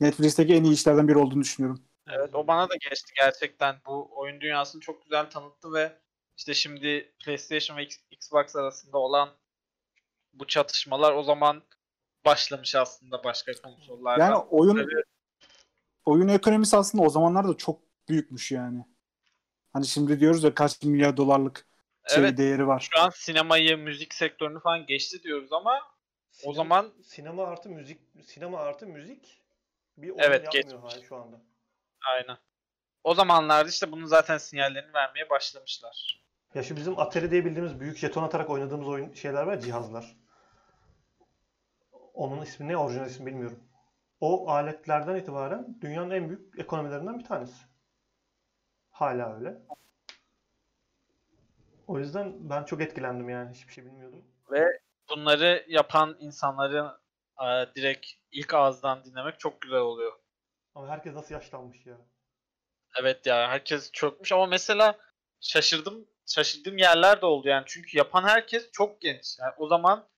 Netflix'teki 0.00 0.54
en 0.54 0.64
iyi 0.64 0.74
işlerden 0.74 1.08
biri 1.08 1.18
olduğunu 1.18 1.40
düşünüyorum. 1.40 1.82
Evet 2.08 2.34
o 2.34 2.46
bana 2.46 2.68
da 2.70 2.74
geçti 2.74 3.12
gerçekten. 3.16 3.76
Bu 3.86 4.08
oyun 4.14 4.40
dünyasını 4.40 4.80
çok 4.80 5.02
güzel 5.02 5.30
tanıttı 5.30 5.72
ve 5.72 5.98
işte 6.36 6.54
şimdi 6.54 7.12
PlayStation 7.24 7.76
ve 7.76 7.88
Xbox 8.10 8.56
arasında 8.56 8.98
olan 8.98 9.28
bu 10.32 10.46
çatışmalar 10.46 11.12
o 11.12 11.22
zaman 11.22 11.62
başlamış 12.24 12.74
aslında 12.74 13.24
başka 13.24 13.52
konsollardan. 13.52 14.26
Yani 14.26 14.36
oyun 14.36 14.76
Tabii. 14.76 15.02
oyun 16.04 16.28
ekonomisi 16.28 16.76
aslında 16.76 17.04
o 17.04 17.08
zamanlar 17.08 17.48
da 17.48 17.56
çok 17.56 17.80
büyükmüş 18.08 18.52
yani. 18.52 18.84
Hani 19.72 19.86
şimdi 19.86 20.20
diyoruz 20.20 20.44
ya 20.44 20.54
kaç 20.54 20.82
milyar 20.82 21.16
dolarlık 21.16 21.66
şey 22.08 22.18
evet 22.24 22.38
değeri 22.38 22.66
var. 22.66 22.88
şu 22.94 23.00
an 23.00 23.10
sinemayı, 23.10 23.78
müzik 23.78 24.14
sektörünü 24.14 24.60
falan 24.60 24.86
geçti 24.86 25.22
diyoruz 25.22 25.52
ama 25.52 25.80
o 26.44 26.50
Sinema- 26.50 26.54
zaman 26.54 26.92
sinema 27.04 27.44
artı 27.46 27.68
müzik, 27.68 28.00
sinema 28.24 28.58
artı 28.60 28.86
müzik 28.86 29.42
bir 29.96 30.10
oyun 30.10 30.18
Evet, 30.18 30.54
yapmıyor 30.54 31.02
şu 31.08 31.16
anda. 31.16 31.40
aynen. 32.12 32.36
O 33.04 33.14
zamanlarda 33.14 33.68
işte 33.68 33.92
bunun 33.92 34.06
zaten 34.06 34.38
sinyallerini 34.38 34.94
vermeye 34.94 35.30
başlamışlar. 35.30 36.24
Ya 36.54 36.62
şu 36.62 36.76
bizim 36.76 36.98
Atari 36.98 37.30
diye 37.30 37.44
bildiğimiz 37.44 37.80
büyük 37.80 37.98
jeton 37.98 38.22
atarak 38.22 38.50
oynadığımız 38.50 38.88
oyun 38.88 39.12
şeyler 39.12 39.42
var 39.42 39.60
cihazlar. 39.60 40.16
Onun 42.14 42.42
ismi 42.42 42.68
ne? 42.68 42.76
Orijinal 42.76 43.06
ismi 43.06 43.26
bilmiyorum. 43.26 43.60
O 44.20 44.48
aletlerden 44.48 45.16
itibaren 45.16 45.78
dünyanın 45.80 46.10
en 46.10 46.28
büyük 46.28 46.58
ekonomilerinden 46.58 47.18
bir 47.18 47.24
tanesi. 47.24 47.64
Hala 48.90 49.36
öyle. 49.36 49.58
O 51.86 51.98
yüzden 51.98 52.50
ben 52.50 52.64
çok 52.64 52.80
etkilendim 52.80 53.28
yani. 53.28 53.54
Hiçbir 53.54 53.72
şey 53.72 53.84
bilmiyordum. 53.84 54.24
Bunları 55.10 55.64
yapan 55.68 56.16
insanları 56.20 56.90
e, 57.40 57.74
direkt 57.74 58.06
ilk 58.32 58.54
ağızdan 58.54 59.04
dinlemek 59.04 59.40
çok 59.40 59.60
güzel 59.60 59.78
oluyor. 59.78 60.12
Ama 60.74 60.88
herkes 60.88 61.14
nasıl 61.14 61.34
yaşlanmış 61.34 61.86
ya. 61.86 61.96
Evet 63.00 63.26
ya 63.26 63.48
herkes 63.48 63.92
çökmüş 63.92 64.32
ama 64.32 64.46
mesela 64.46 64.98
şaşırdım 65.40 66.06
şaşırdığım 66.26 66.78
yerler 66.78 67.20
de 67.20 67.26
oldu 67.26 67.48
yani 67.48 67.64
çünkü 67.66 67.98
yapan 67.98 68.24
herkes 68.24 68.70
çok 68.72 69.00
genç. 69.00 69.38
Yani 69.40 69.52
o 69.58 69.68
zaman 69.68 70.08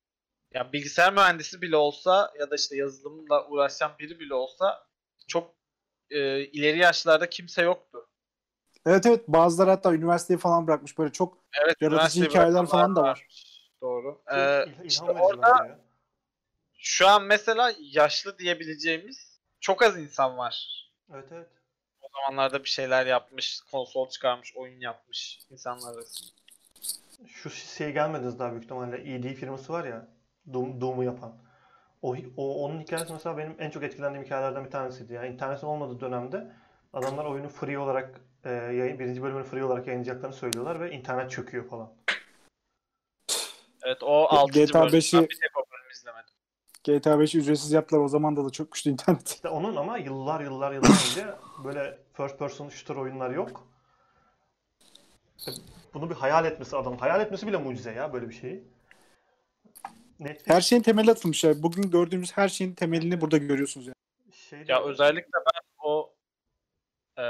yani 0.54 0.72
bilgisayar 0.72 1.12
mühendisi 1.12 1.62
bile 1.62 1.76
olsa 1.76 2.32
ya 2.38 2.50
da 2.50 2.54
işte 2.54 2.76
yazılımla 2.76 3.48
uğraşan 3.48 3.92
biri 3.98 4.20
bile 4.20 4.34
olsa 4.34 4.86
çok 5.28 5.54
e, 6.10 6.40
ileri 6.40 6.78
yaşlarda 6.78 7.30
kimse 7.30 7.62
yoktu. 7.62 8.05
Evet 8.86 9.06
evet 9.06 9.28
bazıları 9.28 9.70
hatta 9.70 9.94
üniversiteyi 9.94 10.38
falan 10.38 10.66
bırakmış. 10.66 10.98
Böyle 10.98 11.12
çok 11.12 11.38
Evet, 11.64 11.76
Yaratıcı 11.80 12.24
hikayeler 12.24 12.66
falan 12.66 12.96
da 12.96 13.02
var. 13.02 13.26
Doğru. 13.80 14.22
Ee, 14.34 14.64
işte 14.84 15.04
ilham 15.04 15.16
orada 15.20 15.48
ya. 15.48 15.78
şu 16.78 17.08
an 17.08 17.22
mesela 17.22 17.72
yaşlı 17.78 18.38
diyebileceğimiz 18.38 19.40
çok 19.60 19.82
az 19.82 19.98
insan 19.98 20.38
var. 20.38 20.86
Evet 21.14 21.28
evet. 21.32 21.48
O 22.00 22.06
zamanlarda 22.12 22.64
bir 22.64 22.68
şeyler 22.68 23.06
yapmış, 23.06 23.60
konsol 23.70 24.08
çıkarmış, 24.08 24.56
oyun 24.56 24.80
yapmış 24.80 25.38
insanlar 25.50 25.94
arasında. 25.94 26.30
Şu 27.26 27.50
şeye 27.50 27.90
gelmediniz 27.90 28.38
daha 28.38 28.50
büyük 28.50 28.64
ihtimalle. 28.64 29.14
ED 29.14 29.34
firması 29.34 29.72
var 29.72 29.84
ya. 29.84 30.08
Doom, 30.52 30.80
Doom'u 30.80 31.04
yapan. 31.04 31.32
O, 32.02 32.16
o, 32.36 32.64
onun 32.64 32.80
hikayesi 32.80 33.12
mesela 33.12 33.38
benim 33.38 33.56
en 33.58 33.70
çok 33.70 33.82
etkilendiğim 33.82 34.24
hikayelerden 34.24 34.64
bir 34.64 34.70
tanesiydi. 34.70 35.12
Yani 35.12 35.28
internetin 35.28 35.66
olmadığı 35.66 36.00
dönemde 36.00 36.52
adamlar 36.92 37.24
oyunu 37.24 37.48
free 37.48 37.78
olarak 37.78 38.20
e, 38.46 38.50
yayın, 38.50 38.98
birinci 38.98 39.22
bölümünü 39.22 39.44
free 39.44 39.64
olarak 39.64 39.86
yayınlayacaklarını 39.86 40.36
söylüyorlar 40.36 40.80
ve 40.80 40.90
internet 40.90 41.30
çöküyor 41.30 41.68
falan. 41.68 41.92
Evet 43.84 44.02
o 44.02 44.26
6. 44.28 44.52
GTA 44.52 44.80
bölüm. 44.80 44.92
Ben 44.92 44.98
5'i 44.98 45.20
bir 45.20 45.38
tek 45.40 45.56
o 45.56 45.64
bölümü 45.72 45.92
izlemedim. 45.92 46.34
GTA 46.84 47.20
5 47.20 47.34
ücretsiz 47.34 47.72
yaptılar. 47.72 48.00
O 48.00 48.08
zaman 48.08 48.36
da 48.36 48.44
da 48.44 48.50
çökmüştü 48.50 48.90
internet. 48.90 49.28
İşte 49.28 49.48
onun 49.48 49.76
ama 49.76 49.98
yıllar 49.98 50.40
yıllar 50.40 50.72
yıllar 50.72 50.88
önce 51.10 51.26
böyle 51.64 51.98
first 52.12 52.38
person 52.38 52.68
shooter 52.68 53.02
oyunlar 53.02 53.30
yok. 53.30 53.68
Bunu 55.94 56.10
bir 56.10 56.14
hayal 56.14 56.44
etmesi 56.44 56.76
adam. 56.76 56.96
Hayal 56.96 57.20
etmesi 57.20 57.46
bile 57.46 57.56
mucize 57.56 57.92
ya 57.92 58.12
böyle 58.12 58.28
bir 58.28 58.34
şeyi. 58.34 58.64
Netflix 60.20 60.48
Her 60.48 60.60
şeyin 60.60 60.82
temeli 60.82 61.10
atılmış 61.10 61.44
ya. 61.44 61.62
Bugün 61.62 61.90
gördüğümüz 61.90 62.36
her 62.36 62.48
şeyin 62.48 62.74
temelini 62.74 63.20
burada 63.20 63.36
görüyorsunuz 63.36 63.86
yani. 63.86 63.94
şey 64.32 64.64
Ya 64.68 64.82
özellikle 64.82 65.32
ben 65.34 65.60
o 65.78 66.14
e, 67.18 67.24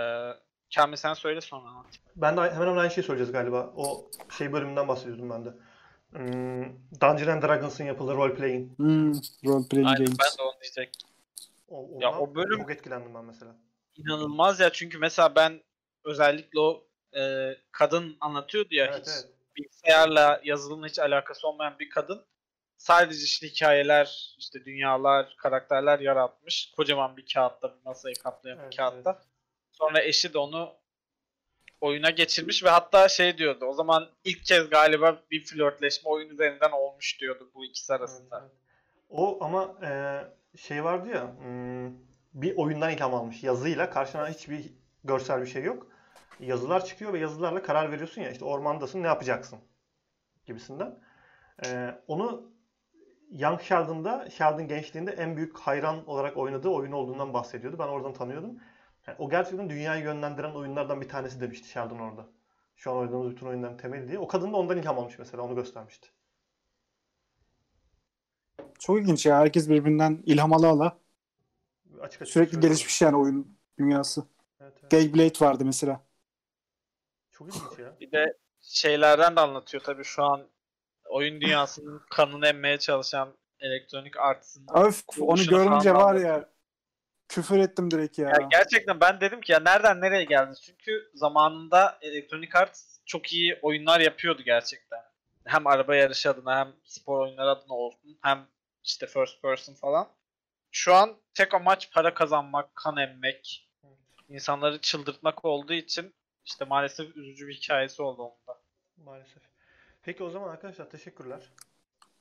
Kamil 0.74 0.96
sen 0.96 1.14
söyle 1.14 1.40
sonra 1.40 1.68
anlat. 1.68 1.86
Ben 2.16 2.36
de 2.36 2.40
hemen 2.40 2.54
hemen 2.66 2.76
aynı 2.76 2.90
şeyi 2.90 3.04
söyleyeceğiz 3.04 3.32
galiba. 3.32 3.72
O 3.76 4.10
şey 4.38 4.52
bölümünden 4.52 4.88
bahsediyordum 4.88 5.30
ben 5.30 5.44
de. 5.44 5.50
Hmm, 6.12 6.64
Dungeons 7.00 7.28
and 7.28 7.42
Dragons'ın 7.42 7.84
yapıldığı 7.84 8.14
role 8.14 8.34
playing. 8.34 8.76
Hmm, 8.78 9.12
role 9.44 9.68
playing 9.68 9.88
Aynen 9.88 10.04
games. 10.04 10.16
ben 10.20 10.38
de 10.38 10.42
onu 10.42 10.60
diyecektim. 10.62 11.08
O, 11.68 11.88
Ya 12.00 12.08
ondan 12.10 12.22
o 12.22 12.34
bölüm- 12.34 12.58
çok 12.60 12.70
etkilendim 12.70 13.14
ben 13.14 13.24
mesela. 13.24 13.56
İnanılmaz 13.96 14.60
ya 14.60 14.72
çünkü 14.72 14.98
mesela 14.98 15.34
ben 15.36 15.60
özellikle 16.04 16.60
o 16.60 16.86
e, 17.18 17.52
kadın 17.72 18.16
anlatıyordu 18.20 18.74
ya 18.74 18.84
Evet 18.86 19.00
hiç 19.00 19.08
evet. 19.08 19.28
bilgisayarla 19.56 20.40
yazılımla 20.44 20.86
hiç 20.86 20.98
alakası 20.98 21.48
olmayan 21.48 21.78
bir 21.78 21.90
kadın 21.90 22.24
sadece 22.76 23.24
işte 23.24 23.48
hikayeler, 23.48 24.34
işte 24.38 24.64
dünyalar, 24.64 25.34
karakterler 25.38 25.98
yaratmış. 26.00 26.72
Kocaman 26.76 27.16
bir 27.16 27.26
kağıtta, 27.34 27.68
bir 27.68 27.84
masayı 27.84 28.14
kaplayan 28.14 28.58
Evet, 28.58 28.72
bir 28.72 28.76
kağıtta. 28.76 29.22
Sonra 29.78 30.02
eşi 30.02 30.34
de 30.34 30.38
onu 30.38 30.74
oyuna 31.80 32.10
geçirmiş 32.10 32.64
ve 32.64 32.68
hatta 32.68 33.08
şey 33.08 33.38
diyordu. 33.38 33.64
O 33.64 33.72
zaman 33.72 34.08
ilk 34.24 34.44
kez 34.44 34.70
galiba 34.70 35.22
bir 35.30 35.44
flörtleşme 35.44 36.10
oyun 36.10 36.30
üzerinden 36.30 36.70
olmuş 36.70 37.20
diyordu 37.20 37.50
bu 37.54 37.64
ikisi 37.64 37.94
arasında. 37.94 38.50
O 39.08 39.44
ama 39.44 39.74
e, 39.82 39.90
şey 40.58 40.84
vardı 40.84 41.08
ya 41.08 41.36
hmm, 41.38 41.92
bir 42.34 42.56
oyundan 42.56 42.90
ilham 42.90 43.14
almış 43.14 43.42
yazıyla 43.42 43.90
karşına 43.90 44.28
hiçbir 44.28 44.64
görsel 45.04 45.42
bir 45.42 45.46
şey 45.46 45.62
yok. 45.62 45.86
Yazılar 46.40 46.84
çıkıyor 46.84 47.12
ve 47.12 47.18
yazılarla 47.18 47.62
karar 47.62 47.92
veriyorsun 47.92 48.22
ya 48.22 48.30
işte 48.30 48.44
ormandasın 48.44 49.02
ne 49.02 49.06
yapacaksın 49.06 49.58
gibisinden. 50.46 50.98
E, 51.64 51.94
onu 52.08 52.52
Young 53.30 53.60
Sheldon'da 53.60 54.30
Sheldon 54.30 54.68
gençliğinde 54.68 55.10
en 55.10 55.36
büyük 55.36 55.58
hayran 55.58 56.08
olarak 56.08 56.36
oynadığı 56.36 56.68
oyun 56.68 56.92
olduğundan 56.92 57.34
bahsediyordu. 57.34 57.78
Ben 57.78 57.88
oradan 57.88 58.12
tanıyordum. 58.12 58.58
Yani 59.06 59.16
o 59.18 59.30
gerçekten 59.30 59.70
dünyayı 59.70 60.04
yönlendiren 60.04 60.54
oyunlar 60.54 61.00
bir 61.00 61.08
tanesi 61.08 61.40
demişti 61.40 61.68
Sheldon 61.68 61.98
orada. 61.98 62.26
Şu 62.76 62.90
an 62.90 62.96
oynadığımız 62.96 63.30
bütün 63.30 63.46
oyunların 63.46 63.76
temeli 63.76 64.08
diye. 64.08 64.18
O 64.18 64.26
kadın 64.28 64.52
da 64.52 64.56
ondan 64.56 64.78
ilham 64.78 64.98
almış 64.98 65.18
mesela 65.18 65.42
onu 65.42 65.54
göstermişti. 65.54 66.08
Çok 68.78 69.00
ilginç 69.00 69.26
ya. 69.26 69.38
Herkes 69.38 69.68
birbirinden 69.68 70.22
ilham 70.26 70.52
ala 70.52 70.68
ala. 70.68 70.98
Açık 72.00 72.22
açık 72.22 72.32
Sürekli 72.32 72.50
söylüyorum. 72.50 72.60
gelişmiş 72.60 73.02
yani 73.02 73.16
oyun 73.16 73.58
dünyası. 73.78 74.24
Evet, 74.60 74.72
evet. 74.80 74.90
Gayblade 74.90 75.44
vardı 75.44 75.64
mesela. 75.64 76.06
Çok 77.30 77.48
ilginç 77.48 77.78
ya. 77.78 77.96
Bir 78.00 78.12
de 78.12 78.38
şeylerden 78.60 79.36
de 79.36 79.40
anlatıyor 79.40 79.82
tabii 79.82 80.04
şu 80.04 80.22
an 80.22 80.48
oyun 81.08 81.40
dünyasının 81.40 82.02
kanını 82.10 82.46
emmeye 82.46 82.78
çalışan 82.78 83.36
Electronic 83.60 84.20
Arts'ın 84.20 84.66
Öf 84.74 85.02
onu 85.20 85.44
görünce 85.44 85.94
var 85.94 86.14
ya 86.14 86.55
küfür 87.28 87.58
ettim 87.58 87.90
direkt 87.90 88.18
ya. 88.18 88.28
Ya 88.28 88.48
gerçekten 88.50 89.00
ben 89.00 89.20
dedim 89.20 89.40
ki 89.40 89.52
ya 89.52 89.60
nereden 89.60 90.00
nereye 90.00 90.24
geldiniz? 90.24 90.62
Çünkü 90.62 91.10
zamanında 91.14 91.98
Electronic 92.02 92.58
Arts 92.58 92.98
çok 93.06 93.32
iyi 93.32 93.58
oyunlar 93.62 94.00
yapıyordu 94.00 94.42
gerçekten. 94.42 95.00
Hem 95.44 95.66
araba 95.66 95.96
yarışı 95.96 96.30
adına 96.30 96.58
hem 96.58 96.72
spor 96.84 97.20
oyunları 97.20 97.50
adına 97.50 97.74
olsun 97.74 98.18
hem 98.22 98.46
işte 98.84 99.06
first 99.06 99.42
person 99.42 99.74
falan. 99.74 100.08
Şu 100.70 100.94
an 100.94 101.16
tek 101.34 101.54
amaç 101.54 101.92
para 101.92 102.14
kazanmak, 102.14 102.74
kan 102.76 102.96
emmek, 102.96 103.68
insanları 104.28 104.80
çıldırtmak 104.80 105.44
olduğu 105.44 105.72
için 105.72 106.14
işte 106.44 106.64
maalesef 106.64 107.16
üzücü 107.16 107.48
bir 107.48 107.54
hikayesi 107.54 108.02
oldu 108.02 108.22
onun 108.22 108.46
da. 108.48 108.60
Maalesef. 108.96 109.42
Peki 110.02 110.24
o 110.24 110.30
zaman 110.30 110.48
arkadaşlar 110.48 110.90
teşekkürler. 110.90 111.52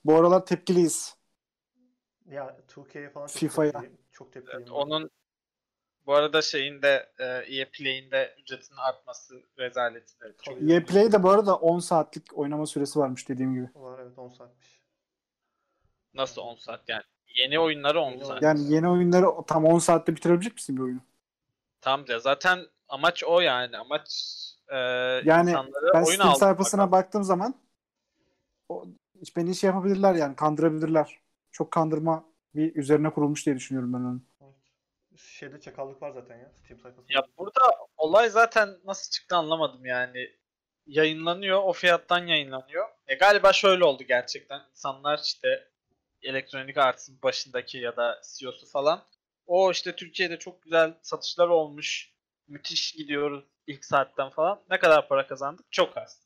Bu 0.05 0.15
aralar 0.15 0.45
tepkiliyiz. 0.45 1.15
Ya 2.29 2.57
2K'ye 2.67 3.09
falan 3.09 3.27
çok 3.27 3.37
FIFA'ya. 3.37 3.71
tepkiliyim. 3.71 3.97
Çok 4.11 4.33
tepkiliyim. 4.33 4.61
Evet, 4.61 4.71
onun 4.71 5.09
bu 6.05 6.13
arada 6.13 6.41
şeyin 6.41 6.81
de 6.81 7.09
e, 7.19 7.23
EA 7.25 7.67
Play'in 7.73 8.11
de 8.11 8.35
ücretinin 8.41 8.77
artması 8.77 9.43
rezaleti 9.59 10.19
de 10.19 10.35
çok. 10.41 10.71
EA 10.71 10.85
Play'de 10.85 11.23
bu 11.23 11.29
arada 11.29 11.55
10 11.55 11.79
saatlik 11.79 12.37
oynama 12.37 12.65
süresi 12.65 12.99
varmış 12.99 13.29
dediğim 13.29 13.53
gibi. 13.53 13.69
Var 13.75 13.99
evet 13.99 14.17
10 14.17 14.29
saatmiş. 14.29 14.81
Nasıl 16.13 16.41
10 16.41 16.55
saat 16.55 16.89
yani? 16.89 17.03
Yeni 17.27 17.59
oyunları 17.59 17.99
10 17.99 18.11
Yeni 18.11 18.25
saat. 18.25 18.41
Yani 18.43 18.73
yeni 18.73 18.89
oyunları 18.89 19.25
tam 19.47 19.65
10 19.65 19.79
saatte 19.79 20.15
bitirebilecek 20.15 20.53
misin 20.53 20.77
bir 20.77 20.81
oyunu? 20.81 20.99
Tam 21.81 22.07
da 22.07 22.19
zaten 22.19 22.59
amaç 22.87 23.23
o 23.23 23.39
yani. 23.39 23.77
Amaç 23.77 24.09
e, 24.67 24.77
Yani 25.25 25.49
insanları 25.49 25.93
Ben 25.93 26.03
oyun 26.03 26.15
Steam 26.15 26.35
sayfasına 26.35 26.91
baktığım 26.91 27.23
zaman 27.23 27.55
o, 28.69 28.85
hiç 29.21 29.35
beni 29.35 29.55
şey 29.55 29.67
yapabilirler 29.67 30.15
yani 30.15 30.35
kandırabilirler. 30.35 31.24
Çok 31.55 31.71
kandırma 31.71 32.25
bir 32.55 32.75
üzerine 32.75 33.09
kurulmuş 33.09 33.45
diye 33.45 33.55
düşünüyorum 33.55 33.93
ben 33.93 33.99
onu. 33.99 34.21
Evet. 34.41 35.19
Şeyde 35.19 35.59
çakallık 35.59 36.01
var 36.01 36.11
zaten 36.11 36.37
ya 36.37 36.51
Steam 36.51 36.79
sayfasında. 36.79 37.13
Ya 37.13 37.27
burada 37.37 37.61
olay 37.97 38.29
zaten 38.29 38.69
nasıl 38.85 39.11
çıktı 39.11 39.35
anlamadım 39.35 39.85
yani. 39.85 40.29
Yayınlanıyor, 40.85 41.63
o 41.63 41.73
fiyattan 41.73 42.27
yayınlanıyor. 42.27 42.87
E 43.07 43.15
galiba 43.15 43.53
şöyle 43.53 43.83
oldu 43.83 44.03
gerçekten. 44.03 44.61
İnsanlar 44.71 45.19
işte 45.23 45.67
Electronic 46.21 46.81
Arts'ın 46.81 47.21
başındaki 47.23 47.77
ya 47.77 47.97
da 47.97 48.21
CEO'su 48.37 48.65
falan. 48.65 49.03
O 49.47 49.71
işte 49.71 49.95
Türkiye'de 49.95 50.39
çok 50.39 50.61
güzel 50.61 50.93
satışlar 51.01 51.47
olmuş. 51.47 52.13
Müthiş 52.47 52.91
gidiyoruz 52.91 53.43
ilk 53.67 53.85
saatten 53.85 54.29
falan. 54.29 54.61
Ne 54.69 54.79
kadar 54.79 55.07
para 55.07 55.27
kazandık? 55.27 55.71
Çok 55.71 55.97
az. 55.97 56.24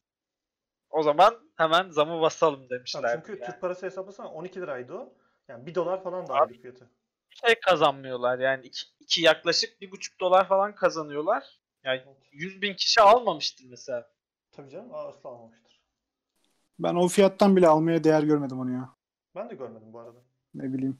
O 0.90 1.04
zaman 1.04 1.40
hemen 1.56 1.90
zamı 1.90 2.22
basalım 2.22 2.70
demişler. 2.70 3.16
çünkü 3.16 3.32
yani. 3.32 3.52
Türk 3.52 3.62
parası 3.62 3.86
hesaplasana 3.86 4.32
12 4.32 4.62
liraydı 4.62 4.94
o. 4.94 5.14
Yani 5.48 5.66
1 5.66 5.76
dolar 5.76 6.04
falan 6.04 6.28
da 6.28 6.34
Abi, 6.34 6.62
fiyatı. 6.62 6.90
Bir 7.32 7.36
şey 7.36 7.60
kazanmıyorlar 7.60 8.40
yani. 8.40 8.66
iki, 8.66 8.82
iki 9.00 9.22
yaklaşık 9.22 9.82
bir 9.82 9.92
buçuk 9.92 10.20
dolar 10.20 10.48
falan 10.48 10.76
kazanıyorlar. 10.76 11.60
Yani 11.84 12.02
Evet. 12.06 12.18
100 12.32 12.62
bin 12.62 12.74
kişi 12.74 13.02
almamıştır 13.02 13.66
mesela. 13.70 14.10
Tabii 14.52 14.70
canım 14.70 14.94
asla 14.94 15.30
almamıştır. 15.30 15.82
Ben 16.80 16.96
o 16.96 17.08
fiyattan 17.08 17.56
bile 17.56 17.68
almaya 17.68 18.04
değer 18.04 18.24
görmedim 18.24 18.60
onu 18.60 18.72
ya. 18.72 18.90
Ben 19.36 19.50
de 19.50 19.56
görmedim 19.56 19.94
bu 19.94 20.00
arada. 20.00 20.20
Ne 20.54 20.74
bileyim. 20.74 21.00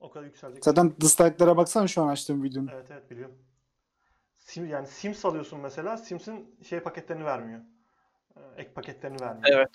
O 0.00 0.10
kadar 0.10 0.24
yükselecek. 0.24 0.64
Zaten 0.64 0.94
dislike'lara 1.00 1.56
baksana 1.56 1.88
şu 1.88 2.02
an 2.02 2.08
açtığım 2.08 2.42
videonun. 2.42 2.70
Evet 2.74 2.90
evet 2.90 3.10
biliyorum. 3.10 3.38
Sim, 4.38 4.66
yani 4.66 4.86
Sims 4.86 5.24
alıyorsun 5.24 5.60
mesela. 5.60 5.96
Sims'in 5.96 6.58
şey 6.62 6.80
paketlerini 6.80 7.24
vermiyor. 7.24 7.60
Ee, 8.36 8.62
Ek 8.62 8.70
paketlerini 8.70 9.20
vermiyor. 9.20 9.58
Evet. 9.58 9.70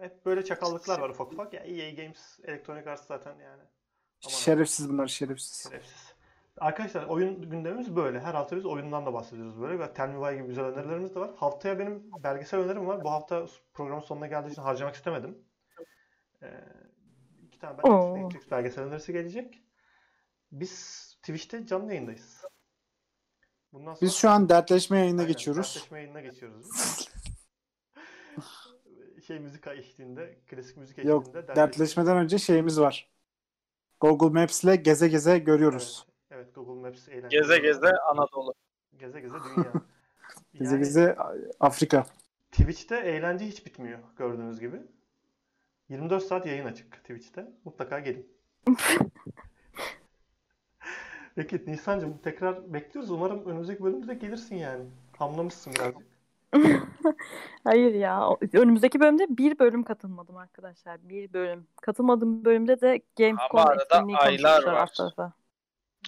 Hep 0.00 0.26
böyle 0.26 0.44
çakallıklar 0.44 1.00
var 1.00 1.10
ufak 1.10 1.32
ufak. 1.32 1.52
Ya 1.52 1.60
EA 1.60 1.90
Games, 1.90 2.38
Electronic 2.44 2.90
Arts 2.90 3.06
zaten 3.06 3.38
yani. 3.38 3.62
Aman 4.24 4.36
Şerefsiz 4.36 4.88
bunlar 4.88 5.06
şerefsiz. 5.06 5.68
Şerefsiz. 5.70 6.14
Arkadaşlar 6.58 7.04
oyun 7.04 7.50
gündemimiz 7.50 7.96
böyle. 7.96 8.20
Her 8.20 8.34
hafta 8.34 8.56
biz 8.56 8.66
oyundan 8.66 9.06
da 9.06 9.12
bahsediyoruz 9.12 9.60
böyle. 9.60 9.78
Ve 9.78 9.94
Tell 9.94 10.08
Me 10.08 10.14
Why 10.14 10.36
gibi 10.36 10.48
güzel 10.48 10.64
önerilerimiz 10.64 11.14
de 11.14 11.20
var. 11.20 11.30
Haftaya 11.36 11.78
benim 11.78 12.10
belgesel 12.24 12.60
önerim 12.60 12.86
var. 12.86 13.04
Bu 13.04 13.10
hafta 13.10 13.46
programın 13.74 14.00
sonuna 14.00 14.26
geldiği 14.26 14.52
için 14.52 14.62
harcamak 14.62 14.94
istemedim. 14.94 15.38
Ee, 16.42 16.64
iki 17.42 17.58
tane. 17.58 18.22
Netflix 18.22 18.50
belgesel 18.50 18.84
önerisi 18.84 19.12
gelecek. 19.12 19.62
Biz 20.52 21.04
Twitch'te 21.22 21.66
canlı 21.66 21.92
yayındayız. 21.92 22.44
Bundan 23.72 23.94
sonra 23.94 24.06
Biz 24.06 24.14
şu 24.14 24.30
an 24.30 24.48
dertleşme 24.48 24.98
yayına 24.98 25.20
Aynen, 25.20 25.32
geçiyoruz. 25.32 25.74
Dertleşme 25.74 25.98
yayınına 25.98 26.20
geçiyoruz. 26.20 26.66
şey 29.26 29.38
müzik 29.38 29.66
eşliğinde, 29.66 30.38
klasik 30.48 30.76
müzik 30.76 30.98
eşliğinde 30.98 31.12
Yok 31.12 31.34
dertleşme- 31.34 31.56
dertleşmeden 31.56 32.16
önce 32.16 32.38
şeyimiz 32.38 32.80
var. 32.80 33.08
Google 34.00 34.40
Maps 34.40 34.64
ile 34.64 34.76
geze 34.76 35.08
geze 35.08 35.38
görüyoruz. 35.38 36.06
Evet, 36.30 36.44
evet 36.44 36.54
Google 36.54 36.88
Maps 36.88 37.08
eğlenceli. 37.08 37.40
Geze 37.40 37.58
geze 37.58 37.90
Anadolu. 38.10 38.54
Geze 38.98 39.20
geze 39.20 39.34
dünya. 39.34 39.72
Geze 40.54 40.74
Yani 40.74 40.78
geze 40.78 41.16
Afrika. 41.60 42.06
Twitch'te 42.50 42.96
eğlence 42.96 43.46
hiç 43.46 43.66
bitmiyor 43.66 43.98
gördüğünüz 44.16 44.60
gibi. 44.60 44.82
24 45.88 46.22
saat 46.22 46.46
yayın 46.46 46.66
açık 46.66 46.92
Twitch'te. 46.92 47.52
Mutlaka 47.64 47.98
gelin. 47.98 48.26
Peki 51.34 51.64
Nisan'cığım 51.66 52.18
tekrar 52.18 52.72
bekliyoruz. 52.72 53.10
Umarım 53.10 53.46
önümüzdeki 53.46 53.84
bölümde 53.84 54.08
de 54.08 54.14
gelirsin 54.14 54.56
yani. 54.56 54.84
Hamlamışsın 55.18 55.72
birazcık. 55.72 56.02
Hayır 57.64 57.94
ya. 57.94 58.28
Önümüzdeki 58.52 59.00
bölümde 59.00 59.26
bir 59.28 59.58
bölüm 59.58 59.82
katılmadım 59.82 60.36
arkadaşlar. 60.36 61.08
Bir 61.08 61.32
bölüm. 61.32 61.66
Katılmadığım 61.82 62.44
bölümde 62.44 62.80
de 62.80 63.02
Gamescom 63.18 63.60
Ama 63.60 63.62
arada 63.70 63.82
etkinliği 63.82 64.16
aylar 64.18 64.52
konuşmuşlar 64.62 64.72
var. 64.72 64.90
tarafa. 64.96 65.32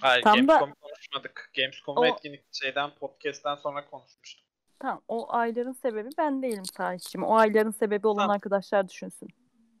Hayır 0.01 0.23
Tam 0.23 0.35
da- 0.35 0.39
Gamescom 0.41 0.73
konuşmadık. 0.81 1.51
Gamescom'u 1.57 1.99
O- 1.99 2.05
etkinlik 2.05 2.43
şeyden 2.51 2.89
podcast'ten 2.99 3.55
sonra 3.55 3.85
konuşmuştuk. 3.85 4.45
Tamam. 4.79 5.01
O 5.07 5.33
ayların 5.33 5.73
sebebi 5.73 6.09
ben 6.17 6.41
değilim 6.41 6.65
Salih'ciğim. 6.65 7.23
O 7.25 7.35
ayların 7.35 7.71
sebebi 7.71 8.07
olan 8.07 8.17
Tamam. 8.23 8.35
arkadaşlar 8.35 8.89
düşünsün. 8.89 9.29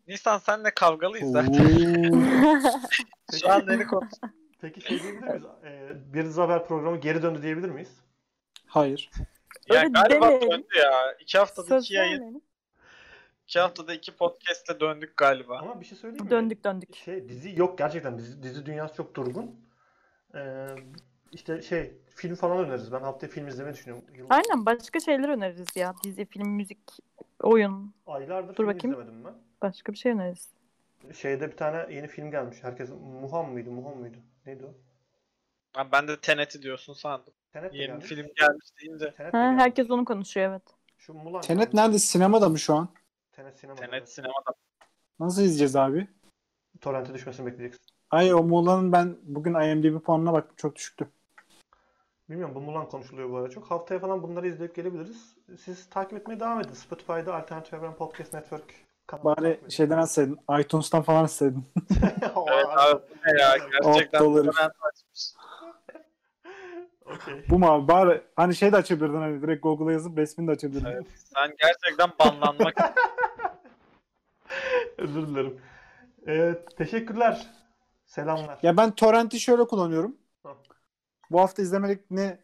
Nisan 0.07 0.37
senle 0.37 0.73
kavgalıyız 0.73 1.31
zaten. 1.31 1.53
Şu 3.41 3.51
an 3.51 3.67
beni 3.67 3.87
konuş. 3.87 4.09
Peki 4.61 4.81
şey 4.81 4.99
diyebilir 5.03 5.21
miyiz? 5.27 5.43
Ee, 5.63 6.13
bir 6.13 6.25
Haber 6.35 6.67
programı 6.67 6.97
geri 6.97 7.21
döndü 7.23 7.41
diyebilir 7.41 7.69
miyiz? 7.69 7.91
Hayır. 8.67 9.09
Ya 9.69 9.79
Öyle 9.79 9.87
galiba 9.89 10.25
demeyelim. 10.25 10.51
döndü 10.51 10.67
ya. 10.83 11.13
İki 11.19 11.37
haftada 11.37 11.67
Söz 11.67 11.83
iki 11.85 11.93
yayın. 11.93 12.11
vermeyelim. 12.13 12.41
iki 13.47 13.59
haftada 13.59 13.93
iki 13.93 14.15
podcast'le 14.15 14.79
döndük 14.79 15.17
galiba. 15.17 15.57
Ama 15.59 15.79
bir 15.81 15.85
şey 15.85 15.97
söyleyeyim 15.97 16.25
mi? 16.25 16.31
Döndük 16.31 16.63
döndük. 16.63 16.95
Şey 16.95 17.29
dizi 17.29 17.53
yok 17.59 17.77
gerçekten 17.77 18.17
dizi, 18.17 18.43
dizi 18.43 18.65
dünyası 18.65 18.95
çok 18.95 19.15
durgun. 19.15 19.55
Ee, 20.35 20.67
işte 21.31 21.61
şey 21.61 21.93
film 22.15 22.35
falan 22.35 22.57
öneririz. 22.65 22.91
Ben 22.91 22.99
haftaya 22.99 23.29
film 23.31 23.47
izlemeyi 23.47 23.73
düşünüyorum. 23.75 24.05
Yıl- 24.15 24.27
Aynen 24.29 24.65
başka 24.65 24.99
şeyler 24.99 25.29
öneririz 25.29 25.67
ya. 25.75 25.93
Dizi, 26.03 26.25
film, 26.25 26.49
müzik, 26.49 26.79
oyun. 27.43 27.93
Aylardır 28.07 28.49
Dur 28.49 28.55
film 28.55 28.67
bakayım. 28.67 28.93
izlemedim 28.95 29.25
ben. 29.25 29.33
Başka 29.61 29.91
bir 29.91 29.97
şey 29.97 30.11
öneririz. 30.11 30.49
Şeyde 31.13 31.51
bir 31.51 31.57
tane 31.57 31.93
yeni 31.95 32.07
film 32.07 32.31
gelmiş. 32.31 32.57
Herkes 32.61 32.89
Muhan 33.21 33.49
mıydı? 33.51 33.71
Muhan 33.71 33.97
mıydı? 33.97 34.17
Neydi 34.45 34.65
o? 34.65 34.73
Ha, 35.75 35.87
ben 35.91 36.07
de 36.07 36.19
Tenet'i 36.19 36.61
diyorsun 36.61 36.93
sandım. 36.93 37.33
Tenet 37.53 37.73
de 37.73 37.77
Yeni 37.77 37.87
gelmiş. 37.87 38.05
film 38.05 38.27
gelmiş 38.35 38.65
deyince. 38.81 39.13
Tenet 39.17 39.33
de 39.33 39.37
Ha, 39.37 39.53
herkes 39.57 39.89
onu 39.91 40.05
konuşuyor 40.05 40.49
evet. 40.49 40.61
Şu 40.97 41.13
Mulan. 41.13 41.41
Tenet 41.41 41.73
nerede? 41.73 41.99
Sinemada 41.99 42.49
mı 42.49 42.59
şu 42.59 42.75
an? 42.75 42.89
Tenet 43.31 43.59
sinemada. 43.59 43.81
Tenet 43.81 44.09
sinemada. 44.09 44.53
Nasıl 45.19 45.41
izleyeceğiz 45.41 45.75
abi? 45.75 46.07
Torrent'e 46.81 47.13
düşmesini 47.13 47.45
bekleyeceksin. 47.45 47.85
Ay 48.11 48.33
o 48.33 48.43
Muğla'nın 48.43 48.91
ben 48.91 49.17
bugün 49.23 49.53
IMDb 49.53 49.99
puanına 49.99 50.33
baktım 50.33 50.55
çok 50.57 50.75
düşüktü. 50.75 51.09
Bilmiyorum 52.29 52.55
bu 52.55 52.61
Mulan 52.61 52.89
konuşuluyor 52.89 53.29
bu 53.31 53.37
ara 53.37 53.49
çok. 53.49 53.71
Haftaya 53.71 53.99
falan 53.99 54.23
bunları 54.23 54.47
izleyip 54.47 54.75
gelebiliriz. 54.75 55.35
Siz 55.59 55.89
takip 55.89 56.17
etmeye 56.19 56.39
devam 56.39 56.61
edin. 56.61 56.73
Spotify'da 56.73 57.35
Alternatif 57.35 57.73
Evren 57.73 57.95
Podcast 57.95 58.33
Network 58.33 58.73
takip 59.07 59.25
Bari 59.25 59.47
edin. 59.47 59.69
şeyden 59.69 59.97
atsaydın. 59.97 60.39
iTunes'tan 60.59 61.01
falan 61.01 61.23
atsaydın. 61.23 61.65
Evet 62.47 62.67
abi 62.77 63.01
bu 63.09 63.15
ne 63.35 63.41
ya? 63.41 63.57
Gerçekten 63.83 64.21
doları. 64.23 64.51
torrent 64.51 64.71
açmış. 64.81 65.33
Bu 67.49 67.59
mu 67.59 67.71
abi? 67.71 67.87
Bari 67.87 68.21
hani 68.35 68.55
şey 68.55 68.71
de 68.71 68.75
açabilirdin 68.77 69.21
hani 69.21 69.41
direkt 69.41 69.63
Google'a 69.63 69.91
yazıp 69.91 70.17
resmini 70.17 70.47
de 70.47 70.51
açabilirdin. 70.51 70.85
Evet. 70.85 71.07
Sen 71.35 71.55
gerçekten 71.61 72.09
banlanmak 72.19 72.75
Özür 74.97 75.27
dilerim. 75.27 75.61
Ee, 76.27 76.55
teşekkürler. 76.77 77.47
Selamlar. 78.05 78.59
Ya 78.63 78.77
ben 78.77 78.91
torrenti 78.91 79.39
şöyle 79.39 79.63
kullanıyorum. 79.63 80.15
Hı. 80.45 80.49
Bu 81.31 81.41
hafta 81.41 81.61
izlemelik 81.61 82.11
ne 82.11 82.39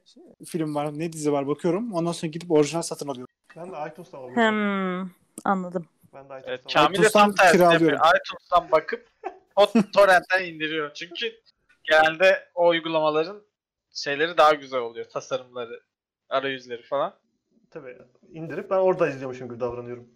film 0.47 0.75
var, 0.75 0.99
ne 0.99 1.13
dizi 1.13 1.31
var 1.31 1.47
bakıyorum. 1.47 1.93
Ondan 1.93 2.11
sonra 2.11 2.29
gidip 2.31 2.51
orijinal 2.51 2.81
satın 2.81 3.07
alıyorum. 3.07 3.33
Ben 3.57 3.71
de 3.71 3.75
iTunes'tan 3.91 4.17
alıyorum. 4.17 4.35
Hmm, 4.35 5.09
anladım. 5.45 5.85
Ben 6.13 6.29
de 6.29 6.33
Evet, 6.45 6.59
iTunes'tan 6.59 6.83
Kamil 6.83 6.93
de 6.93 6.97
iTunes'tan 6.97 7.21
tam 7.21 7.35
tersi 7.35 7.51
kiralıyorum. 7.51 7.97
iTunes'tan 7.97 8.71
bakıp 8.71 9.07
o 9.55 9.67
torrentten 9.95 10.45
indiriyor. 10.45 10.93
Çünkü 10.93 11.31
genelde 11.83 12.49
o 12.55 12.67
uygulamaların 12.67 13.41
şeyleri 13.93 14.37
daha 14.37 14.53
güzel 14.53 14.79
oluyor. 14.79 15.05
Tasarımları, 15.05 15.81
arayüzleri 16.29 16.83
falan. 16.83 17.13
Tabii 17.71 17.97
indirip 18.31 18.69
ben 18.69 18.77
orada 18.77 19.09
izliyormuşum 19.09 19.47
gibi 19.47 19.59
davranıyorum. 19.59 20.09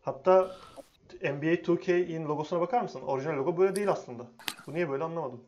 Hatta 0.00 0.56
NBA 1.22 1.54
2K'in 1.54 2.24
logosuna 2.24 2.60
bakar 2.60 2.80
mısın? 2.80 3.02
Orijinal 3.02 3.36
logo 3.36 3.58
böyle 3.58 3.76
değil 3.76 3.90
aslında. 3.90 4.26
Bu 4.66 4.74
niye 4.74 4.90
böyle 4.90 5.04
anlamadım. 5.04 5.44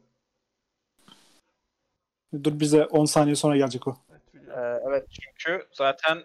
Dur 2.44 2.60
bize 2.60 2.84
10 2.84 3.04
saniye 3.04 3.36
sonra 3.36 3.56
gelecek 3.56 3.88
o. 3.88 3.96
Evet. 4.10 4.22
Ee, 4.48 4.80
evet 4.88 5.06
çünkü 5.10 5.66
zaten 5.72 6.24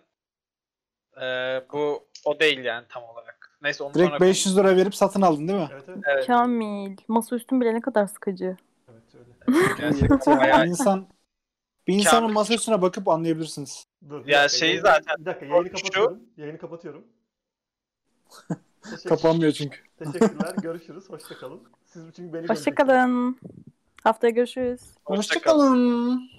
e, 1.21 1.25
bu 1.73 2.07
o 2.25 2.39
değil 2.39 2.63
yani 2.63 2.85
tam 2.89 3.03
olarak. 3.03 3.57
Neyse 3.61 3.83
onu 3.83 3.93
Direkt 3.93 4.09
sonra 4.09 4.19
500 4.19 4.57
lira 4.57 4.75
verip 4.75 4.95
satın 4.95 5.21
aldın 5.21 5.47
değil 5.47 5.59
mi? 5.59 5.69
Evet 5.71 5.83
evet. 5.87 6.03
Evet, 6.07 6.27
Kamil. 6.27 6.97
Masaüstün 7.07 7.61
bile 7.61 7.73
ne 7.73 7.81
kadar 7.81 8.07
sıkıcı. 8.07 8.57
Evet 8.91 9.15
öyle. 9.15 9.73
gerçekten 9.77 10.39
bayağı 10.39 10.67
insan 10.67 11.07
bir 11.87 11.93
insanın 11.93 12.21
Kamil- 12.27 12.33
masa 12.33 12.53
üstüne 12.53 12.81
bakıp 12.81 13.07
anlayabilirsiniz. 13.07 13.87
Dur, 14.09 14.25
Ya 14.25 14.43
dakika, 14.43 14.57
şeyi 14.57 14.69
yayını- 14.69 14.81
zaten- 14.81 15.15
Bir 15.19 15.25
dakika 15.25 15.45
yayını 15.45 15.65
Şu- 15.69 15.73
kapatıyorum. 15.75 16.19
Yayını 16.37 16.57
kapatıyorum. 16.57 17.03
Teşekkür- 18.83 19.09
Kapanmıyor 19.09 19.51
çünkü. 19.51 19.77
Teşekkürler. 19.97 20.55
Görüşürüz. 20.61 21.09
Hoşça 21.09 21.37
kalın. 21.37 21.61
Siz 21.85 22.03
çünkü 22.15 22.33
beni. 22.33 22.47
Hoşçakalın. 22.47 23.37
Haftaya 24.03 24.31
görüşürüz. 24.31 24.81
Hoşça 25.05 25.41
kalın. 25.41 25.59
Hoşçakalın. 25.67 26.29